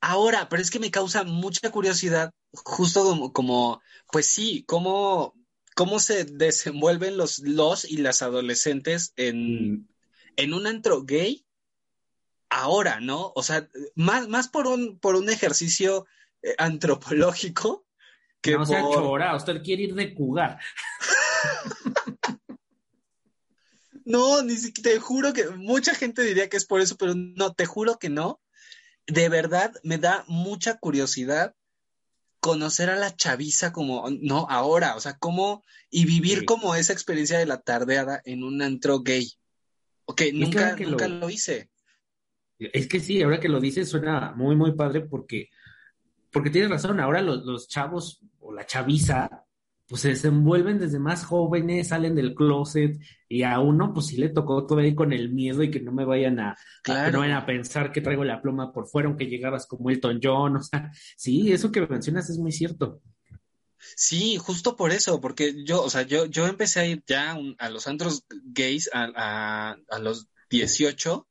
Ahora, 0.00 0.48
pero 0.48 0.62
es 0.62 0.70
que 0.70 0.78
me 0.78 0.92
causa 0.92 1.24
mucha 1.24 1.70
curiosidad, 1.70 2.32
justo 2.52 3.02
como, 3.02 3.32
como 3.32 3.82
pues 4.12 4.26
sí, 4.26 4.64
cómo, 4.66 5.34
cómo 5.74 5.98
se 5.98 6.24
desenvuelven 6.24 7.16
los, 7.16 7.40
los 7.40 7.84
y 7.84 7.96
las 7.96 8.22
adolescentes 8.22 9.12
en, 9.16 9.72
mm. 9.72 9.88
en 10.36 10.54
un 10.54 10.66
antro 10.68 11.02
gay 11.02 11.47
ahora, 12.50 13.00
¿no? 13.00 13.32
O 13.34 13.42
sea, 13.42 13.68
más, 13.94 14.28
más 14.28 14.48
por 14.48 14.66
un, 14.66 14.98
por 14.98 15.16
un 15.16 15.28
ejercicio 15.28 16.06
eh, 16.42 16.54
antropológico 16.58 17.84
que 18.40 18.52
no 18.52 18.64
sea 18.64 18.82
chora, 18.82 19.34
usted 19.34 19.62
quiere 19.62 19.84
ir 19.84 19.94
de 19.94 20.14
cugar. 20.14 20.60
no, 24.04 24.42
ni 24.42 24.56
siquiera, 24.56 24.90
te 24.90 25.00
juro 25.00 25.32
que 25.32 25.48
mucha 25.50 25.94
gente 25.94 26.22
diría 26.22 26.48
que 26.48 26.56
es 26.56 26.64
por 26.64 26.80
eso, 26.80 26.96
pero 26.96 27.14
no, 27.14 27.52
te 27.52 27.66
juro 27.66 27.98
que 27.98 28.08
no 28.08 28.40
de 29.08 29.28
verdad 29.28 29.72
me 29.82 29.98
da 29.98 30.24
mucha 30.28 30.78
curiosidad 30.78 31.54
conocer 32.40 32.90
a 32.90 32.96
la 32.96 33.16
chaviza 33.16 33.72
como, 33.72 34.08
no, 34.20 34.46
ahora, 34.48 34.94
o 34.94 35.00
sea, 35.00 35.18
cómo, 35.18 35.64
y 35.90 36.04
vivir 36.04 36.44
como 36.44 36.74
esa 36.74 36.92
experiencia 36.92 37.38
de 37.38 37.46
la 37.46 37.60
tardeada 37.60 38.22
en 38.24 38.44
un 38.44 38.62
antro 38.62 39.00
gay. 39.00 39.32
Ok, 40.04 40.22
nunca, 40.34 40.76
nunca 40.76 41.08
lo... 41.08 41.28
hice. 41.30 41.70
Es 42.58 42.88
que 42.88 43.00
sí, 43.00 43.22
ahora 43.22 43.40
que 43.40 43.48
lo 43.48 43.60
dices 43.60 43.88
suena 43.88 44.32
muy, 44.36 44.56
muy 44.56 44.72
padre 44.72 45.02
porque, 45.02 45.50
porque 46.30 46.50
tienes 46.50 46.70
razón, 46.70 47.00
ahora 47.00 47.22
los, 47.22 47.44
los 47.44 47.68
chavos 47.68 48.20
o 48.40 48.52
la 48.52 48.66
chaviza 48.66 49.44
pues 49.88 50.02
se 50.02 50.10
desenvuelven 50.10 50.78
desde 50.78 50.98
más 50.98 51.24
jóvenes, 51.24 51.88
salen 51.88 52.14
del 52.14 52.34
closet 52.34 53.00
y 53.26 53.42
a 53.42 53.58
uno 53.58 53.94
pues 53.94 54.06
sí 54.06 54.18
le 54.18 54.28
tocó 54.28 54.66
todavía 54.66 54.94
con 54.94 55.14
el 55.14 55.30
miedo 55.30 55.62
y 55.62 55.70
que 55.70 55.80
no 55.80 55.92
me 55.92 56.04
vayan 56.04 56.38
a, 56.40 56.56
no 57.10 57.20
vayan 57.20 57.38
a 57.38 57.46
pensar 57.46 57.90
que 57.90 58.02
traigo 58.02 58.22
la 58.22 58.42
pluma 58.42 58.70
por 58.70 58.86
fuera 58.86 59.08
aunque 59.08 59.26
llegaras 59.26 59.66
como 59.66 59.88
Elton 59.88 60.20
John, 60.22 60.56
o 60.58 60.62
sea, 60.62 60.92
sí, 61.16 61.50
eso 61.50 61.72
que 61.72 61.86
mencionas 61.86 62.28
es 62.28 62.38
muy 62.38 62.52
cierto. 62.52 63.00
Sí, 63.78 64.36
justo 64.36 64.76
por 64.76 64.90
eso, 64.90 65.20
porque 65.20 65.64
yo, 65.64 65.82
o 65.82 65.88
sea, 65.88 66.02
yo, 66.02 66.26
yo 66.26 66.46
empecé 66.46 66.80
a 66.80 66.86
ir 66.86 67.02
ya 67.06 67.38
a 67.58 67.70
los 67.70 67.86
antros 67.86 68.24
gays 68.28 68.90
a, 68.92 69.76
a, 69.88 69.98
los 70.00 70.28
18 70.50 71.26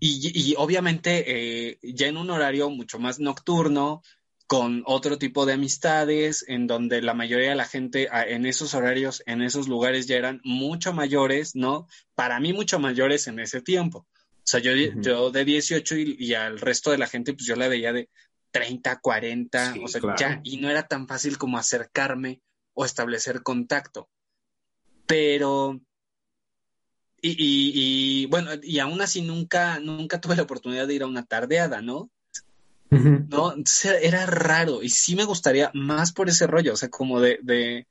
y, 0.00 0.50
y, 0.50 0.54
obviamente 0.56 1.24
eh, 1.26 1.78
ya 1.82 2.08
en 2.08 2.16
un 2.16 2.30
horario 2.30 2.70
mucho 2.70 2.98
más 2.98 3.20
nocturno, 3.20 4.02
con 4.50 4.82
otro 4.84 5.16
tipo 5.16 5.46
de 5.46 5.52
amistades, 5.52 6.44
en 6.48 6.66
donde 6.66 7.02
la 7.02 7.14
mayoría 7.14 7.50
de 7.50 7.54
la 7.54 7.66
gente 7.66 8.08
en 8.10 8.46
esos 8.46 8.74
horarios, 8.74 9.22
en 9.26 9.42
esos 9.42 9.68
lugares 9.68 10.08
ya 10.08 10.16
eran 10.16 10.40
mucho 10.42 10.92
mayores, 10.92 11.54
¿no? 11.54 11.86
Para 12.16 12.40
mí 12.40 12.52
mucho 12.52 12.80
mayores 12.80 13.28
en 13.28 13.38
ese 13.38 13.60
tiempo. 13.60 14.08
O 14.08 14.42
sea, 14.42 14.58
yo, 14.58 14.72
yo 14.72 15.30
de 15.30 15.44
18 15.44 15.96
y, 15.98 16.34
al 16.34 16.58
resto 16.58 16.90
de 16.90 16.98
la 16.98 17.06
gente, 17.06 17.32
pues 17.32 17.46
yo 17.46 17.54
la 17.54 17.68
veía 17.68 17.92
de 17.92 18.08
30, 18.50 18.98
40, 18.98 19.74
o 19.84 19.86
sea, 19.86 20.00
ya, 20.18 20.40
y 20.42 20.56
no 20.56 20.68
era 20.68 20.88
tan 20.88 21.06
fácil 21.06 21.38
como 21.38 21.56
acercarme 21.56 22.40
o 22.74 22.84
establecer 22.84 23.44
contacto. 23.44 24.08
Pero, 25.06 25.80
y, 27.22 27.30
y, 27.30 28.22
y, 28.22 28.26
bueno, 28.26 28.50
y 28.62 28.78
aún 28.78 29.00
así 29.00 29.22
nunca, 29.22 29.80
nunca 29.80 30.20
tuve 30.20 30.36
la 30.36 30.42
oportunidad 30.42 30.86
de 30.86 30.94
ir 30.94 31.02
a 31.02 31.06
una 31.06 31.24
tardeada, 31.24 31.82
¿no? 31.82 32.10
¿no? 32.90 33.54
era 34.02 34.26
raro 34.26 34.82
y 34.82 34.88
sí 34.88 35.14
me 35.14 35.24
gustaría 35.24 35.70
más 35.74 36.12
por 36.12 36.28
ese 36.28 36.46
rollo, 36.46 36.72
o 36.72 36.76
sea, 36.76 36.88
como 36.88 37.20
de, 37.20 37.86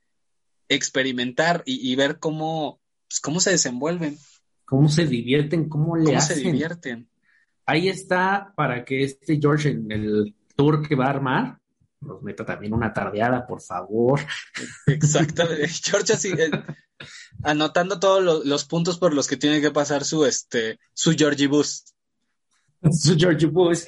experimentar 0.67 1.63
y, 1.65 1.95
ver 1.95 2.19
cómo, 2.19 2.80
pues, 3.07 3.19
cómo 3.19 3.39
se 3.39 3.51
desenvuelven. 3.51 4.17
Cómo 4.65 4.88
se 4.88 5.07
divierten, 5.07 5.67
cómo 5.67 5.95
le 5.95 6.05
¿Cómo 6.05 6.21
se 6.21 6.36
divierten. 6.36 7.09
Ahí 7.65 7.88
está 7.88 8.53
para 8.55 8.86
que 8.86 9.03
este 9.03 9.39
George 9.39 9.69
en 9.69 9.91
el 9.91 10.36
tour 10.55 10.88
que 10.88 10.95
va 10.95 11.05
a 11.05 11.09
armar, 11.09 11.59
nos 12.02 12.22
meta 12.22 12.45
también 12.45 12.74
una 12.74 12.93
tardeada, 12.93 13.45
por 13.45 13.62
favor. 13.62 14.20
Exactamente. 14.88 15.68
George 15.84 16.14
así, 16.14 16.32
eh, 16.32 16.52
anotando 17.43 18.00
todos 18.00 18.45
los, 18.45 18.66
puntos 18.66 18.97
por 18.97 19.14
los 19.14 19.28
que 19.28 19.38
tiene 19.38 19.62
que 19.62 19.72
pasar 19.72 20.06
su, 20.06 20.26
este, 20.26 20.80
su 20.93 21.14
Georgie 21.14 21.47
Bus. 21.47 21.86
su 22.91 23.18
Georgie 23.18 23.47
Bus. 23.47 23.86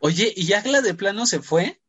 Oye, 0.00 0.32
¿y 0.36 0.52
Agla 0.52 0.82
de 0.82 0.94
plano 0.94 1.26
se 1.26 1.40
fue? 1.40 1.80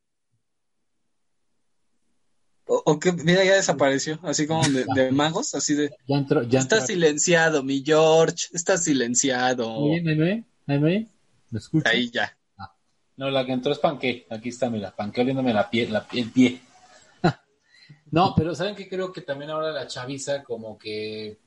O, 2.67 2.99
que, 2.99 3.11
mira, 3.11 3.43
ya 3.45 3.53
desapareció, 3.53 4.19
así 4.23 4.47
como 4.47 4.63
de, 4.67 5.11
magos, 5.11 5.53
así 5.53 5.75
de... 5.75 5.91
Ya 6.07 6.17
entró, 6.17 6.41
ya 6.41 6.59
está 6.59 6.81
silenciado, 6.81 7.61
mi 7.61 7.83
George, 7.85 8.47
está 8.53 8.79
silenciado. 8.79 9.85
Ahí 9.85 10.01
me 10.01 10.45
ahí 10.65 10.79
me 10.79 11.09
escucha? 11.59 11.91
Ahí 11.91 12.09
ya. 12.09 12.35
Ah. 13.15 13.17
No, 13.17 13.29
la 13.29 13.45
que 13.45 13.53
entró 13.53 13.71
es 13.71 13.79
Panque, 13.79 14.27
aquí 14.29 14.49
está, 14.49 14.69
mira, 14.69 14.95
Panque 14.95 15.21
oliéndome 15.21 15.53
la 15.53 15.69
piel, 15.69 15.93
la, 15.93 16.05
el 16.13 16.31
pie. 16.31 16.61
no, 18.11 18.33
pero 18.35 18.53
¿saben 18.55 18.75
qué? 18.75 18.87
Creo 18.87 19.11
que 19.11 19.21
también 19.21 19.51
ahora 19.51 19.71
la 19.71 19.87
chaviza 19.87 20.43
como 20.43 20.77
que 20.77 21.37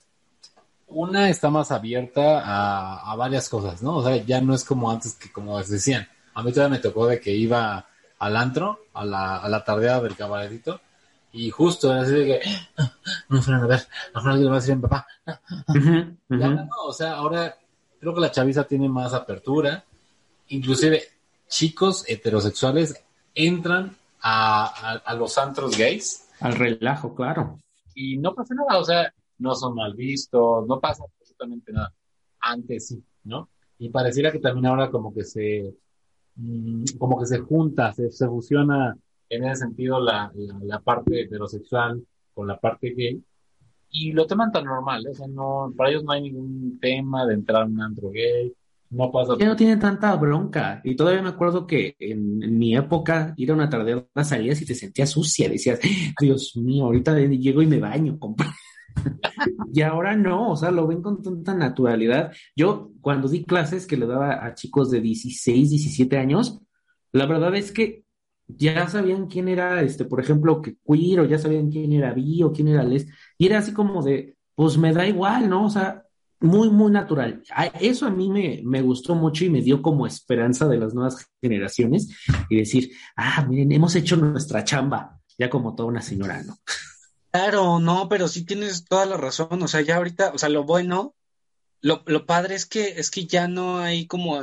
una 0.88 1.28
está 1.28 1.50
más 1.50 1.70
abierta 1.70 2.40
a, 2.40 3.12
a, 3.12 3.16
varias 3.16 3.48
cosas, 3.48 3.82
¿no? 3.82 3.96
O 3.96 4.02
sea, 4.02 4.16
ya 4.16 4.40
no 4.40 4.54
es 4.54 4.64
como 4.64 4.90
antes 4.90 5.14
que 5.14 5.30
como 5.30 5.58
decían. 5.62 6.08
A 6.34 6.42
mí 6.42 6.52
todavía 6.52 6.76
me 6.76 6.82
tocó 6.82 7.06
de 7.06 7.20
que 7.20 7.32
iba 7.32 7.86
al 8.18 8.36
antro, 8.36 8.80
a 8.94 9.04
la, 9.04 9.36
a 9.36 9.48
la 9.48 9.64
tardeada 9.64 10.00
del 10.00 10.16
cabaretito, 10.16 10.80
y 11.32 11.50
justo 11.50 11.92
así 11.92 12.12
de 12.12 12.24
que, 12.26 12.40
ah, 12.78 12.92
no 13.28 13.42
fueron 13.42 13.64
a 13.64 13.66
ver, 13.66 13.86
no 14.14 14.20
fueron 14.20 14.52
a 14.52 14.54
decir 14.56 14.72
a 14.72 14.76
mi 14.76 14.82
papá. 14.82 15.06
Ya 16.30 16.48
no, 16.48 16.68
o 16.86 16.92
sea, 16.92 17.14
ahora 17.14 17.56
creo 18.00 18.14
que 18.14 18.20
la 18.20 18.30
chaviza 18.30 18.64
tiene 18.64 18.88
más 18.88 19.12
apertura. 19.12 19.84
Inclusive 20.48 21.02
chicos 21.48 22.04
heterosexuales 22.08 23.02
entran 23.34 23.96
a, 24.20 24.98
a, 25.04 25.14
los 25.14 25.38
antros 25.38 25.76
gays. 25.76 26.28
Al 26.40 26.54
relajo, 26.54 27.14
claro. 27.14 27.58
Y 27.94 28.16
no 28.18 28.34
pasa 28.34 28.54
nada, 28.54 28.78
o 28.78 28.84
sea, 28.84 29.12
no 29.38 29.54
son 29.54 29.74
mal 29.74 29.94
vistos, 29.94 30.66
no 30.66 30.80
pasa 30.80 31.04
absolutamente 31.04 31.72
nada. 31.72 31.92
Antes 32.40 32.88
sí, 32.88 33.02
¿no? 33.24 33.48
Y 33.78 33.88
pareciera 33.90 34.30
que 34.32 34.38
también 34.38 34.66
ahora 34.66 34.90
como 34.90 35.12
que 35.12 35.24
se, 35.24 35.74
mm, 36.36 36.84
como 36.98 37.18
que 37.18 37.26
se 37.26 37.38
junta, 37.38 37.92
se, 37.92 38.10
se 38.10 38.26
fusiona 38.26 38.96
en 39.28 39.44
ese 39.44 39.62
sentido 39.62 40.00
la, 40.00 40.32
la, 40.62 40.80
parte 40.80 41.22
heterosexual 41.22 42.04
con 42.34 42.46
la 42.46 42.58
parte 42.58 42.90
gay 42.90 43.22
y 43.90 44.12
lo 44.12 44.26
toman 44.26 44.52
tan 44.52 44.64
normal, 44.64 45.06
¿eh? 45.06 45.10
o 45.10 45.14
sea, 45.14 45.26
no, 45.26 45.72
para 45.76 45.90
ellos 45.90 46.04
no 46.04 46.12
hay 46.12 46.22
ningún 46.22 46.78
tema 46.80 47.26
de 47.26 47.34
entrar 47.34 47.62
a 47.62 47.66
un 47.66 47.80
antro 47.80 48.10
gay, 48.10 48.54
no 48.90 49.10
pasa. 49.10 49.34
Ya 49.38 49.46
no 49.46 49.56
tiene 49.56 49.76
tanta 49.76 50.14
bronca. 50.16 50.80
Y 50.84 50.96
todavía 50.96 51.22
me 51.22 51.28
acuerdo 51.28 51.66
que 51.66 51.94
en, 51.98 52.58
mi 52.58 52.76
época 52.76 53.34
ir 53.36 53.50
a 53.50 53.54
una 53.54 53.68
tarde 53.68 54.06
salías 54.22 54.60
y 54.62 54.66
te 54.66 54.74
sentías 54.74 55.10
sucia, 55.10 55.48
decías, 55.48 55.80
Dios 56.20 56.56
mío, 56.56 56.84
ahorita 56.84 57.18
llego 57.18 57.62
y 57.62 57.66
me 57.66 57.78
baño, 57.78 58.18
compadre. 58.18 58.52
y 59.72 59.82
ahora 59.82 60.16
no, 60.16 60.50
o 60.50 60.56
sea, 60.56 60.70
lo 60.70 60.86
ven 60.86 61.02
con 61.02 61.22
tanta 61.22 61.54
naturalidad. 61.54 62.32
Yo 62.56 62.90
cuando 63.00 63.28
di 63.28 63.44
clases 63.44 63.86
que 63.86 63.96
le 63.96 64.06
daba 64.06 64.44
a 64.44 64.54
chicos 64.54 64.90
de 64.90 65.00
16, 65.00 65.70
17 65.70 66.18
años, 66.18 66.60
la 67.12 67.26
verdad 67.26 67.54
es 67.54 67.72
que 67.72 68.04
ya 68.46 68.88
sabían 68.88 69.26
quién 69.26 69.48
era, 69.48 69.82
este, 69.82 70.06
por 70.06 70.20
ejemplo, 70.20 70.62
que 70.62 70.76
queer, 70.86 71.20
o 71.20 71.24
ya 71.26 71.38
sabían 71.38 71.70
quién 71.70 71.92
era 71.92 72.14
bi, 72.14 72.42
o 72.42 72.52
quién 72.52 72.68
era 72.68 72.82
les, 72.82 73.06
y 73.36 73.46
era 73.46 73.58
así 73.58 73.72
como 73.72 74.02
de, 74.02 74.36
pues 74.54 74.78
me 74.78 74.92
da 74.92 75.06
igual, 75.06 75.48
¿no? 75.50 75.66
O 75.66 75.70
sea, 75.70 76.04
muy, 76.40 76.70
muy 76.70 76.90
natural. 76.90 77.42
Eso 77.80 78.06
a 78.06 78.10
mí 78.10 78.28
me, 78.30 78.60
me 78.64 78.82
gustó 78.82 79.14
mucho 79.14 79.44
y 79.44 79.50
me 79.50 79.62
dio 79.62 79.82
como 79.82 80.06
esperanza 80.06 80.68
de 80.68 80.78
las 80.78 80.94
nuevas 80.94 81.26
generaciones 81.40 82.08
y 82.48 82.56
decir, 82.56 82.92
ah, 83.16 83.44
miren, 83.48 83.72
hemos 83.72 83.94
hecho 83.96 84.16
nuestra 84.16 84.64
chamba, 84.64 85.20
ya 85.36 85.50
como 85.50 85.74
toda 85.74 85.88
una 85.88 86.02
señora, 86.02 86.42
¿no? 86.42 86.56
Claro, 87.30 87.78
no, 87.78 88.08
pero 88.08 88.28
sí 88.28 88.44
tienes 88.44 88.84
toda 88.84 89.06
la 89.06 89.16
razón, 89.16 89.62
o 89.62 89.68
sea, 89.68 89.80
ya 89.82 89.96
ahorita, 89.96 90.32
o 90.34 90.38
sea, 90.38 90.48
lo 90.48 90.64
bueno, 90.64 91.14
lo, 91.80 92.02
lo 92.06 92.24
padre 92.24 92.54
es 92.54 92.66
que, 92.66 92.98
es 92.98 93.10
que 93.10 93.26
ya 93.26 93.48
no 93.48 93.78
hay 93.78 94.06
como, 94.06 94.42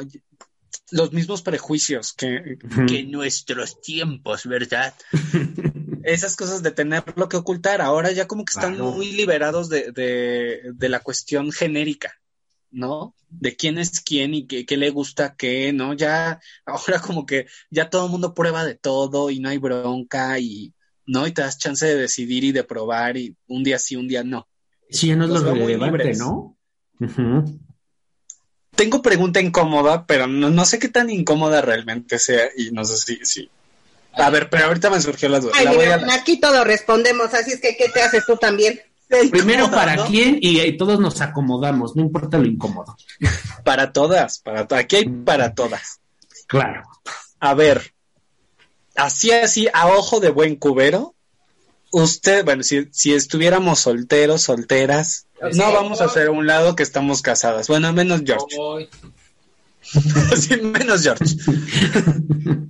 los 0.91 1.11
mismos 1.13 1.41
prejuicios 1.41 2.13
que, 2.13 2.57
en 2.89 3.11
nuestros 3.11 3.81
tiempos, 3.81 4.45
¿verdad? 4.45 4.93
Esas 6.05 6.35
cosas 6.35 6.63
de 6.63 6.71
tener 6.71 7.03
lo 7.15 7.27
que 7.29 7.37
ocultar, 7.37 7.81
ahora 7.81 8.11
ya 8.11 8.27
como 8.27 8.45
que 8.45 8.51
están 8.55 8.79
muy 8.79 9.11
liberados 9.11 9.69
de, 9.69 9.91
de, 9.91 10.89
la 10.89 10.99
cuestión 10.99 11.51
genérica, 11.51 12.13
¿no? 12.71 13.15
De 13.29 13.55
quién 13.55 13.77
es 13.77 14.01
quién 14.01 14.33
y 14.33 14.45
qué, 14.45 14.65
qué, 14.65 14.77
le 14.77 14.89
gusta 14.91 15.35
qué, 15.35 15.73
¿no? 15.73 15.93
Ya, 15.93 16.39
ahora 16.65 16.99
como 16.99 17.25
que 17.25 17.47
ya 17.69 17.89
todo 17.89 18.05
el 18.05 18.11
mundo 18.11 18.33
prueba 18.33 18.63
de 18.63 18.75
todo 18.75 19.29
y 19.29 19.39
no 19.39 19.49
hay 19.49 19.57
bronca 19.57 20.39
y, 20.39 20.73
¿no? 21.05 21.27
Y 21.27 21.31
te 21.31 21.41
das 21.41 21.57
chance 21.57 21.85
de 21.85 21.95
decidir 21.95 22.43
y 22.43 22.51
de 22.51 22.63
probar 22.63 23.17
y 23.17 23.35
un 23.47 23.63
día 23.63 23.79
sí, 23.79 23.95
un 23.95 24.07
día 24.07 24.23
no. 24.23 24.47
Sí, 24.89 25.07
ya 25.07 25.15
no 25.15 25.25
es 25.25 25.31
lo 25.31 25.53
relevante, 25.53 26.13
¿no? 26.15 26.57
tengo 28.75 29.01
pregunta 29.01 29.41
incómoda, 29.41 30.05
pero 30.05 30.27
no, 30.27 30.65
sé 30.65 30.79
qué 30.79 30.89
tan 30.89 31.09
incómoda 31.09 31.61
realmente 31.61 32.19
sea 32.19 32.49
y 32.55 32.71
no 32.71 32.85
sé 32.85 32.97
si... 32.97 33.25
si... 33.25 33.49
A 34.17 34.29
ver, 34.29 34.49
pero 34.49 34.65
ahorita 34.65 34.89
me 34.89 35.01
surgió 35.01 35.29
la 35.29 35.39
duda. 35.39 35.53
Aquí 36.13 36.39
todo 36.39 36.63
respondemos, 36.63 37.33
así 37.33 37.51
es 37.51 37.61
que 37.61 37.75
¿qué 37.75 37.89
te 37.89 38.01
haces 38.01 38.25
tú 38.25 38.37
también? 38.37 38.81
Primero 39.31 39.69
para 39.69 40.05
quién 40.05 40.39
y, 40.41 40.71
todos 40.77 40.99
nos 40.99 41.21
acomodamos, 41.21 41.95
no 41.95 42.01
importa 42.01 42.37
lo 42.37 42.45
incómodo. 42.45 42.97
Para 43.63 43.93
todas, 43.93 44.39
para 44.39 44.67
aquí 44.77 44.95
hay 44.97 45.09
para 45.09 45.53
todas. 45.53 45.99
Claro. 46.47 46.83
A 47.39 47.53
ver, 47.53 47.93
así 48.95 49.31
así 49.31 49.67
a 49.73 49.87
ojo 49.87 50.19
de 50.19 50.29
buen 50.29 50.55
cubero, 50.55 51.13
usted, 51.91 52.43
bueno, 52.43 52.63
si, 52.63 52.87
si 52.91 53.13
estuviéramos 53.13 53.79
solteros, 53.79 54.41
solteras, 54.41 55.27
no 55.53 55.71
vamos 55.71 56.01
a 56.01 56.05
hacer 56.05 56.29
un 56.29 56.47
lado 56.47 56.75
que 56.75 56.83
estamos 56.83 57.21
casadas. 57.21 57.67
Bueno, 57.67 57.91
menos 57.93 58.21
George. 58.25 58.89
sí, 60.35 60.57
menos 60.61 61.03
George. 61.03 61.25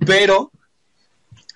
Pero, 0.06 0.52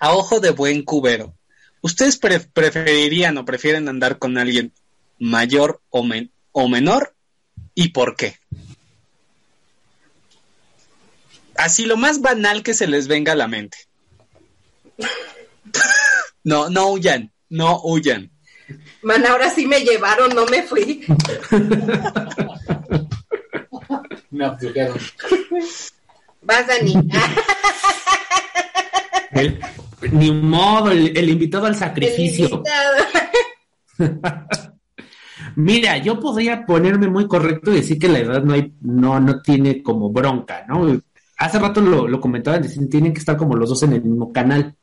a 0.01 0.13
ojo 0.13 0.39
de 0.39 0.49
buen 0.49 0.83
cubero, 0.83 1.35
¿ustedes 1.81 2.17
preferirían 2.17 3.37
o 3.37 3.45
prefieren 3.45 3.87
andar 3.87 4.17
con 4.17 4.39
alguien 4.39 4.73
mayor 5.19 5.79
o, 5.91 6.03
o 6.51 6.67
menor? 6.67 7.13
¿Y 7.75 7.89
por 7.89 8.15
qué? 8.15 8.39
Así 11.55 11.85
lo 11.85 11.97
más 11.97 12.19
banal 12.19 12.63
que 12.63 12.73
se 12.73 12.87
les 12.87 13.07
venga 13.07 13.33
a 13.33 13.35
la 13.35 13.47
mente. 13.47 13.77
no, 16.43 16.71
no 16.71 16.89
huyan, 16.89 17.31
no 17.49 17.79
huyan. 17.83 18.31
Man, 19.03 19.23
ahora 19.27 19.51
sí 19.51 19.67
me 19.67 19.81
llevaron, 19.81 20.33
no 20.33 20.47
me 20.47 20.63
fui. 20.63 21.05
me 24.31 24.45
abdujeron. 24.45 24.97
Vas, 26.41 26.65
Dani. 26.65 26.95
ni 30.11 30.31
modo, 30.31 30.91
el, 30.91 31.29
invitado 31.29 31.65
al 31.65 31.75
sacrificio. 31.75 32.63
Mira, 35.55 35.97
yo 35.97 36.19
podría 36.19 36.65
ponerme 36.65 37.07
muy 37.07 37.27
correcto 37.27 37.71
y 37.71 37.75
decir 37.75 37.99
que 37.99 38.07
la 38.07 38.19
edad 38.19 38.43
no 38.43 38.53
hay, 38.53 38.73
no, 38.81 39.19
no 39.19 39.41
tiene 39.41 39.83
como 39.83 40.09
bronca, 40.09 40.65
¿no? 40.67 41.01
Hace 41.37 41.59
rato 41.59 41.81
lo, 41.81 42.07
lo 42.07 42.21
comentaban, 42.21 42.65
tienen 42.89 43.13
que 43.13 43.19
estar 43.19 43.35
como 43.35 43.55
los 43.55 43.69
dos 43.69 43.83
en 43.83 43.93
el 43.93 44.03
mismo 44.03 44.31
canal 44.31 44.75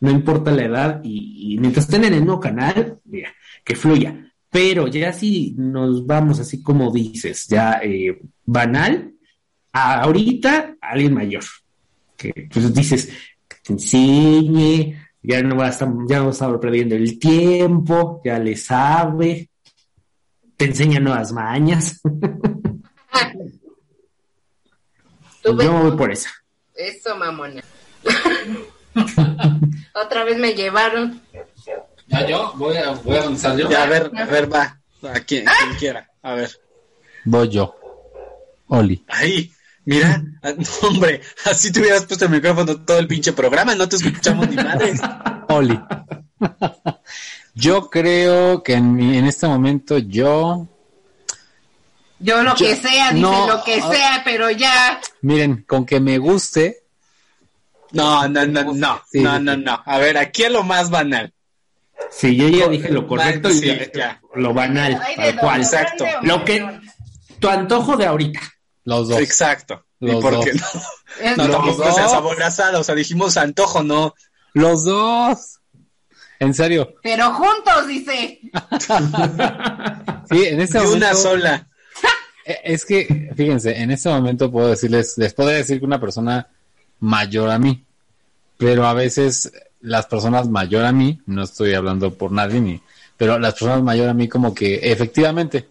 no 0.00 0.10
importa 0.10 0.50
la 0.50 0.64
edad 0.64 1.00
y, 1.04 1.56
mientras 1.60 1.84
estén 1.84 2.04
en 2.04 2.14
el 2.14 2.20
mismo 2.20 2.40
canal, 2.40 2.98
mira, 3.04 3.32
que 3.64 3.76
fluya. 3.76 4.32
Pero 4.50 4.88
ya 4.88 5.12
si 5.12 5.54
nos 5.56 6.06
vamos 6.06 6.40
así 6.40 6.62
como 6.62 6.90
dices, 6.90 7.46
ya 7.46 7.80
eh, 7.82 8.20
banal, 8.44 9.12
ahorita 9.72 10.76
alguien 10.80 11.14
mayor, 11.14 11.44
que 12.16 12.48
pues 12.52 12.74
dices, 12.74 13.10
te 13.70 13.74
enseñe, 13.74 14.98
ya 15.22 15.42
no 15.42 15.56
va 15.56 15.66
a 15.66 15.70
estar, 15.70 15.88
ya 16.08 16.20
no 16.20 16.30
estar 16.30 16.58
perdiendo 16.58 16.96
el 16.96 17.18
tiempo, 17.18 18.20
ya 18.24 18.38
le 18.38 18.56
sabe, 18.56 19.50
te 20.56 20.64
enseña 20.64 21.00
nuevas 21.00 21.32
mañas. 21.32 22.00
Yo 25.42 25.54
voy 25.54 25.96
por 25.96 26.12
esa. 26.12 26.30
Eso, 26.74 27.16
mamona. 27.16 27.62
Otra 29.94 30.24
vez 30.24 30.38
me 30.38 30.52
llevaron. 30.54 31.18
Ya 32.08 32.26
yo, 32.26 32.52
voy 32.56 32.76
a, 32.76 32.90
voy 32.90 33.16
a 33.16 33.22
avanzar 33.22 33.56
yo. 33.56 33.70
Ya, 33.70 33.84
a 33.84 33.86
ver, 33.86 34.10
a 34.14 34.24
ver, 34.26 34.52
va. 34.52 34.80
A 35.02 35.20
quien, 35.20 35.44
quien 35.44 35.74
quiera. 35.78 36.10
A 36.22 36.34
ver. 36.34 36.50
Voy 37.24 37.48
yo. 37.48 37.74
Oli. 38.66 39.02
Ahí. 39.08 39.50
Mira, 39.84 40.22
hombre, 40.82 41.20
así 41.44 41.72
te 41.72 41.80
hubieras 41.80 42.04
puesto 42.06 42.26
el 42.26 42.30
micrófono 42.30 42.76
todo 42.84 42.98
el 42.98 43.06
pinche 43.06 43.32
programa, 43.32 43.74
no 43.74 43.88
te 43.88 43.96
escuchamos 43.96 44.48
ni 44.48 44.56
madres. 44.56 45.00
Oli. 45.48 45.80
Yo 47.54 47.90
creo 47.90 48.62
que 48.62 48.74
en, 48.74 48.94
mi, 48.94 49.18
en 49.18 49.26
este 49.26 49.46
momento 49.46 49.98
yo. 49.98 50.68
Yo 52.18 52.42
lo 52.42 52.54
que 52.54 52.76
sea, 52.76 53.12
dice 53.12 53.46
lo 53.48 53.64
que 53.64 53.80
sea, 53.80 54.22
pero 54.24 54.50
ya. 54.50 55.00
Miren, 55.22 55.64
con 55.66 55.86
que 55.86 56.00
me 56.00 56.18
guste, 56.18 56.84
No, 57.92 58.28
no, 58.28 58.46
no, 58.46 58.74
no, 58.74 59.02
no, 59.12 59.38
no, 59.40 59.56
no. 59.56 59.82
A 59.84 59.98
ver, 59.98 60.18
aquí 60.18 60.44
es 60.44 60.52
lo 60.52 60.62
más 60.62 60.90
banal. 60.90 61.32
Sí, 62.10 62.36
yo 62.36 62.48
ya 62.48 62.68
dije 62.68 62.90
lo 62.90 63.06
correcto 63.06 63.50
y 63.50 63.90
lo 64.34 64.54
banal, 64.54 65.00
tal 65.16 65.36
cual. 65.36 65.60
Exacto. 65.60 66.04
Lo 66.22 66.44
que, 66.44 66.80
tu 67.38 67.48
antojo 67.48 67.96
de 67.96 68.06
ahorita. 68.06 68.40
Los 68.84 69.08
dos. 69.08 69.18
Exacto. 69.20 69.84
¿Y 70.00 70.12
por 70.12 70.42
qué 70.44 70.54
no? 70.54 70.66
No, 71.36 71.50
tampoco 71.50 71.84
es 71.88 72.58
el 72.58 72.74
o 72.76 72.84
sea, 72.84 72.94
dijimos 72.94 73.36
antojo, 73.36 73.82
no. 73.82 74.14
Los 74.54 74.84
dos. 74.84 75.58
En 76.38 76.54
serio. 76.54 76.94
Pero 77.02 77.32
juntos, 77.34 77.86
dice. 77.86 78.40
sí, 80.30 80.44
en 80.46 80.60
este 80.60 80.78
momento. 80.78 80.96
una 80.96 81.14
sola. 81.14 81.68
Eh, 82.46 82.58
es 82.64 82.86
que, 82.86 83.30
fíjense, 83.36 83.76
en 83.76 83.90
este 83.90 84.08
momento 84.08 84.50
puedo 84.50 84.68
decirles, 84.68 85.18
les 85.18 85.34
puedo 85.34 85.50
decir 85.50 85.78
que 85.78 85.84
una 85.84 86.00
persona 86.00 86.48
mayor 87.00 87.50
a 87.50 87.58
mí, 87.58 87.84
pero 88.56 88.86
a 88.86 88.94
veces 88.94 89.52
las 89.80 90.06
personas 90.06 90.48
mayor 90.48 90.84
a 90.84 90.92
mí, 90.92 91.20
no 91.26 91.42
estoy 91.42 91.74
hablando 91.74 92.14
por 92.14 92.32
nadie 92.32 92.60
ni, 92.60 92.80
pero 93.16 93.38
las 93.38 93.54
personas 93.54 93.82
mayor 93.82 94.08
a 94.08 94.14
mí 94.14 94.28
como 94.28 94.54
que 94.54 94.76
efectivamente 94.90 95.68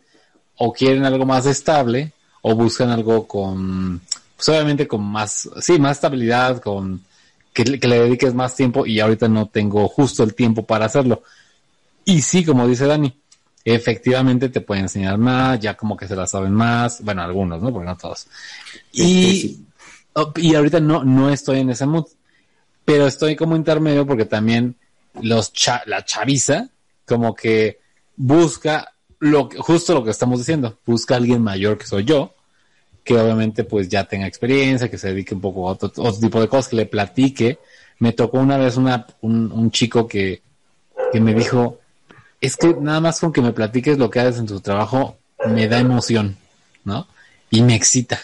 o 0.58 0.74
quieren 0.74 1.06
algo 1.06 1.26
más 1.26 1.46
estable 1.46 2.14
o 2.42 2.56
buscan 2.56 2.90
algo 2.90 3.28
con, 3.28 4.02
pues 4.36 4.50
obviamente 4.50 4.88
con 4.88 5.04
más, 5.04 5.50
sí, 5.62 5.80
más 5.80 5.98
estabilidad, 5.98 6.62
con 6.62 7.04
que, 7.54 7.64
le 7.66 8.00
dediques 8.00 8.34
más 8.34 8.56
tiempo 8.56 8.86
y 8.86 9.00
ahorita 9.00 9.28
no 9.28 9.48
tengo 9.48 9.88
justo 9.88 10.24
el 10.24 10.34
tiempo 10.36 10.66
para 10.66 10.86
hacerlo. 10.86 11.24
Y 12.06 12.22
sí, 12.22 12.46
como 12.46 12.68
dice 12.68 12.86
Dani, 12.86 13.14
efectivamente 13.66 14.50
te 14.50 14.62
puede 14.62 14.82
enseñar 14.82 15.18
más, 15.18 15.60
ya 15.60 15.76
como 15.76 15.98
que 15.98 16.08
se 16.08 16.16
la 16.16 16.26
saben 16.26 16.54
más, 16.54 17.04
bueno, 17.04 17.22
algunos, 17.22 17.62
¿no? 17.62 17.72
Porque 17.72 17.88
no 17.88 17.98
todos. 17.98 18.28
Y, 18.92 19.60
oh, 20.14 20.32
y 20.36 20.56
ahorita 20.56 20.80
no, 20.80 21.04
no 21.04 21.30
estoy 21.30 21.60
en 21.60 21.72
ese 21.72 21.86
mood, 21.86 22.06
pero 22.86 23.08
estoy 23.08 23.36
como 23.36 23.56
intermedio 23.56 24.06
porque 24.08 24.26
también 24.26 24.76
los 25.22 25.52
la 25.86 26.06
chaviza 26.06 26.70
como 27.06 27.36
que 27.36 27.80
busca 28.16 28.94
lo 29.20 29.50
justo 29.58 29.94
lo 29.94 30.04
que 30.04 30.12
estamos 30.12 30.40
diciendo, 30.40 30.80
busca 30.86 31.16
a 31.16 31.18
alguien 31.18 31.42
mayor 31.42 31.78
que 31.78 31.86
soy 31.86 32.06
yo, 32.06 32.36
que 33.04 33.18
obviamente 33.18 33.64
pues 33.64 33.90
ya 33.90 34.06
tenga 34.06 34.28
experiencia, 34.28 34.90
que 34.90 34.98
se 34.98 35.10
dedique 35.10 35.34
un 35.34 35.42
poco 35.42 35.68
a 35.68 35.72
otro, 35.74 35.90
tipo 35.90 36.40
de 36.42 36.48
cosas, 36.48 36.70
que 36.70 36.76
le 36.76 36.86
platique. 36.86 37.60
Me 38.00 38.14
tocó 38.14 38.38
una 38.40 38.58
vez 38.58 38.78
una, 38.78 39.08
un, 39.22 39.72
chico 39.72 40.08
que, 40.08 40.42
que 41.12 41.20
me 41.20 41.34
dijo, 41.34 41.80
es 42.40 42.56
que 42.56 42.76
nada 42.80 43.02
más 43.02 43.20
con 43.20 43.34
que 43.34 43.42
me 43.42 43.52
platiques 43.52 43.98
lo 43.98 44.10
que 44.10 44.20
haces 44.22 44.40
en 44.40 44.48
tu 44.48 44.62
trabajo, 44.62 45.18
me 45.48 45.68
da 45.68 45.80
emoción, 45.80 46.38
¿no? 46.86 47.08
Y 47.50 47.62
me 47.62 47.76
excita. 47.76 48.20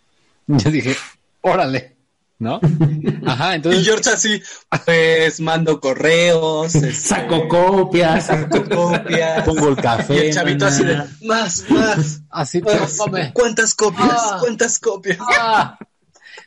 Yo 0.46 0.70
dije, 0.70 0.96
órale. 1.42 1.99
¿No? 2.40 2.58
Ajá, 3.26 3.54
entonces. 3.54 3.82
Y 3.82 3.84
George 3.84 4.10
así, 4.10 4.42
pues 4.84 5.40
mando 5.40 5.78
correos, 5.78 6.74
este, 6.74 6.92
saco 6.92 7.46
copias, 7.46 8.26
saco 8.26 8.64
copias, 8.64 9.44
pongo 9.44 9.68
el 9.68 9.76
café. 9.76 10.14
Y 10.14 10.18
el 10.18 10.34
chavito 10.34 10.66
así 10.66 10.82
de, 10.82 11.00
más, 11.22 11.70
más. 11.70 12.22
Así, 12.30 12.60
¿cuántas 12.62 13.74
copias? 13.74 14.08
Ah. 14.10 14.38
¿Cuántas 14.40 14.78
copias? 14.78 15.18
Ah. 15.20 15.78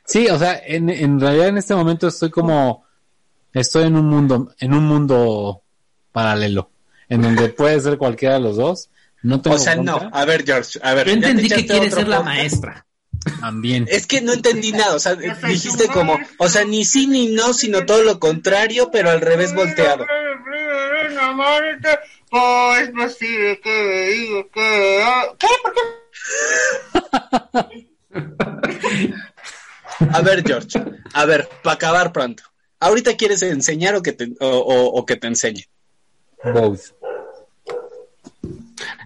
Sí, 0.05 0.27
o 0.27 0.37
sea, 0.37 0.59
en, 0.65 0.89
en 0.89 1.19
realidad 1.19 1.47
en 1.47 1.59
este 1.59 1.75
momento 1.75 2.07
estoy 2.07 2.31
como, 2.31 2.85
estoy 3.53 3.83
en 3.83 3.95
un 3.95 4.07
mundo, 4.07 4.51
en 4.59 4.73
un 4.73 4.85
mundo 4.85 5.61
paralelo, 6.11 6.71
en 7.07 7.21
donde 7.21 7.49
puede 7.49 7.79
ser 7.79 7.97
cualquiera 7.99 8.33
de 8.33 8.41
los 8.41 8.57
dos. 8.57 8.89
No 9.21 9.41
tengo 9.41 9.55
o 9.55 9.59
sea, 9.59 9.75
no, 9.75 10.09
a 10.11 10.25
ver, 10.25 10.43
George, 10.43 10.79
a 10.81 10.93
ver. 10.95 11.07
Yo 11.07 11.13
entendí 11.13 11.47
que 11.47 11.65
quiere 11.65 11.89
ser 11.91 12.07
la 12.07 12.23
maestra. 12.23 12.85
También. 13.39 13.85
Es 13.89 14.07
que 14.07 14.21
no 14.21 14.33
entendí 14.33 14.71
nada, 14.71 14.95
o 14.95 14.99
sea, 14.99 15.15
dijiste 15.47 15.87
como, 15.87 16.19
o 16.37 16.49
sea, 16.49 16.63
ni 16.65 16.85
sí 16.85 17.07
ni 17.07 17.27
no, 17.27 17.53
sino 17.53 17.85
todo 17.85 18.03
lo 18.03 18.19
contrario, 18.19 18.89
pero 18.91 19.09
al 19.09 19.21
revés 19.21 19.53
volteado. 19.53 20.05
es 22.81 22.89
posible 22.89 23.59
que 23.61 24.45
que... 24.53 25.03
¿Qué? 25.39 25.47
¿Por 25.63 25.73
qué? 25.73 25.81
A 30.11 30.21
ver, 30.21 30.43
George, 30.45 30.81
a 31.13 31.25
ver, 31.25 31.47
para 31.61 31.75
acabar 31.75 32.11
pronto. 32.11 32.43
¿Ahorita 32.79 33.15
quieres 33.15 33.41
enseñar 33.43 33.95
o 33.95 34.01
que 34.01 34.11
te, 34.11 34.33
o, 34.39 34.47
o 34.47 35.05
que 35.05 35.15
te 35.15 35.27
enseñe? 35.27 35.65
Both. 36.43 36.93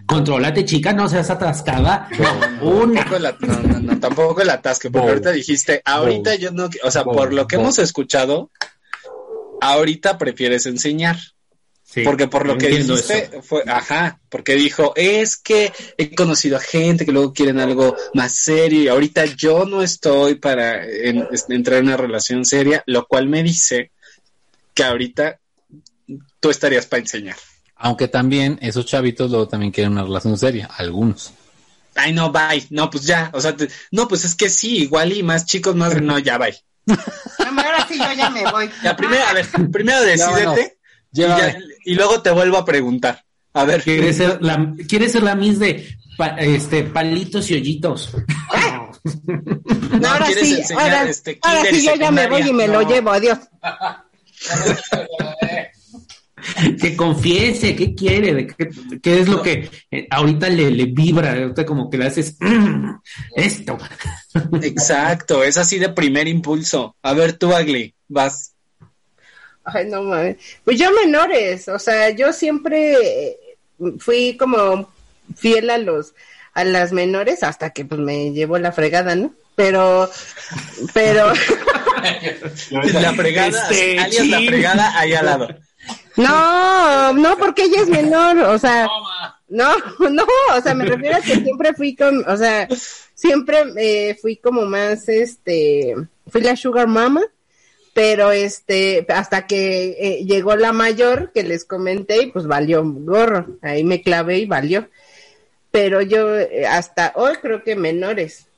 Controlate, 0.08 0.64
chica, 0.64 0.94
no 0.94 1.06
seas 1.06 1.28
atascada. 1.28 2.08
No, 2.18 3.60
no, 3.62 3.80
no, 3.80 4.00
tampoco 4.00 4.40
el 4.40 4.48
atasque, 4.48 4.90
porque 4.90 5.08
ahorita 5.08 5.32
dijiste, 5.32 5.82
ahorita 5.84 6.34
yo 6.36 6.50
no, 6.50 6.70
o 6.82 6.90
sea, 6.90 7.04
por 7.04 7.34
lo 7.34 7.46
que 7.46 7.56
hemos 7.56 7.78
escuchado, 7.78 8.50
ahorita 9.60 10.16
prefieres 10.16 10.64
enseñar. 10.64 11.18
Sí, 11.82 12.02
porque 12.04 12.26
por 12.26 12.46
lo 12.46 12.56
que 12.56 12.68
dijiste 12.68 13.40
fue, 13.42 13.64
ajá, 13.66 14.20
porque 14.30 14.54
dijo, 14.54 14.92
es 14.96 15.36
que 15.36 15.72
he 15.96 16.14
conocido 16.14 16.56
a 16.56 16.60
gente 16.60 17.04
que 17.04 17.12
luego 17.12 17.32
quieren 17.34 17.60
algo 17.60 17.94
más 18.14 18.34
serio 18.34 18.82
y 18.82 18.88
ahorita 18.88 19.24
yo 19.24 19.66
no 19.66 19.82
estoy 19.82 20.34
para 20.34 20.84
entrar 20.86 21.78
en 21.78 21.86
una 21.86 21.96
relación 21.96 22.44
seria, 22.44 22.82
lo 22.86 23.06
cual 23.06 23.28
me 23.28 23.42
dice 23.42 23.92
que 24.74 24.84
ahorita 24.84 25.38
tú 26.40 26.50
estarías 26.50 26.86
para 26.86 27.00
enseñar. 27.00 27.36
Aunque 27.78 28.08
también 28.08 28.58
esos 28.60 28.86
chavitos 28.86 29.30
luego 29.30 29.48
también 29.48 29.72
quieren 29.72 29.92
una 29.92 30.02
relación 30.02 30.36
seria, 30.36 30.68
algunos. 30.76 31.32
Ay, 31.94 32.12
no, 32.12 32.30
bye. 32.32 32.66
No, 32.70 32.90
pues 32.90 33.04
ya. 33.04 33.30
O 33.32 33.40
sea, 33.40 33.54
no, 33.90 34.08
pues 34.08 34.24
es 34.24 34.34
que 34.34 34.50
sí, 34.50 34.78
igual 34.78 35.12
y 35.12 35.22
más 35.22 35.46
chicos, 35.46 35.74
más. 35.74 36.00
No, 36.00 36.18
ya, 36.18 36.38
bye. 36.38 36.56
ahora 36.88 37.86
sí 37.88 37.98
yo 37.98 38.12
ya 38.16 38.30
me 38.30 38.50
voy. 38.50 38.70
Ya, 38.82 38.96
primero, 38.96 39.24
a 39.24 39.32
ver, 39.32 39.46
primero 39.70 40.02
decídete 40.02 40.78
y, 41.84 41.94
luego 41.94 42.22
te 42.22 42.30
vuelvo 42.30 42.58
a 42.58 42.64
preguntar. 42.64 43.24
A 43.54 43.64
ver. 43.64 43.82
¿Quieres 43.82 44.16
ser 44.16 44.42
la, 44.42 44.74
¿quieres 44.88 45.12
ser 45.12 45.22
la 45.22 45.34
Miss 45.34 45.58
de 45.58 45.98
este, 46.38 46.84
palitos 46.84 47.50
y 47.50 47.54
hoyitos? 47.54 48.10
no, 50.00 50.08
ahora 50.08 50.26
sí, 50.26 50.60
ahora, 50.76 51.04
este, 51.04 51.38
ahora 51.42 51.62
sí 51.70 51.84
yo 51.84 51.94
ya 51.94 52.10
me 52.10 52.26
voy 52.26 52.42
y 52.42 52.52
me 52.52 52.68
lo 52.68 52.82
llevo. 52.82 53.10
Adiós. 53.10 53.38
que 56.80 56.96
confiese, 56.96 57.74
qué 57.76 57.94
quiere, 57.94 58.46
qué, 59.02 59.20
es 59.20 59.28
lo 59.28 59.42
que 59.42 59.70
eh, 59.90 60.06
ahorita 60.10 60.48
le, 60.48 60.70
le 60.70 60.86
vibra, 60.86 61.32
ahorita 61.32 61.64
como 61.64 61.90
que 61.90 61.98
le 61.98 62.06
haces 62.06 62.36
mm, 62.40 62.90
esto. 63.36 63.78
Exacto, 64.62 65.42
es 65.42 65.56
así 65.56 65.78
de 65.78 65.88
primer 65.90 66.28
impulso. 66.28 66.96
A 67.02 67.14
ver, 67.14 67.34
tú, 67.34 67.54
Agli, 67.54 67.94
vas. 68.08 68.54
Ay, 69.64 69.88
no 69.88 70.02
mames. 70.02 70.36
Pues 70.64 70.78
yo 70.78 70.92
menores, 70.92 71.68
o 71.68 71.78
sea, 71.78 72.10
yo 72.10 72.32
siempre 72.32 73.36
fui 73.98 74.36
como 74.36 74.90
fiel 75.36 75.70
a 75.70 75.78
los 75.78 76.14
a 76.54 76.64
las 76.64 76.92
menores 76.92 77.42
hasta 77.42 77.70
que 77.70 77.84
pues 77.84 78.00
me 78.00 78.32
llevó 78.32 78.58
la 78.58 78.72
fregada, 78.72 79.14
¿no? 79.14 79.32
Pero 79.54 80.10
pero 80.92 81.32
la 82.70 83.12
fregada, 83.14 83.48
este, 83.48 83.98
alias 83.98 84.26
la 84.26 84.40
fregada 84.40 84.98
ahí 84.98 85.12
al 85.12 85.26
lado. 85.26 85.48
No, 86.18 87.12
no, 87.12 87.38
porque 87.38 87.64
ella 87.64 87.82
es 87.82 87.88
menor, 87.88 88.38
o 88.38 88.58
sea, 88.58 88.88
no, 89.48 89.72
no, 90.10 90.24
o 90.56 90.60
sea, 90.60 90.74
me 90.74 90.84
refiero 90.84 91.16
a 91.16 91.20
que 91.20 91.36
siempre 91.36 91.74
fui 91.74 91.94
con, 91.94 92.28
o 92.28 92.36
sea, 92.36 92.68
siempre 93.14 93.62
eh, 93.76 94.18
fui 94.20 94.36
como 94.36 94.66
más, 94.66 95.08
este, 95.08 95.94
fui 96.26 96.40
la 96.40 96.56
sugar 96.56 96.88
mama, 96.88 97.22
pero 97.94 98.32
este, 98.32 99.06
hasta 99.08 99.46
que 99.46 99.96
eh, 99.98 100.24
llegó 100.24 100.56
la 100.56 100.72
mayor 100.72 101.30
que 101.32 101.44
les 101.44 101.64
comenté 101.64 102.24
y 102.24 102.32
pues 102.32 102.48
valió 102.48 102.82
gorro, 102.84 103.58
ahí 103.62 103.84
me 103.84 104.02
clavé 104.02 104.38
y 104.38 104.46
valió, 104.46 104.88
pero 105.70 106.02
yo 106.02 106.36
eh, 106.36 106.66
hasta 106.66 107.12
hoy 107.14 107.34
creo 107.40 107.62
que 107.62 107.76
menores, 107.76 108.48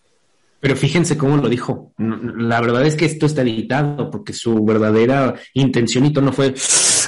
pero 0.60 0.76
fíjense 0.76 1.16
cómo 1.16 1.38
lo 1.38 1.48
dijo. 1.48 1.92
La 1.96 2.60
verdad 2.60 2.84
es 2.84 2.94
que 2.94 3.06
esto 3.06 3.24
está 3.24 3.40
editado 3.40 4.10
porque 4.10 4.34
su 4.34 4.62
verdadera 4.62 5.34
intención 5.54 6.04
y 6.04 6.12
tono 6.12 6.32
fue 6.32 6.54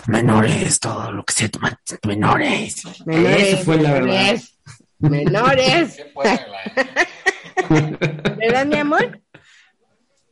menores, 0.06 0.80
todo 0.80 1.12
lo 1.12 1.24
que 1.24 1.34
sea, 1.34 1.50
menores. 2.06 2.82
Menores. 3.06 3.48
Eso 3.48 3.64
fue 3.64 3.76
la 3.78 3.92
verdad. 3.92 4.40
Menores. 4.98 6.04
¿Verdad, 8.38 8.66
mi 8.66 8.76
amor? 8.76 9.20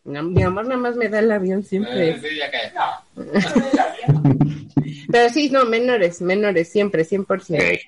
mi 0.04 0.42
amor 0.42 0.66
nada 0.66 0.80
más 0.80 0.96
me 0.96 1.08
da 1.08 1.20
el 1.20 1.30
avión 1.30 1.62
siempre. 1.62 2.20
pero 5.12 5.32
sí, 5.32 5.50
no, 5.50 5.66
menores, 5.66 6.20
menores, 6.20 6.68
siempre, 6.68 7.06
100%. 7.06 7.80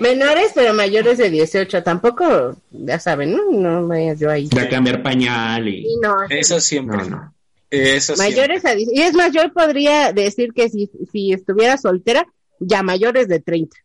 Menores, 0.00 0.52
pero 0.54 0.74
mayores 0.74 1.16
de 1.18 1.30
18. 1.30 1.82
Tampoco, 1.82 2.56
ya 2.70 2.98
saben, 2.98 3.32
¿no? 3.32 3.50
No 3.50 3.86
vayas 3.86 4.18
yo 4.18 4.30
ahí. 4.30 4.48
De 4.48 4.68
cambiar 4.68 5.02
pañal 5.02 5.68
y... 5.68 5.86
eso 6.30 6.60
siempre. 6.60 7.08
No, 7.08 7.32
Eso 7.70 8.14
mayores 8.16 8.64
a, 8.64 8.74
y 8.78 9.00
es 9.00 9.14
más, 9.14 9.32
yo 9.32 9.42
podría 9.52 10.12
decir 10.12 10.52
que 10.54 10.70
si, 10.70 10.90
si 11.12 11.32
estuviera 11.32 11.76
soltera, 11.76 12.26
ya 12.60 12.82
mayores 12.82 13.28
de 13.28 13.40
30. 13.40 13.76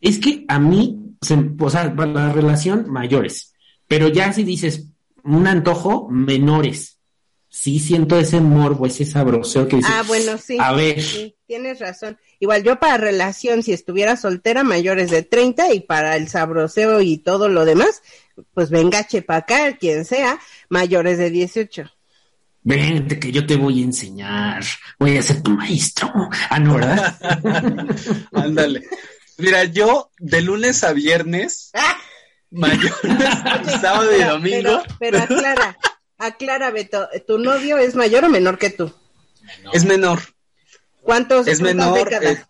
Es 0.00 0.18
que 0.18 0.44
a 0.48 0.58
mí, 0.58 1.16
o 1.60 1.70
sea, 1.70 1.94
para 1.94 2.10
la 2.10 2.32
relación, 2.32 2.90
mayores. 2.90 3.54
Pero 3.86 4.08
ya 4.08 4.32
si 4.32 4.44
dices, 4.44 4.86
un 5.24 5.46
antojo 5.46 6.08
menores. 6.08 6.98
sí 7.48 7.80
siento 7.80 8.18
ese 8.18 8.40
morbo, 8.40 8.86
ese 8.86 9.04
sabroseo 9.04 9.66
que 9.68 9.76
dice. 9.76 9.88
Ah, 9.92 10.04
bueno, 10.06 10.38
sí. 10.38 10.56
A 10.60 10.72
ver. 10.72 11.02
tienes 11.46 11.80
razón. 11.80 12.18
Igual 12.38 12.62
yo 12.62 12.78
para 12.78 12.96
relación, 12.96 13.62
si 13.62 13.72
estuviera 13.72 14.16
soltera, 14.16 14.62
mayores 14.62 15.10
de 15.10 15.22
30 15.22 15.74
y 15.74 15.80
para 15.80 16.16
el 16.16 16.28
sabroseo 16.28 17.00
y 17.00 17.18
todo 17.18 17.48
lo 17.48 17.64
demás, 17.64 18.02
pues 18.54 18.70
venga 18.70 19.06
chepacar, 19.06 19.78
quien 19.78 20.04
sea, 20.04 20.38
mayores 20.68 21.18
de 21.18 21.30
18. 21.30 21.90
Vente 22.62 23.18
que 23.18 23.32
yo 23.32 23.46
te 23.46 23.56
voy 23.56 23.80
a 23.80 23.84
enseñar, 23.84 24.62
voy 24.98 25.16
a 25.16 25.22
ser 25.22 25.42
tu 25.42 25.52
maestro. 25.52 26.12
Ah, 26.50 26.58
no, 26.58 26.74
¿verdad? 26.74 27.16
Ándale. 28.32 28.82
Mira, 29.38 29.64
yo 29.64 30.10
de 30.18 30.42
lunes 30.42 30.84
a 30.84 30.92
viernes, 30.92 31.72
mayores, 32.50 32.92
sábado 33.80 34.14
y 34.14 34.22
domingo. 34.22 34.82
Pero, 34.98 35.18
aclara, 35.18 35.78
aclara, 36.18 36.70
Beto, 36.70 37.08
¿tu 37.26 37.38
novio 37.38 37.78
es 37.78 37.94
mayor 37.94 38.26
o 38.26 38.28
menor 38.28 38.58
que 38.58 38.70
tú? 38.70 38.92
Es 39.72 39.86
menor. 39.86 40.20
¿Cuántos? 41.02 41.46
Es 41.46 41.62
menor. 41.62 42.12
Eh, 42.12 42.44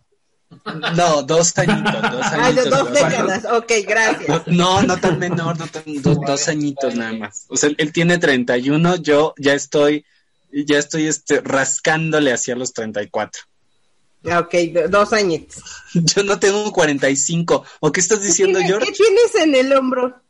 no, 0.95 1.23
dos 1.23 1.57
añitos, 1.57 2.01
dos 2.01 2.25
añitos. 2.25 2.69
dos 2.69 2.91
décadas, 2.91 3.45
ok, 3.45 3.71
gracias. 3.87 4.47
No, 4.47 4.81
no 4.81 4.97
tan 4.97 5.19
menor, 5.19 5.57
no 5.57 5.67
tan, 5.67 5.83
dos 6.01 6.47
añitos 6.47 6.95
nada 6.95 7.13
más. 7.13 7.45
O 7.49 7.57
sea, 7.57 7.69
él 7.77 7.91
tiene 7.91 8.17
31, 8.17 8.97
yo 8.97 9.33
ya 9.37 9.53
estoy, 9.53 10.05
ya 10.51 10.77
estoy 10.77 11.07
este, 11.07 11.41
rascándole 11.41 12.33
hacia 12.33 12.55
los 12.55 12.73
34. 12.73 13.43
Ok, 14.23 14.53
dos 14.89 15.13
añitos. 15.13 15.63
Yo 15.93 16.23
no 16.23 16.39
tengo 16.39 16.71
45. 16.71 17.65
¿O 17.79 17.91
qué 17.91 17.99
estás 17.99 18.21
diciendo, 18.21 18.59
George? 18.59 18.85
¿Qué 18.85 18.91
tienes 18.91 19.35
en 19.35 19.55
el 19.55 19.73
hombro? 19.73 20.21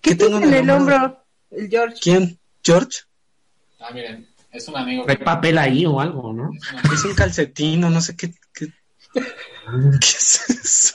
¿Qué, 0.00 0.14
tienes 0.14 0.42
en 0.42 0.54
el 0.54 0.70
hombro? 0.70 1.24
El 1.50 1.68
George. 1.68 1.96
¿Quién? 2.00 2.38
¿George? 2.62 3.00
Ah, 3.80 3.90
miren, 3.92 4.28
es 4.52 4.68
un 4.68 4.76
amigo. 4.76 5.04
Hay 5.08 5.16
papel 5.16 5.58
ahí 5.58 5.84
o 5.84 6.00
algo, 6.00 6.32
¿no? 6.32 6.50
Es 6.92 7.04
un 7.04 7.14
calcetín 7.14 7.82
o 7.84 7.90
no 7.90 8.00
sé 8.00 8.14
qué, 8.16 8.32
qué... 9.12 9.20
¿Qué 10.00 10.06
es 10.06 10.50
eso? 10.50 10.94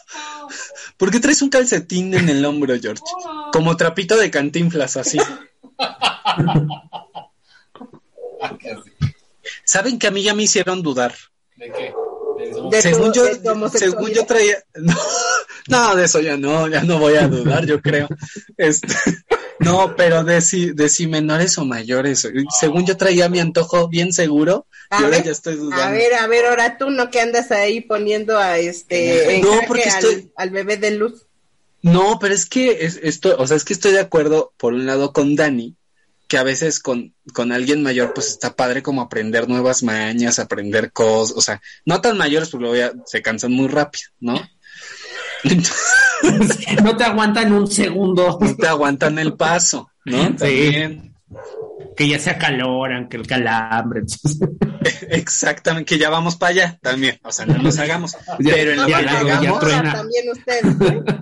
¿Por 0.97 1.11
qué 1.11 1.19
traes 1.19 1.41
un 1.41 1.49
calcetín 1.49 2.13
en 2.13 2.29
el 2.29 2.45
hombro, 2.45 2.75
George? 2.81 3.03
Como 3.51 3.77
trapito 3.77 4.17
de 4.17 4.31
cantinflas, 4.31 4.97
así. 4.97 5.17
¿Saben 9.63 9.99
que 9.99 10.07
a 10.07 10.11
mí 10.11 10.23
ya 10.23 10.33
me 10.33 10.43
hicieron 10.43 10.81
dudar? 10.81 11.13
¿De 11.55 11.71
qué? 11.71 11.93
según, 12.81 13.13
yo, 13.13 13.25
según 13.73 14.11
yo 14.11 14.25
traía... 14.25 14.57
No, 15.67 15.95
de 15.95 16.05
eso 16.05 16.19
ya 16.19 16.37
no, 16.37 16.67
ya 16.67 16.83
no 16.83 16.99
voy 16.99 17.15
a 17.15 17.27
dudar, 17.27 17.65
yo 17.65 17.81
creo. 17.81 18.07
Este, 18.55 18.87
no, 19.65 19.95
pero 19.95 20.23
de 20.23 20.41
si, 20.41 20.71
de 20.71 20.89
si 20.89 21.07
menores 21.07 21.57
o 21.57 21.65
mayores. 21.65 22.27
Según 22.59 22.85
yo 22.85 22.95
traía 22.97 23.29
mi 23.29 23.39
antojo 23.39 23.87
bien 23.87 24.13
seguro, 24.13 24.67
y 24.91 25.03
ahora 25.03 25.23
ya 25.23 25.31
estoy 25.31 25.55
dudando. 25.55 25.83
A 25.83 25.91
ver, 25.91 26.13
a 26.13 26.27
ver, 26.27 26.45
ahora 26.45 26.77
tú 26.77 26.89
no 26.89 27.09
que 27.09 27.19
andas 27.19 27.51
ahí 27.51 27.81
poniendo 27.81 28.37
a 28.37 28.57
este 28.57 29.41
no, 29.43 29.61
porque 29.67 29.89
estoy... 29.89 30.31
al, 30.35 30.49
bebé 30.51 30.77
de 30.77 30.91
luz. 30.91 31.25
No, 31.81 32.17
pero 32.19 32.33
es 32.33 32.45
que 32.45 32.85
es, 32.85 32.99
esto, 33.03 33.35
o 33.37 33.45
sea, 33.45 33.57
es 33.57 33.63
que 33.63 33.73
estoy 33.73 33.91
de 33.91 33.99
acuerdo 33.99 34.53
por 34.57 34.73
un 34.73 34.85
lado 34.85 35.13
con 35.13 35.35
Dani, 35.35 35.75
que 36.27 36.37
a 36.37 36.43
veces 36.43 36.79
con, 36.79 37.13
con 37.33 37.51
alguien 37.51 37.83
mayor 37.83 38.13
pues 38.13 38.29
está 38.29 38.55
padre 38.55 38.81
como 38.81 39.01
aprender 39.01 39.47
nuevas 39.47 39.83
mañas, 39.83 40.39
aprender 40.39 40.91
cosas, 40.91 41.37
o 41.37 41.41
sea, 41.41 41.61
no 41.85 42.01
tan 42.01 42.17
mayores 42.17 42.49
porque 42.49 42.65
luego 42.65 42.77
ya 42.77 42.93
se 43.05 43.21
cansan 43.21 43.51
muy 43.51 43.67
rápido, 43.67 44.09
¿no? 44.19 44.41
no 46.83 46.97
te 46.97 47.03
aguantan 47.03 47.51
un 47.51 47.69
segundo. 47.69 48.37
No 48.39 48.55
te 48.55 48.67
aguantan 48.67 49.19
el 49.19 49.33
paso, 49.33 49.89
¿no? 50.05 50.37
Sí. 50.37 51.11
Que 51.95 52.09
ya 52.09 52.19
se 52.19 52.29
acaloran, 52.31 53.07
que 53.07 53.17
el 53.17 53.27
calambre. 53.27 54.03
Exactamente, 55.09 55.95
que 55.95 55.97
ya 55.97 56.09
vamos 56.09 56.35
para 56.35 56.51
allá 56.51 56.79
también. 56.81 57.19
O 57.23 57.31
sea, 57.31 57.45
no 57.45 57.57
nos 57.57 57.79
hagamos. 57.79 58.15
Pero 58.37 58.71
en 58.71 58.77
lo 58.77 58.85
que 58.85 59.03
llegamos. 59.03 59.63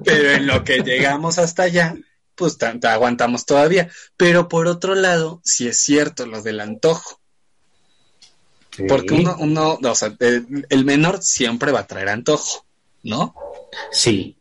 Pero 0.03 0.31
en 0.31 0.47
lo 0.47 0.63
que 0.63 0.77
llegamos 0.79 1.37
hasta 1.37 1.63
allá, 1.63 1.95
pues 2.35 2.57
te, 2.57 2.87
aguantamos 2.87 3.45
todavía. 3.45 3.89
Pero 4.17 4.47
por 4.47 4.67
otro 4.67 4.95
lado, 4.95 5.41
si 5.43 5.67
es 5.67 5.79
cierto 5.79 6.25
lo 6.25 6.41
del 6.41 6.59
antojo. 6.59 7.19
Porque 8.87 9.13
uno, 9.13 9.35
uno, 9.39 9.79
o 9.83 9.95
sea, 9.95 10.15
el, 10.19 10.85
menor 10.85 11.21
siempre 11.21 11.71
va 11.71 11.81
a 11.81 11.87
traer 11.87 12.09
antojo, 12.09 12.65
¿no? 13.03 13.35
Sí. 13.91 14.37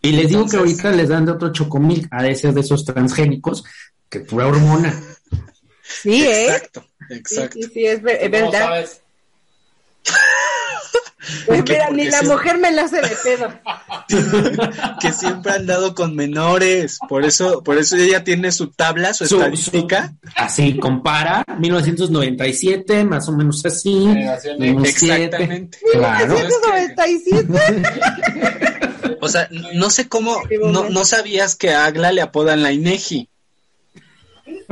Y 0.00 0.12
les 0.12 0.28
digo 0.28 0.46
que 0.48 0.56
ahorita 0.56 0.90
les 0.90 1.08
dan 1.08 1.24
de 1.24 1.32
otro 1.32 1.52
chocomil 1.52 2.08
a 2.10 2.26
ese 2.26 2.52
de 2.52 2.60
esos 2.60 2.84
transgénicos, 2.84 3.64
que 4.08 4.20
pura 4.20 4.48
hormona. 4.48 5.00
Sí, 5.82 6.24
¿eh? 6.24 6.46
Exacto, 6.46 6.84
exacto. 7.10 7.58
Sí, 7.60 7.70
sí, 7.72 7.86
es, 7.86 8.02
verdad. 8.02 8.86
Pues 11.46 11.62
mira, 11.68 11.90
ni 11.90 12.04
la 12.06 12.22
mujer 12.22 12.58
me 12.58 12.72
la 12.72 12.82
hace 12.82 13.00
de 13.00 13.16
pedo. 13.22 13.48
que 15.00 15.12
siempre 15.12 15.52
han 15.52 15.66
dado 15.66 15.94
con 15.94 16.16
menores. 16.16 16.98
Por 17.08 17.24
eso, 17.24 17.62
por 17.62 17.78
eso 17.78 17.96
ella 17.96 18.24
tiene 18.24 18.50
su 18.52 18.70
tabla, 18.70 19.14
su, 19.14 19.24
estadística. 19.24 20.14
así, 20.36 20.78
compara 20.78 21.44
1997, 21.58 23.04
más 23.04 23.28
o 23.28 23.32
menos 23.32 23.64
así. 23.64 24.08
Exactamente. 24.58 25.78
Claro. 25.92 26.34
1997. 26.34 27.48
o 29.20 29.28
sea, 29.28 29.48
no 29.74 29.90
sé 29.90 30.08
cómo, 30.08 30.42
no, 30.60 30.90
no 30.90 31.04
sabías 31.04 31.54
que 31.54 31.70
a 31.70 31.84
Agla 31.86 32.10
le 32.12 32.22
apodan 32.22 32.62
la 32.62 32.72
INEGI. 32.72 33.28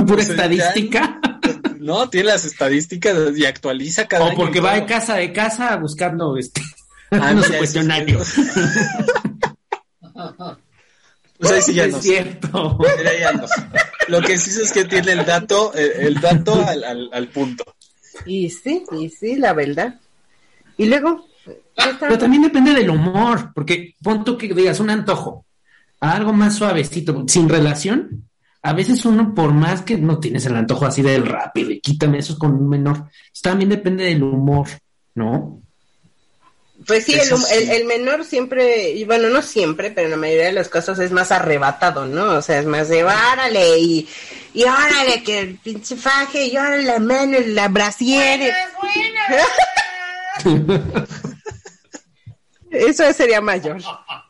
Pura 0.07 0.22
estadística. 0.22 1.20
No, 1.78 2.09
tiene 2.09 2.28
las 2.28 2.44
estadísticas 2.44 3.36
y 3.36 3.44
actualiza 3.44 4.07
cada 4.07 4.26
O 4.26 4.34
porque 4.34 4.61
va 4.61 4.74
de 4.74 4.86
casa 4.86 5.16
de 5.16 5.32
casa 5.32 5.76
buscando 5.76 6.36
este 6.36 6.61
ah, 7.11 7.30
unos 7.32 7.51
cuestionarios. 7.51 8.34
pues 11.38 11.53
ahí 11.53 11.62
sí 11.62 11.74
ya 11.74 11.84
es 11.84 11.92
no 11.92 12.03
cierto. 12.03 12.78
Lo 14.09 14.20
que 14.20 14.36
sí 14.36 14.61
es 14.61 14.72
que 14.72 14.84
tiene 14.84 15.12
el 15.12 15.24
dato, 15.24 15.72
el, 15.74 16.20
dato 16.20 16.64
al, 16.66 16.84
al, 16.84 17.11
al, 17.12 17.28
punto. 17.28 17.64
Y 18.26 18.51
sí, 18.51 18.84
y 18.92 19.09
sí, 19.09 19.36
la 19.36 19.53
verdad. 19.53 19.98
Y 20.76 20.86
luego. 20.86 21.26
Pero 22.01 22.18
también 22.18 22.42
depende 22.42 22.74
del 22.74 22.90
humor, 22.90 23.53
porque 23.55 23.94
pon 24.03 24.24
tú 24.24 24.36
que 24.36 24.53
digas 24.53 24.80
un 24.80 24.90
antojo, 24.90 25.46
algo 26.01 26.32
más 26.32 26.57
suavecito, 26.57 27.24
sin 27.26 27.48
relación, 27.48 28.30
a 28.62 28.72
veces 28.72 29.04
uno, 29.04 29.34
por 29.34 29.52
más 29.52 29.82
que 29.82 29.96
no 29.96 30.18
tienes 30.18 30.44
el 30.46 30.56
antojo 30.56 30.86
así 30.86 31.02
del 31.02 31.26
rápido 31.26 31.70
y 31.70 31.80
quítame 31.80 32.18
eso 32.18 32.38
con 32.38 32.54
un 32.54 32.68
menor, 32.68 33.08
también 33.42 33.70
depende 33.70 34.04
del 34.04 34.22
humor, 34.22 34.68
¿no? 35.14 35.62
Pues 36.86 37.04
sí, 37.04 37.14
el, 37.14 37.84
menor 37.84 38.24
siempre, 38.24 38.90
y 38.90 39.04
bueno, 39.04 39.28
no 39.28 39.42
siempre, 39.42 39.90
pero 39.90 40.06
en 40.06 40.12
la 40.12 40.16
mayoría 40.16 40.46
de 40.46 40.52
los 40.52 40.68
casos 40.68 40.98
es 40.98 41.12
más 41.12 41.30
arrebatado, 41.30 42.06
¿no? 42.06 42.38
O 42.38 42.42
sea, 42.42 42.58
es 42.58 42.64
más 42.64 42.88
de 42.88 43.04
órale 43.04 43.78
y, 43.78 44.08
y 44.54 44.62
órale 44.62 45.22
que 45.22 45.40
el 45.40 45.58
pinche 45.58 45.94
faje 45.94 46.46
y 46.46 46.56
órale 46.56 46.84
la 46.84 46.98
mano 46.98 47.38
y 47.38 47.52
la 47.52 47.68
brasiere. 47.68 48.50
Eso 52.70 53.12
sería 53.12 53.42
mayor. 53.42 53.82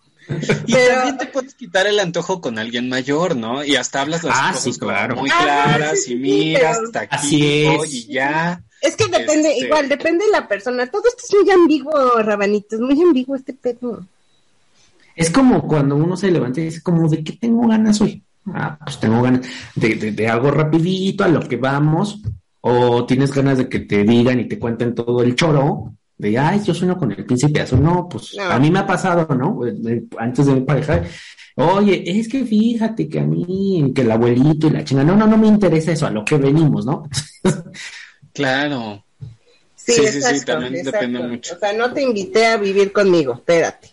Y 0.66 0.72
también 0.72 1.18
te 1.18 1.26
puedes 1.26 1.54
quitar 1.54 1.86
el 1.86 1.98
antojo 1.98 2.40
con 2.40 2.58
alguien 2.58 2.88
mayor, 2.88 3.36
¿no? 3.36 3.64
Y 3.64 3.76
hasta 3.76 4.02
hablas 4.02 4.24
las 4.24 4.36
ah, 4.38 4.50
cosas 4.52 4.78
claro. 4.78 5.16
muy 5.16 5.30
claras 5.30 6.08
y 6.08 6.16
miras 6.16 6.78
hasta 6.78 7.00
aquí 7.00 7.66
y 7.90 8.06
ya. 8.06 8.62
Es 8.80 8.96
que 8.96 9.04
depende, 9.04 9.52
este 9.52 9.66
igual, 9.66 9.88
depende 9.88 10.24
de 10.24 10.30
la 10.30 10.48
persona. 10.48 10.86
Todo 10.86 11.02
esto 11.06 11.22
es 11.28 11.44
muy 11.44 11.50
ambiguo, 11.50 12.22
Rabanito, 12.22 12.76
es 12.76 12.80
muy 12.80 13.00
ambiguo 13.00 13.36
este 13.36 13.52
pedo. 13.52 14.06
Es 15.14 15.30
como 15.30 15.66
cuando 15.66 15.96
uno 15.96 16.16
se 16.16 16.30
levanta 16.30 16.60
y 16.60 16.64
dice, 16.64 16.82
como, 16.82 17.08
¿de 17.08 17.22
qué 17.22 17.32
tengo 17.32 17.68
ganas 17.68 18.00
hoy? 18.00 18.22
Ah, 18.46 18.78
pues 18.82 18.98
tengo 18.98 19.20
ganas 19.20 19.46
de, 19.74 19.96
de, 19.96 20.12
de 20.12 20.28
algo 20.28 20.50
rapidito, 20.50 21.24
a 21.24 21.28
lo 21.28 21.40
que 21.40 21.56
vamos, 21.56 22.20
o 22.62 23.04
tienes 23.04 23.32
ganas 23.32 23.58
de 23.58 23.68
que 23.68 23.80
te 23.80 24.04
digan 24.04 24.40
y 24.40 24.48
te 24.48 24.58
cuenten 24.58 24.94
todo 24.94 25.22
el 25.22 25.34
choro, 25.34 25.94
de, 26.20 26.38
ay, 26.38 26.60
yo 26.64 26.74
sueño 26.74 26.96
con 26.96 27.10
el 27.10 27.24
príncipe 27.24 27.60
azul. 27.60 27.82
No, 27.82 28.08
pues 28.08 28.36
a 28.38 28.58
mí 28.58 28.70
me 28.70 28.80
ha 28.80 28.86
pasado, 28.86 29.34
¿no? 29.34 29.60
Antes 30.18 30.46
de 30.46 30.54
mi 30.54 30.60
pareja, 30.60 31.02
oye, 31.54 32.02
es 32.06 32.28
que 32.28 32.44
fíjate 32.44 33.08
que 33.08 33.20
a 33.20 33.24
mí, 33.24 33.92
que 33.94 34.02
el 34.02 34.10
abuelito 34.10 34.66
y 34.66 34.70
la 34.70 34.84
chinga, 34.84 35.04
no, 35.04 35.16
no, 35.16 35.26
no 35.26 35.36
me 35.36 35.48
interesa 35.48 35.92
eso, 35.92 36.06
a 36.06 36.10
lo 36.10 36.24
que 36.24 36.36
venimos, 36.36 36.86
¿no? 36.86 37.08
claro. 38.32 39.04
Sí, 39.74 39.94
sí, 39.94 40.22
sí, 40.22 40.44
también 40.44 40.84
depende 40.84 41.18
mucho. 41.20 41.54
O 41.54 41.58
sea, 41.58 41.72
no 41.72 41.92
te 41.92 42.02
invité 42.02 42.46
a 42.46 42.56
vivir 42.56 42.92
conmigo, 42.92 43.34
espérate. 43.34 43.90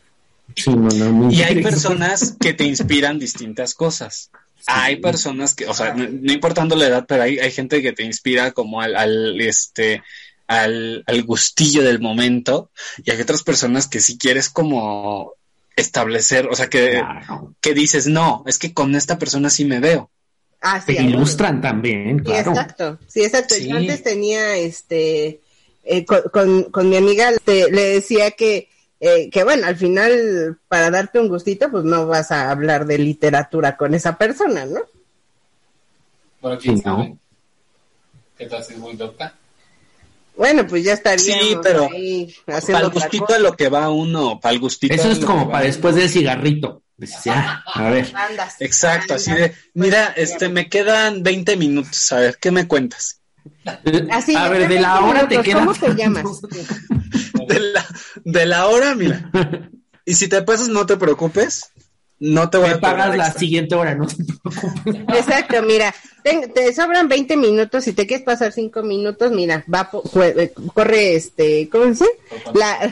Sí, 0.56 0.72
no, 0.72 0.90
no, 0.90 1.32
y 1.32 1.42
hay 1.42 1.62
personas 1.62 2.36
que 2.40 2.54
te 2.54 2.64
inspiran 2.64 3.20
distintas 3.20 3.74
cosas. 3.74 4.32
Hay 4.66 4.98
personas 4.98 5.54
que, 5.54 5.66
o 5.66 5.74
sea, 5.74 5.94
no, 5.94 6.34
importando 6.34 6.76
la 6.76 6.88
edad, 6.88 7.06
pero 7.08 7.24
hay, 7.24 7.40
hay 7.40 7.52
gente 7.52 7.82
que 7.82 7.94
te 7.94 8.04
inspira 8.04 8.52
como 8.52 8.82
al, 8.82 8.96
al 8.96 9.40
este, 9.40 10.04
al, 10.48 11.04
al 11.06 11.24
gustillo 11.24 11.84
del 11.84 12.00
momento 12.00 12.72
y 13.04 13.12
hay 13.12 13.22
otras 13.22 13.44
personas 13.44 13.88
que 13.88 14.00
si 14.00 14.18
quieres 14.18 14.50
como 14.50 15.34
establecer, 15.76 16.48
o 16.48 16.56
sea, 16.56 16.70
que, 16.70 17.02
que 17.62 17.74
dices, 17.74 18.08
no, 18.08 18.44
es 18.48 18.58
que 18.58 18.74
con 18.74 18.96
esta 18.96 19.20
persona 19.20 19.50
sí 19.50 19.64
me 19.64 19.80
veo. 19.80 20.10
Ah, 20.60 20.82
sí, 20.82 20.98
ilustran 20.98 21.62
también, 21.62 22.20
claro. 22.20 22.52
Sí, 22.52 22.60
exacto, 22.60 23.00
sí, 23.08 23.24
exacto. 23.24 23.56
Yo 23.58 23.78
antes 23.78 24.02
tenía, 24.02 24.58
este, 24.58 25.40
eh, 25.84 26.04
con, 26.06 26.64
con, 26.72 26.90
mi 26.90 26.98
amiga, 26.98 27.30
le 27.46 27.82
decía 27.82 28.32
que, 28.32 28.70
eh, 29.00 29.30
que 29.30 29.44
bueno, 29.44 29.68
al 29.68 29.76
final, 29.76 30.58
para 30.68 30.90
darte 30.90 31.20
un 31.20 31.28
gustito, 31.28 31.70
pues 31.70 31.84
no 31.84 32.08
vas 32.08 32.32
a 32.32 32.50
hablar 32.50 32.88
de 32.88 32.98
literatura 32.98 33.78
con 33.78 33.94
esa 33.94 34.18
persona, 34.18 34.66
¿no? 34.66 34.82
Bueno, 36.42 36.58
¿quién 36.60 36.82
no. 36.84 37.18
¿Qué 38.36 38.48
tal 38.48 38.64
si 38.64 38.74
es 38.74 38.80
muy 38.80 38.96
docta? 38.96 39.36
Bueno, 40.48 40.66
pues 40.66 40.86
ya 40.86 40.94
estaría. 40.94 41.20
Sí, 41.20 41.58
pero 41.62 41.90
para 42.46 42.80
el 42.80 42.90
gustito 42.90 43.34
a 43.34 43.40
lo 43.40 43.58
que 43.58 43.68
va 43.68 43.90
uno, 43.90 44.40
para 44.40 44.54
el 44.54 44.62
gustito. 44.62 44.94
Eso 44.94 45.12
es 45.12 45.20
como 45.20 45.52
para 45.52 45.66
después 45.66 45.96
del 45.96 46.10
cigarrito. 46.10 46.84
Ya, 47.26 47.64
a 47.66 47.90
ver. 47.90 48.14
Exacto, 48.62 49.16
así 49.16 49.32
de, 49.32 49.54
mira, 49.74 50.14
este, 50.16 50.48
me 50.48 50.70
quedan 50.70 51.22
20 51.22 51.58
minutos, 51.58 52.12
a 52.14 52.20
ver, 52.22 52.38
¿qué 52.40 52.50
me 52.50 52.66
cuentas? 52.66 53.22
Así, 54.10 54.36
a 54.36 54.48
ver, 54.48 54.70
de 54.70 54.80
la 54.80 55.02
hora 55.02 55.28
te 55.28 55.42
quedan. 55.42 55.66
¿Cómo 55.66 55.78
te 55.78 55.94
llamas? 55.94 56.42
De 57.48 57.60
la, 57.60 57.86
de 58.26 58.46
la 58.46 58.68
hora, 58.68 58.96
mira. 58.96 59.30
Y 60.06 60.16
si 60.16 60.30
te 60.30 60.42
pasas, 60.42 60.70
no 60.70 60.86
te 60.86 60.96
preocupes. 60.96 61.70
No 62.20 62.50
te 62.50 62.58
voy 62.58 62.72
a 62.72 62.80
pagar 62.80 63.16
la 63.16 63.32
siguiente 63.32 63.76
hora, 63.76 63.94
no 63.94 64.08
Exacto, 65.14 65.62
mira, 65.62 65.94
te, 66.24 66.74
sobran 66.74 67.08
20 67.08 67.38
minutos, 67.38 67.84
si 67.84 67.94
te 67.94 68.08
quieres 68.08 68.26
pasar 68.26 68.52
5 68.52 68.82
minutos, 68.82 69.32
mira, 69.32 69.64
va, 69.72 69.88
eh, 70.24 70.52
corre, 70.74 71.16
este, 71.16 71.70
¿cómo 71.70 71.84
se 71.84 71.90
dice? 71.92 72.06
La, 72.56 72.92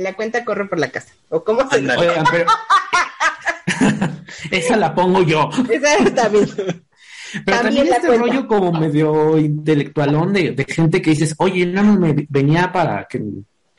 la, 0.00 0.14
cuenta 0.14 0.44
corre 0.44 0.66
por 0.66 0.78
la 0.78 0.90
casa. 0.90 1.14
¿O 1.30 1.42
cómo 1.42 1.66
se 1.70 1.80
dice? 1.80 1.96
Esa 4.50 4.76
la 4.76 4.94
pongo 4.94 5.22
yo. 5.22 5.48
Esa 5.70 6.14
también. 6.14 6.46
Pero 7.46 7.62
también, 7.62 7.88
este 7.88 8.18
rollo 8.18 8.46
como 8.46 8.72
medio 8.72 9.38
intelectualón 9.38 10.34
de, 10.34 10.50
de 10.50 10.64
gente 10.64 11.00
que 11.00 11.10
dices, 11.10 11.34
oye, 11.38 11.64
no 11.64 11.98
me 11.98 12.26
venía 12.28 12.70
para 12.70 13.06
que 13.08 13.22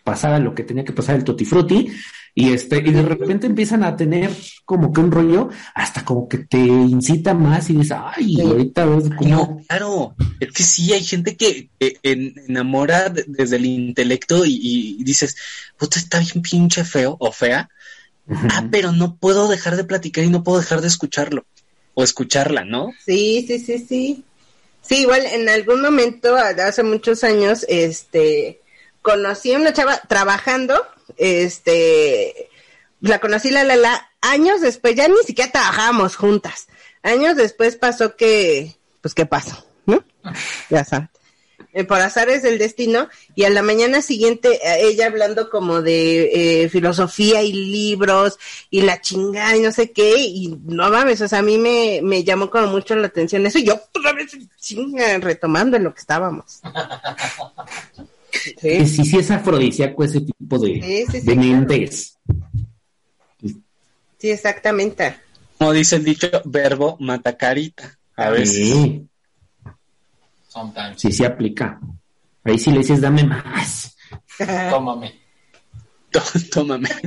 pasara 0.03 0.39
lo 0.39 0.55
que 0.55 0.63
tenía 0.63 0.84
que 0.84 0.93
pasar 0.93 1.15
el 1.15 1.24
Tutti 1.24 1.45
Frutti, 1.45 1.91
y 2.36 2.51
este, 2.51 2.77
y 2.77 2.91
de 2.91 3.03
repente 3.03 3.45
empiezan 3.45 3.84
a 3.84 3.95
tener 3.95 4.31
como 4.65 4.91
que 4.91 5.01
un 5.01 5.11
rollo, 5.11 5.49
hasta 5.75 6.03
como 6.03 6.27
que 6.27 6.39
te 6.39 6.57
incita 6.57 7.36
más 7.36 7.69
y 7.69 7.73
dices, 7.73 7.95
ay, 7.99 8.41
ahorita 8.41 8.86
ves 8.86 9.09
como. 9.15 9.61
claro, 9.67 10.15
es 10.39 10.51
que 10.51 10.63
sí, 10.63 10.93
hay 10.93 11.03
gente 11.03 11.38
que, 11.38 11.69
enamora 12.01 13.09
desde 13.09 13.57
el 13.57 13.65
intelecto 13.65 14.45
y, 14.45 15.03
dices, 15.03 15.36
puta, 15.77 15.99
está 15.99 16.19
bien 16.19 16.41
pinche 16.41 16.84
feo 16.84 17.17
o 17.19 17.31
fea. 17.31 17.69
Ah, 18.27 18.67
pero 18.71 18.93
no 18.93 19.17
puedo 19.17 19.49
dejar 19.49 19.75
de 19.75 19.84
platicar 19.84 20.23
y 20.23 20.29
no 20.29 20.43
puedo 20.43 20.59
dejar 20.59 20.81
de 20.81 20.88
escucharlo 20.88 21.45
o 21.93 22.03
escucharla, 22.03 22.63
¿no? 22.63 22.91
Sí, 23.05 23.45
sí, 23.47 23.59
sí, 23.59 23.86
sí. 23.88 24.23
Sí, 24.81 25.01
igual 25.01 25.25
en 25.25 25.47
algún 25.49 25.81
momento, 25.81 26.36
hace 26.36 26.84
muchos 26.84 27.23
años, 27.23 27.65
este, 27.69 28.59
conocí 29.01 29.53
a 29.53 29.59
una 29.59 29.73
chava 29.73 30.01
trabajando, 30.07 30.75
este, 31.18 32.49
la 33.01 33.20
conocí 33.20 33.51
la 33.51 33.64
la 33.64 33.76
la, 33.76 34.11
años 34.22 34.61
después, 34.61 34.95
ya 34.95 35.07
ni 35.07 35.18
siquiera 35.26 35.51
trabajábamos 35.51 36.16
juntas. 36.16 36.68
Años 37.01 37.36
después 37.36 37.76
pasó 37.76 38.16
que, 38.16 38.76
pues, 39.01 39.14
¿qué 39.14 39.26
pasó? 39.26 39.66
¿No? 39.86 40.03
Ya 40.70 40.84
sabes. 40.84 41.09
Eh, 41.76 41.86
por 41.86 41.99
azares 41.99 42.43
del 42.43 42.59
destino, 42.59 43.09
y 43.34 43.45
a 43.45 43.49
la 43.49 43.64
mañana 43.64 44.03
siguiente 44.03 44.59
eh, 44.64 44.89
ella 44.89 45.07
hablando 45.07 45.49
como 45.49 45.82
de 45.82 46.64
eh, 46.64 46.70
filosofía 46.70 47.41
y 47.41 47.51
libros 47.51 48.38
y 48.70 48.82
la 48.82 49.01
chingada 49.01 49.57
y 49.57 49.61
no 49.61 49.72
sé 49.72 49.91
qué, 49.91 50.20
y 50.20 50.59
no 50.66 50.91
mames, 50.91 51.22
o 51.22 51.28
sea, 51.28 51.39
a 51.39 51.41
mí 51.41 51.57
me, 51.57 51.99
me 52.03 52.24
llamó 52.24 52.51
como 52.51 52.68
mucho 52.68 52.95
la 52.95 53.07
atención 53.07 53.43
eso, 53.47 53.57
y 53.57 53.64
yo 53.64 53.74
otra 53.74 54.14
vez 54.14 54.38
chinga, 54.59 55.18
retomando 55.18 55.76
en 55.76 55.86
lo 55.86 55.93
que 55.95 56.01
estábamos. 56.01 56.61
Sí, 58.34 58.86
sí, 58.88 59.05
sí 59.05 59.17
es 59.19 59.31
afrodisíaco 59.31 60.03
ese 60.03 60.21
tipo 60.21 60.57
de, 60.59 61.05
de 61.23 61.36
mentes. 61.36 62.17
Sí, 64.17 64.31
exactamente. 64.31 65.15
Como 65.57 65.73
dice 65.73 65.97
el 65.97 66.03
dicho, 66.03 66.29
verbo 66.45 66.97
mata 66.99 67.38
carita. 67.38 67.97
A 68.15 68.29
veces. 68.29 68.55
Sí. 68.55 69.07
Sí, 70.95 71.11
sí 71.11 71.25
aplica. 71.25 71.79
Ahí 72.43 72.57
sí 72.59 72.71
le 72.71 72.79
dices, 72.79 73.01
dame 73.01 73.23
más. 73.23 73.95
Tómame. 74.69 75.19
Tómame. 76.51 76.89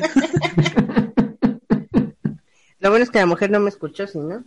Lo 2.80 2.90
bueno 2.90 3.04
es 3.04 3.10
que 3.10 3.18
la 3.18 3.26
mujer 3.26 3.50
no 3.50 3.60
me 3.60 3.70
escuchó, 3.70 4.06
¿sí, 4.06 4.18
no? 4.18 4.44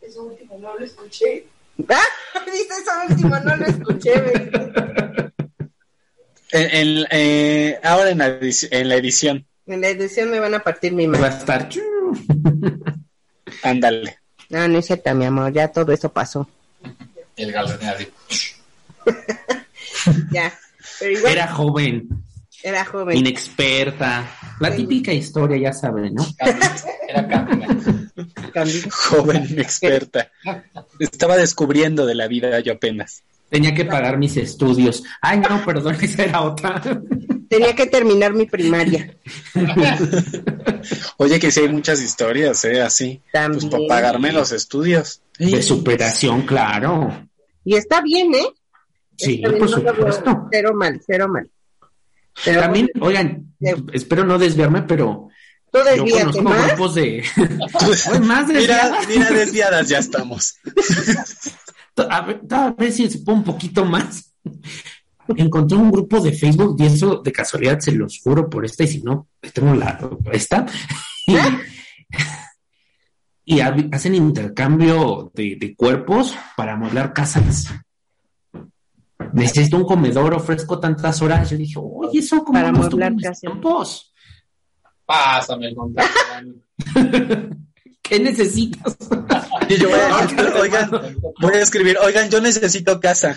Eso 0.00 0.22
último 0.22 0.56
no 0.58 0.78
lo 0.78 0.84
escuché. 0.84 1.46
¡Ah! 1.88 2.00
Dice 2.46 2.74
eso 2.80 2.90
último 3.08 3.38
no 3.40 3.56
lo 3.56 3.66
escuché. 3.66 4.12
En, 6.52 7.06
eh, 7.10 7.80
ahora 7.82 8.10
en 8.10 8.18
la, 8.18 8.26
edición, 8.26 8.70
en 8.74 8.88
la 8.88 8.96
edición. 8.96 9.46
En 9.66 9.80
la 9.80 9.88
edición 9.88 10.30
me 10.30 10.38
van 10.38 10.54
a 10.54 10.62
partir 10.62 10.92
mi 10.92 11.06
mano. 11.06 11.22
Va 11.22 11.30
a 11.30 11.38
estar. 11.38 11.68
Ándale. 13.62 14.18
No, 14.50 14.68
no 14.68 14.78
es 14.78 14.86
cierto, 14.86 15.14
mi 15.14 15.24
amor, 15.24 15.50
ya 15.52 15.68
todo 15.68 15.92
eso 15.92 16.12
pasó. 16.12 16.46
El 17.36 17.56
así. 17.56 18.08
ya. 20.30 20.52
Era 21.00 21.48
joven. 21.48 22.08
Era 22.62 22.84
joven. 22.84 23.16
Inexperta. 23.16 24.30
La 24.60 24.76
típica 24.76 25.10
historia, 25.12 25.56
ya 25.56 25.72
saben, 25.72 26.14
¿no? 26.14 26.26
Era. 27.08 27.46
Joven 28.90 29.46
inexperta. 29.50 30.30
Estaba 30.98 31.38
descubriendo 31.38 32.04
de 32.04 32.14
la 32.14 32.28
vida 32.28 32.60
yo 32.60 32.74
apenas. 32.74 33.22
Tenía 33.52 33.74
que 33.74 33.84
pagar 33.84 34.16
mis 34.16 34.34
estudios. 34.38 35.02
Ay, 35.20 35.38
no, 35.40 35.62
perdón, 35.62 35.94
esa 36.00 36.22
era 36.24 36.40
otra. 36.40 36.80
Tenía 37.50 37.74
que 37.74 37.84
terminar 37.86 38.32
mi 38.32 38.46
primaria. 38.46 39.14
Oye, 41.18 41.38
que 41.38 41.50
sí 41.50 41.60
hay 41.60 41.68
muchas 41.68 42.00
historias, 42.00 42.64
¿eh? 42.64 42.80
Así. 42.80 43.20
Pues 43.30 43.66
para 43.66 43.86
pagarme 43.86 44.32
los 44.32 44.52
estudios. 44.52 45.20
De 45.38 45.62
superación, 45.62 46.46
claro. 46.46 47.28
Y 47.62 47.74
está 47.74 48.00
bien, 48.00 48.34
¿eh? 48.34 48.48
Sí, 49.18 49.42
por 49.58 49.68
supuesto. 49.68 50.48
Cero 50.50 50.72
mal, 50.74 50.98
cero 51.06 51.28
mal. 51.28 51.50
También, 52.42 52.88
oigan, 53.00 53.54
espero 53.92 54.24
no 54.24 54.38
desviarme, 54.38 54.80
pero 54.84 55.28
Tú 55.70 55.78
desvíate 55.84 56.40
más. 56.40 56.68
grupos 56.68 56.94
de... 56.94 57.22
más 58.22 58.46
mira, 58.46 58.98
mira, 59.08 59.30
desviadas 59.30 59.88
ya 59.90 59.98
estamos. 59.98 60.56
A 61.96 62.20
ver, 62.22 62.40
a 62.50 62.70
ver 62.70 62.92
si 62.92 63.08
se 63.10 63.18
pone 63.20 63.38
un 63.38 63.44
poquito 63.44 63.84
más. 63.84 64.34
Encontré 65.36 65.78
un 65.78 65.90
grupo 65.90 66.20
de 66.20 66.32
Facebook 66.32 66.76
y 66.78 66.86
eso 66.86 67.22
de 67.22 67.32
casualidad 67.32 67.78
se 67.78 67.92
los 67.92 68.18
juro 68.20 68.50
por 68.50 68.64
esta 68.64 68.84
y 68.84 68.88
si 68.88 69.02
no, 69.02 69.28
tengo 69.52 69.74
la 69.74 69.98
esta. 70.32 70.66
Y, 73.44 73.58
hacen 73.58 74.14
intercambio 74.14 75.32
de, 75.34 75.74
cuerpos 75.76 76.34
para 76.56 76.74
amueblar 76.74 77.12
casas. 77.12 77.74
Necesito 79.32 79.78
un 79.78 79.84
comedor, 79.84 80.32
ofrezco 80.32 80.78
tantas 80.78 81.20
horas. 81.22 81.50
Yo 81.50 81.56
dije, 81.56 81.74
oye, 81.76 82.20
eso 82.20 82.44
como 82.44 82.52
para 82.52 82.68
amueblar 82.68 83.14
casas. 83.16 84.12
Pásame 85.04 85.66
el 85.66 85.74
contacto. 85.74 86.20
¿Qué 88.02 88.20
necesitas? 88.20 88.96
Y 89.68 89.76
yo 89.76 89.88
voy 89.88 89.98
a, 89.98 90.60
oigan, 90.60 90.90
voy 91.40 91.54
a 91.54 91.62
escribir, 91.62 91.96
oigan, 92.04 92.28
yo 92.28 92.40
necesito 92.40 93.00
casa. 93.00 93.36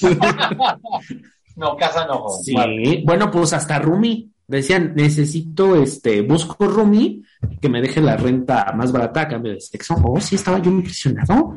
No, 1.56 1.76
casa 1.76 2.06
no. 2.06 2.28
Sí, 2.40 2.54
bueno, 3.04 3.32
pues 3.32 3.52
hasta 3.52 3.80
Rumi. 3.80 4.30
Decían, 4.46 4.92
necesito, 4.94 5.74
este, 5.74 6.22
busco 6.22 6.68
Rumi 6.68 7.22
que 7.60 7.68
me 7.68 7.82
deje 7.82 8.00
la 8.00 8.16
renta 8.16 8.72
más 8.76 8.92
barata 8.92 9.22
a 9.22 9.28
cambio 9.28 9.52
de 9.52 9.60
sexo. 9.60 9.96
Oh, 10.04 10.20
sí, 10.20 10.36
estaba 10.36 10.62
yo 10.62 10.70
impresionado. 10.70 11.56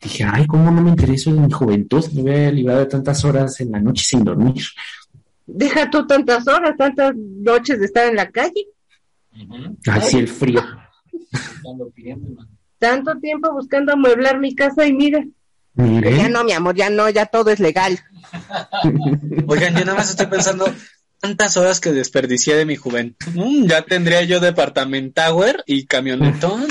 Dije, 0.00 0.24
ay, 0.30 0.46
¿cómo 0.46 0.72
no 0.72 0.82
me 0.82 0.90
interesó 0.90 1.30
en 1.30 1.46
mi 1.46 1.52
juventud? 1.52 2.04
Me 2.14 2.22
voy 2.22 2.34
a 2.34 2.50
librar 2.50 2.78
de 2.78 2.86
tantas 2.86 3.24
horas 3.24 3.60
en 3.60 3.70
la 3.70 3.80
noche 3.80 4.04
sin 4.04 4.24
dormir. 4.24 4.64
Deja 5.46 5.88
tú 5.88 6.04
tantas 6.04 6.46
horas, 6.48 6.76
tantas 6.76 7.14
noches 7.14 7.78
de 7.78 7.86
estar 7.86 8.08
en 8.08 8.16
la 8.16 8.28
calle. 8.28 8.66
Así 9.86 10.18
el 10.18 10.28
frío. 10.28 10.62
Tanto 12.78 13.18
tiempo 13.18 13.52
buscando 13.52 13.92
amueblar 13.92 14.38
mi 14.38 14.54
casa 14.54 14.86
y 14.86 14.92
mira. 14.92 15.24
Ya 15.76 16.28
no, 16.28 16.44
mi 16.44 16.52
amor, 16.52 16.74
ya 16.74 16.88
no, 16.88 17.08
ya 17.10 17.26
todo 17.26 17.50
es 17.50 17.60
legal. 17.60 17.98
Oigan, 19.46 19.74
yo 19.74 19.84
nada 19.84 19.94
más 19.94 20.10
estoy 20.10 20.26
pensando 20.26 20.66
tantas 21.20 21.56
horas 21.56 21.80
que 21.80 21.92
desperdicié 21.92 22.56
de 22.56 22.64
mi 22.64 22.76
juventud. 22.76 23.26
Mm, 23.34 23.66
ya 23.66 23.82
tendría 23.82 24.22
yo 24.22 24.40
departament 24.40 25.14
tower 25.14 25.62
y 25.66 25.86
camionetón. 25.86 26.66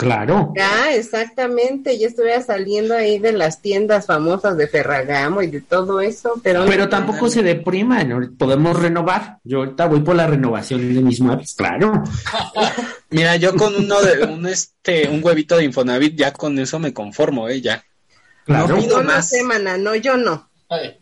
Claro. 0.00 0.54
Ya, 0.56 0.94
exactamente. 0.94 1.98
Yo 1.98 2.08
estuviera 2.08 2.40
saliendo 2.40 2.94
ahí 2.94 3.18
de 3.18 3.32
las 3.32 3.60
tiendas 3.60 4.06
famosas 4.06 4.56
de 4.56 4.66
Ferragamo 4.66 5.42
y 5.42 5.48
de 5.48 5.60
todo 5.60 6.00
eso, 6.00 6.40
pero... 6.42 6.64
Pero 6.64 6.88
tampoco 6.88 7.28
se 7.28 7.42
deprima, 7.42 8.02
podemos 8.38 8.80
renovar. 8.80 9.40
Yo 9.44 9.58
ahorita 9.58 9.84
voy 9.84 10.00
por 10.00 10.16
la 10.16 10.26
renovación 10.26 10.94
de 10.94 11.02
mis 11.02 11.20
muebles, 11.20 11.52
claro. 11.52 12.02
Mira, 13.10 13.36
yo 13.36 13.54
con 13.54 13.74
uno 13.76 14.00
de 14.00 14.24
un 14.24 14.46
este 14.46 15.06
un 15.06 15.22
huevito 15.22 15.58
de 15.58 15.64
Infonavit 15.64 16.16
ya 16.16 16.32
con 16.32 16.58
eso 16.58 16.78
me 16.78 16.94
conformo, 16.94 17.50
eh, 17.50 17.60
ya. 17.60 17.84
Claro. 18.46 18.68
No 18.68 18.76
pido 18.78 19.04
más. 19.04 19.30
No 19.44 19.76
no, 19.76 19.94
yo 19.96 20.16
no. 20.16 20.48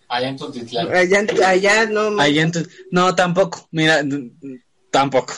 allá 0.09 0.29
en 0.29 0.37
tu 0.37 0.53
Allá, 0.93 1.49
allá 1.49 1.87
no. 1.87 2.21
Allá 2.21 2.43
en 2.43 2.53
no, 2.91 3.15
tampoco. 3.15 3.69
Mira, 3.71 4.03
tampoco. 4.91 5.35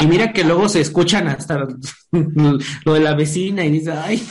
Y 0.00 0.06
mira 0.06 0.32
que 0.32 0.44
luego 0.44 0.68
se 0.68 0.80
escuchan 0.80 1.28
hasta 1.28 1.66
lo 2.84 2.94
de 2.94 3.00
la 3.00 3.14
vecina 3.14 3.64
y 3.64 3.70
dice, 3.70 3.92
ay, 3.92 4.26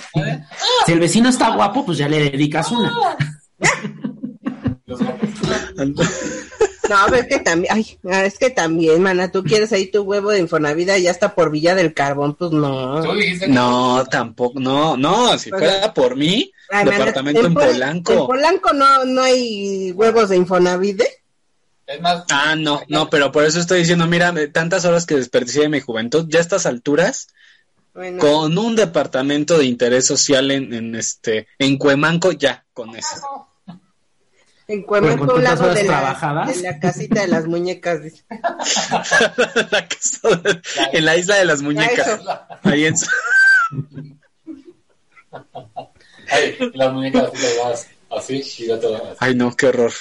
si 0.85 0.91
el 0.91 0.99
vecino 0.99 1.29
está 1.29 1.55
guapo, 1.55 1.85
pues 1.85 1.97
ya 1.97 2.07
le 2.07 2.31
dedicas 2.31 2.71
una. 2.71 2.91
No, 6.89 7.15
es 7.15 7.27
que 7.27 7.39
también, 7.39 7.73
ay, 7.73 7.97
es 8.25 8.37
que 8.37 8.49
también, 8.49 9.01
mana, 9.01 9.31
tú 9.31 9.43
quieres 9.43 9.71
ahí 9.71 9.87
tu 9.87 10.01
huevo 10.01 10.31
de 10.31 10.39
Infonavida 10.39 10.97
y 10.97 11.03
ya 11.03 11.11
está 11.11 11.33
por 11.33 11.49
Villa 11.49 11.75
del 11.75 11.93
Carbón, 11.93 12.35
pues 12.35 12.51
no. 12.51 13.01
No, 13.47 14.05
tampoco, 14.05 14.59
no, 14.59 14.97
no, 14.97 15.37
si 15.37 15.49
fuera 15.49 15.93
por 15.93 16.17
mí, 16.17 16.51
departamento 16.69 17.47
en, 17.47 17.53
Polanco. 17.53 18.13
En 18.13 18.25
Polanco 18.25 18.73
no, 18.73 19.05
no 19.05 19.21
hay 19.21 19.91
huevos 19.91 20.29
de 20.29 20.37
Infonavide. 20.37 21.22
Es 21.93 22.01
más. 22.01 22.23
Ah, 22.31 22.55
no, 22.55 22.81
no, 22.87 23.09
pero 23.09 23.31
por 23.31 23.45
eso 23.45 23.59
estoy 23.59 23.79
diciendo, 23.79 24.07
mira, 24.07 24.33
tantas 24.51 24.85
horas 24.85 25.05
que 25.05 25.15
desperdicié 25.15 25.63
de 25.63 25.69
mi 25.69 25.79
juventud, 25.79 26.25
ya 26.27 26.39
a 26.39 26.41
estas 26.41 26.65
alturas, 26.65 27.27
con 28.19 28.57
un 28.57 28.75
departamento 28.75 29.59
de 29.59 29.65
interés 29.65 30.07
social 30.07 30.49
en, 30.49 30.73
en 30.73 30.95
este, 30.95 31.47
en 31.59 31.77
Cuemanco, 31.77 32.31
ya, 32.31 32.65
con 32.73 32.95
eso. 32.95 33.47
En 34.67 34.81
Cuemanco, 34.81 35.35
un 35.35 35.43
lado 35.43 35.71
de 35.73 35.83
la, 35.83 36.45
de 36.47 36.61
la, 36.61 36.79
casita 36.79 37.21
de 37.21 37.27
las 37.27 37.45
muñecas. 37.45 37.99
la 39.71 39.87
casa 39.87 40.41
en 40.93 41.05
la 41.05 41.15
isla 41.17 41.35
de 41.35 41.45
las 41.45 41.61
muñecas. 41.61 42.19
Ahí 42.63 42.85
en 42.85 42.95
Ay, 46.31 46.57
las 46.73 46.93
muñecas 46.93 47.31
así, 48.09 48.43
y 48.59 48.67
ya 48.67 48.79
todo. 48.79 49.15
Ay, 49.19 49.35
no, 49.35 49.55
qué 49.55 49.67
horror. 49.67 49.91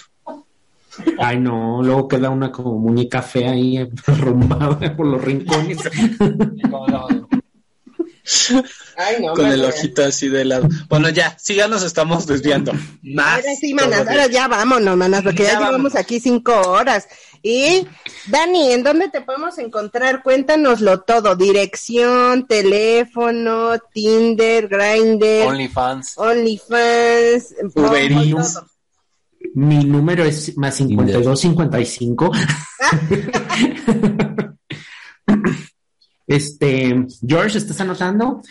Ay, 1.18 1.38
no, 1.38 1.82
luego 1.82 2.08
queda 2.08 2.30
una 2.30 2.52
como 2.52 2.78
muñeca 2.78 3.22
fea 3.22 3.52
ahí 3.52 3.78
arrumbada 4.06 4.96
por 4.96 5.06
los 5.06 5.22
rincones. 5.22 5.78
Ay, 8.96 9.16
no, 9.20 9.34
con 9.34 9.46
el 9.46 9.64
ojito 9.64 10.04
así 10.04 10.28
de 10.28 10.44
lado. 10.44 10.68
Bueno, 10.88 11.08
ya, 11.08 11.36
sí, 11.38 11.54
ya 11.54 11.66
nos 11.66 11.82
estamos 11.82 12.26
desviando. 12.26 12.72
Más. 13.02 13.36
Ahora 13.36 13.56
sí, 13.60 13.74
manas, 13.74 14.06
ahora 14.06 14.26
ya 14.28 14.48
vámonos, 14.48 14.96
manas, 14.96 15.22
porque 15.22 15.44
ya, 15.44 15.58
llevamos 15.58 15.96
aquí 15.96 16.20
cinco 16.20 16.52
horas. 16.68 17.08
Y, 17.42 17.88
Dani, 18.28 18.72
¿en 18.72 18.84
dónde 18.84 19.08
te 19.08 19.20
podemos 19.20 19.58
encontrar? 19.58 20.22
Cuéntanoslo 20.22 21.00
todo. 21.00 21.34
Dirección, 21.34 22.46
teléfono, 22.46 23.78
Tinder, 23.92 24.68
Grindr. 24.68 25.46
OnlyFans. 25.48 26.16
OnlyFans. 26.18 27.54
Uber 27.74 28.12
mi 29.54 29.84
número 29.84 30.24
es 30.24 30.56
más 30.56 30.76
5255. 30.76 32.32
este, 36.26 37.06
George, 37.26 37.58
¿estás 37.58 37.80
anotando? 37.80 38.42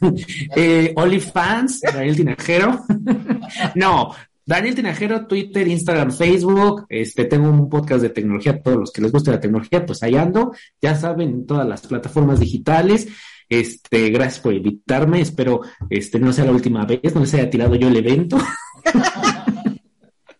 eh, 0.56 0.92
OnlyFans, 0.96 1.80
Daniel 1.80 2.16
Tinajero. 2.16 2.84
no, 3.74 4.14
Daniel 4.46 4.74
Tinajero, 4.74 5.26
Twitter, 5.26 5.66
Instagram, 5.66 6.12
Facebook. 6.12 6.86
Este, 6.88 7.24
tengo 7.24 7.48
un 7.48 7.68
podcast 7.68 8.02
de 8.02 8.10
tecnología. 8.10 8.62
Todos 8.62 8.78
los 8.78 8.92
que 8.92 9.02
les 9.02 9.12
guste 9.12 9.30
la 9.30 9.40
tecnología, 9.40 9.86
pues 9.86 10.02
ahí 10.02 10.16
ando. 10.16 10.52
Ya 10.80 10.94
saben, 10.94 11.46
todas 11.46 11.66
las 11.66 11.86
plataformas 11.86 12.40
digitales. 12.40 13.08
Este, 13.48 14.10
gracias 14.10 14.40
por 14.40 14.54
invitarme. 14.54 15.20
Espero, 15.20 15.62
este, 15.88 16.18
no 16.18 16.32
sea 16.32 16.44
la 16.44 16.52
última 16.52 16.84
vez, 16.84 17.14
no 17.14 17.22
les 17.22 17.34
haya 17.34 17.50
tirado 17.50 17.74
yo 17.74 17.88
el 17.88 17.96
evento. 17.96 18.38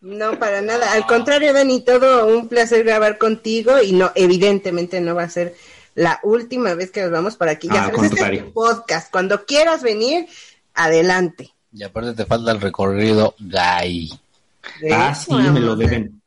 No, 0.05 0.39
para 0.39 0.61
nada. 0.61 0.93
Al 0.93 1.07
contrario, 1.07 1.55
Dani, 1.55 1.81
todo 1.81 2.27
un 2.27 2.47
placer 2.47 2.85
grabar 2.85 3.17
contigo 3.17 3.81
y 3.83 3.93
no, 3.93 4.13
evidentemente 4.15 5.01
no 5.01 5.15
va 5.15 5.23
a 5.23 5.31
ser 5.31 5.55
la 5.95 6.21
última 6.23 6.75
vez 6.75 6.91
que 6.91 7.01
nos 7.01 7.11
vamos 7.11 7.37
para 7.37 7.53
aquí. 7.53 7.69
Ya 7.69 7.87
ah, 7.87 7.91
sabes, 7.91 8.13
este 8.13 8.43
podcast. 8.53 9.11
Cuando 9.11 9.47
quieras 9.47 9.83
venir, 9.83 10.27
adelante. 10.75 11.55
Y 11.73 11.85
aparte 11.85 12.13
te 12.13 12.27
falta 12.27 12.53
el 12.53 12.61
recorrido 12.61 13.35
gay. 13.39 14.13
Ah, 14.93 15.15
sí, 15.15 15.33
me 15.33 15.61
lo 15.61 15.75
deben. 15.75 16.21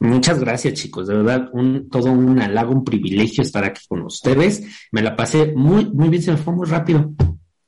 Muchas 0.00 0.40
gracias, 0.40 0.74
chicos. 0.74 1.06
De 1.06 1.14
verdad, 1.14 1.48
un, 1.52 1.88
todo 1.88 2.10
un 2.10 2.40
halago, 2.40 2.72
un 2.72 2.84
privilegio 2.84 3.42
estar 3.42 3.64
aquí 3.64 3.86
con 3.86 4.02
ustedes. 4.02 4.64
Me 4.90 5.00
la 5.02 5.14
pasé 5.14 5.52
muy, 5.54 5.84
muy 5.84 6.08
bien, 6.08 6.22
se 6.24 6.32
me 6.32 6.36
fue 6.38 6.54
muy 6.54 6.66
rápido. 6.66 7.08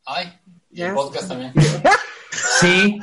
Ay, 0.05 0.33
y 0.73 0.83
el 0.83 0.95
podcast 0.95 1.29
también. 1.29 1.53
Sí. 2.61 3.01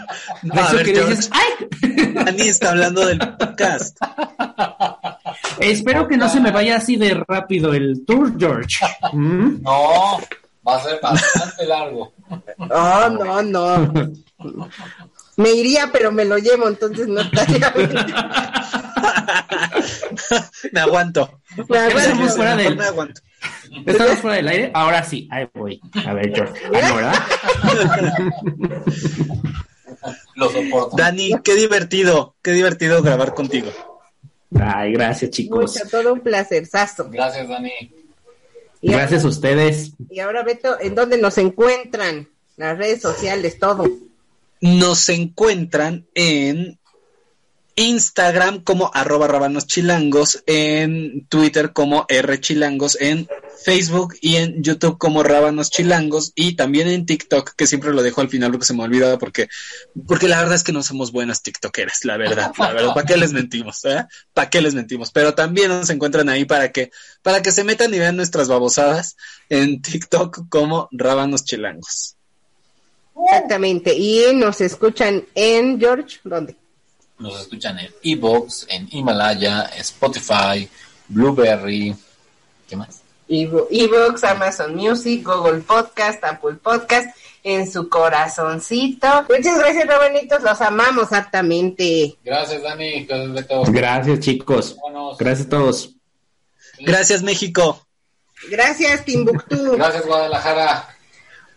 a 0.51 0.71
ver, 0.73 0.85
dices, 0.85 1.29
¡ay! 1.31 1.67
Dani 2.13 2.41
está 2.41 2.71
hablando 2.71 3.05
del 3.05 3.19
podcast. 3.19 3.97
Espero 5.59 6.07
que 6.07 6.17
no 6.17 6.29
se 6.29 6.39
me 6.39 6.51
vaya 6.51 6.77
así 6.77 6.95
de 6.95 7.13
rápido 7.27 7.73
el 7.73 8.05
tour, 8.05 8.33
George. 8.37 8.85
¿Mm? 9.13 9.61
No, 9.61 10.19
va 10.67 10.75
a 10.75 10.83
ser 10.83 10.99
bastante 11.01 11.65
largo. 11.65 12.13
No, 12.57 13.09
no, 13.09 13.41
no. 13.41 13.93
Me 15.37 15.51
iría, 15.51 15.89
pero 15.91 16.11
me 16.11 16.25
lo 16.25 16.37
llevo, 16.37 16.67
entonces 16.67 17.07
no 17.07 17.21
estaría 17.21 17.73
me 20.71 20.79
aguanto. 20.79 21.41
Me 21.69 21.77
aguanto. 21.77 22.35
Fuera 22.35 22.55
del... 22.55 22.75
Me 22.75 22.85
aguanto. 22.85 23.21
¿Estamos 23.85 24.19
fuera 24.19 24.37
del 24.37 24.47
aire? 24.47 24.71
Ahora 24.73 25.03
sí, 25.03 25.27
ahí 25.31 25.47
voy. 25.53 25.79
A 26.05 26.13
ver, 26.13 26.33
George. 26.33 26.69
¿verdad? 26.69 27.13
Lo 30.35 30.49
soporto. 30.49 30.97
Dani, 30.97 31.33
qué 31.43 31.55
divertido, 31.55 32.35
qué 32.41 32.51
divertido 32.51 33.01
grabar 33.03 33.33
contigo. 33.33 33.69
Ay, 34.59 34.93
gracias, 34.93 35.31
chicos. 35.31 35.75
Mucho, 35.75 35.89
todo 35.89 36.13
un 36.13 36.21
placerzazo. 36.21 37.09
Gracias, 37.09 37.47
Dani. 37.47 37.71
gracias 38.81 39.23
a 39.23 39.27
ustedes. 39.27 39.91
Y 40.09 40.19
ahora, 40.19 40.43
Beto, 40.43 40.79
¿en 40.79 40.95
dónde 40.95 41.17
nos 41.17 41.37
encuentran? 41.37 42.27
Las 42.55 42.77
redes 42.77 43.01
sociales, 43.01 43.59
todo. 43.59 43.85
Nos 44.61 45.09
encuentran 45.09 46.07
en 46.15 46.79
Instagram 47.75 48.63
como 48.63 48.89
arroba 48.93 49.27
rabanos 49.27 49.67
chilangos, 49.67 50.43
en 50.47 51.27
Twitter 51.27 51.73
como 51.73 52.05
R 52.09 52.39
chilangos, 52.39 52.97
en 52.99 53.27
Facebook 53.63 54.15
y 54.21 54.37
en 54.37 54.63
YouTube 54.63 54.97
como 54.97 55.23
Rábanos 55.23 55.69
Chilangos 55.69 56.31
y 56.35 56.55
también 56.55 56.87
en 56.87 57.05
TikTok, 57.05 57.53
que 57.55 57.67
siempre 57.67 57.93
lo 57.93 58.01
dejo 58.01 58.21
al 58.21 58.29
final 58.29 58.51
porque 58.51 58.65
se 58.65 58.73
me 58.73 58.83
olvidaba 58.83 59.17
porque, 59.17 59.49
porque 60.07 60.27
la 60.27 60.39
verdad 60.39 60.55
es 60.55 60.63
que 60.63 60.71
no 60.71 60.83
somos 60.83 61.11
buenas 61.11 61.43
TikTokeras, 61.43 62.05
la 62.05 62.17
verdad, 62.17 62.51
la 62.57 62.73
verdad, 62.73 62.93
¿para 62.93 63.05
qué 63.05 63.17
les 63.17 63.33
mentimos? 63.33 63.83
Eh? 63.85 64.05
¿Para 64.33 64.49
qué 64.49 64.61
les 64.61 64.73
mentimos? 64.73 65.11
Pero 65.11 65.33
también 65.33 65.69
nos 65.69 65.89
encuentran 65.89 66.29
ahí 66.29 66.45
para 66.45 66.71
que, 66.71 66.91
para 67.21 67.41
que 67.41 67.51
se 67.51 67.63
metan 67.63 67.93
y 67.93 67.99
vean 67.99 68.15
nuestras 68.15 68.47
babosadas 68.47 69.15
en 69.49 69.81
TikTok 69.81 70.47
como 70.49 70.87
Rábanos 70.91 71.43
Chilangos. 71.43 72.16
Exactamente, 73.25 73.93
y 73.93 74.33
nos 74.35 74.61
escuchan 74.61 75.25
en 75.33 75.79
George, 75.79 76.19
¿dónde? 76.23 76.55
Nos 77.19 77.41
escuchan 77.41 77.79
en 77.79 77.91
Evox, 78.03 78.67
en 78.69 78.87
Himalaya, 78.91 79.63
Spotify, 79.77 80.69
Blueberry, 81.07 81.95
¿qué 82.69 82.75
más? 82.75 83.01
Evox, 83.27 84.23
Amazon 84.23 84.75
Music, 84.75 85.25
Google 85.25 85.61
Podcast, 85.61 86.23
Apple 86.23 86.55
Podcast, 86.55 87.15
en 87.43 87.69
su 87.71 87.89
corazoncito. 87.89 89.07
Muchas 89.29 89.57
gracias, 89.57 89.87
Robenitos, 89.87 90.41
los 90.43 90.61
amamos 90.61 91.11
hartamente. 91.11 92.17
Gracias, 92.23 92.61
Dani. 92.61 93.05
Gracias, 93.05 93.33
Beto. 93.33 93.63
Gracias, 93.67 94.19
chicos. 94.19 94.77
Gracias 95.17 95.47
a 95.47 95.49
todos. 95.49 95.95
Gracias, 96.79 97.23
México. 97.23 97.85
Gracias, 98.49 99.03
Timbuktu. 99.03 99.73
Gracias, 99.73 100.05
Guadalajara. 100.05 100.96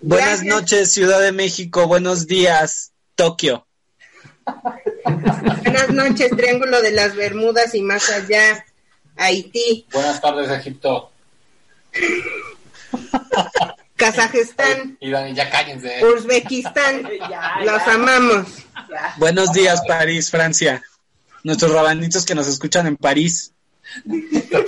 Buenas 0.03 0.43
noches, 0.45 0.93
Ciudad 0.93 1.21
de 1.21 1.31
México. 1.31 1.87
Buenos 1.87 2.27
días, 2.27 2.93
Tokio. 3.15 3.67
Buenas 5.63 5.91
noches, 5.91 6.31
Triángulo 6.37 6.81
de 6.81 6.93
las 6.93 7.15
Bermudas 7.15 7.75
y 7.75 7.83
más 7.83 8.09
allá, 8.09 8.65
Haití. 9.17 9.87
Buenas 9.93 10.21
tardes, 10.21 10.51
Egipto. 10.51 11.11
Kazajistán. 13.97 14.97
Y 15.01 15.11
ya 15.11 15.51
cállense. 15.51 16.03
Uzbekistán. 16.03 17.03
Los 17.65 17.83
amamos. 17.83 18.47
Buenos 19.19 19.53
días, 19.53 19.83
París, 19.87 20.31
Francia. 20.31 20.83
Nuestros 21.45 21.73
rabanitos 21.73 22.25
que 22.25 22.35
nos 22.35 22.49
escuchan 22.49 22.87
en 22.87 22.97
París. 22.97 23.53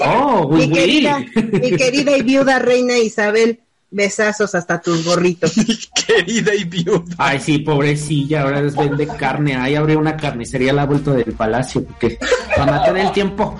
Oh, 0.01 0.49
mi, 0.49 0.71
querida, 0.71 1.19
mi 1.19 1.77
querida 1.77 2.17
y 2.17 2.23
viuda 2.23 2.59
reina 2.59 2.99
Isabel 2.99 3.61
Besazos 3.93 4.55
hasta 4.55 4.81
tus 4.81 5.05
gorritos. 5.05 5.53
Querida 6.07 6.55
y 6.55 6.65
viuda. 6.65 7.15
Ay, 7.19 7.39
sí, 7.39 7.59
pobrecilla, 7.59 8.43
ahora 8.43 8.63
les 8.63 8.75
vende 8.75 9.07
carne. 9.07 9.55
Ahí 9.55 9.75
abrió 9.75 9.99
una 9.99 10.17
carnicería 10.17 10.73
a 10.73 10.75
la 10.75 10.87
vuelta 10.87 11.13
del 11.13 11.35
palacio, 11.35 11.85
porque 11.85 12.19
para 12.57 12.73
matar 12.73 12.97
el 12.97 13.13
tiempo. 13.13 13.57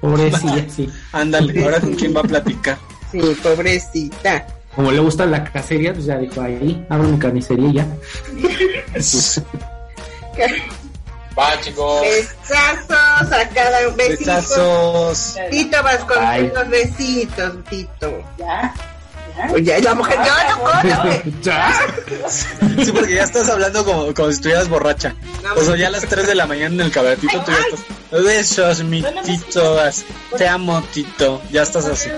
Pobrecilla, 0.00 0.68
sí. 0.68 0.88
Ándale, 1.12 1.64
ahora 1.64 1.80
con 1.80 1.94
quién 1.94 2.14
va 2.14 2.20
a 2.20 2.24
platicar. 2.24 2.76
Sí, 3.12 3.20
pobrecita. 3.42 4.46
Como 4.74 4.90
le 4.90 4.98
gusta 4.98 5.26
la 5.26 5.44
cacería, 5.44 5.92
pues 5.92 6.06
ya 6.06 6.18
dijo 6.18 6.40
ahí, 6.40 6.84
abre 6.88 7.08
una 7.08 7.18
carnicería 7.18 7.72
ya. 7.72 7.86
Va, 11.38 11.60
chicos. 11.60 12.00
Besazos 12.00 13.32
a 13.32 13.48
cada 13.54 13.88
besito. 13.90 14.18
Besazos. 14.18 15.36
Tito, 15.50 15.82
vas 15.84 16.04
con 16.04 16.48
los 16.52 16.68
besitos, 16.68 17.64
Tito. 17.70 18.24
¿Ya? 18.36 18.74
¿Ya? 19.62 19.78
la 19.80 19.94
mujer 19.94 20.18
ya 20.24 20.50
no 20.50 20.62
corre. 20.62 21.22
Sí, 22.28 22.92
porque 22.92 23.14
ya 23.14 23.24
estás 23.24 23.48
hablando 23.48 23.84
como, 23.84 24.12
como 24.14 24.28
si 24.28 24.34
estuvieras 24.34 24.68
borracha. 24.68 25.14
o 25.56 25.62
sea, 25.62 25.76
ya 25.76 25.88
a 25.88 25.90
las 25.90 26.06
3 26.06 26.26
de 26.26 26.34
la 26.34 26.46
mañana 26.46 26.74
en 26.74 26.80
el 26.80 26.90
cabaretito 26.90 27.42
tú 27.44 27.52
ya 27.52 27.58
estás. 27.58 28.24
Besos, 28.24 28.82
mi 28.84 29.02
Tito. 29.24 29.78
Te 30.36 30.48
amo, 30.48 30.82
Tito. 30.92 31.42
Ya 31.50 31.62
estás 31.62 31.86
así. 31.86 32.10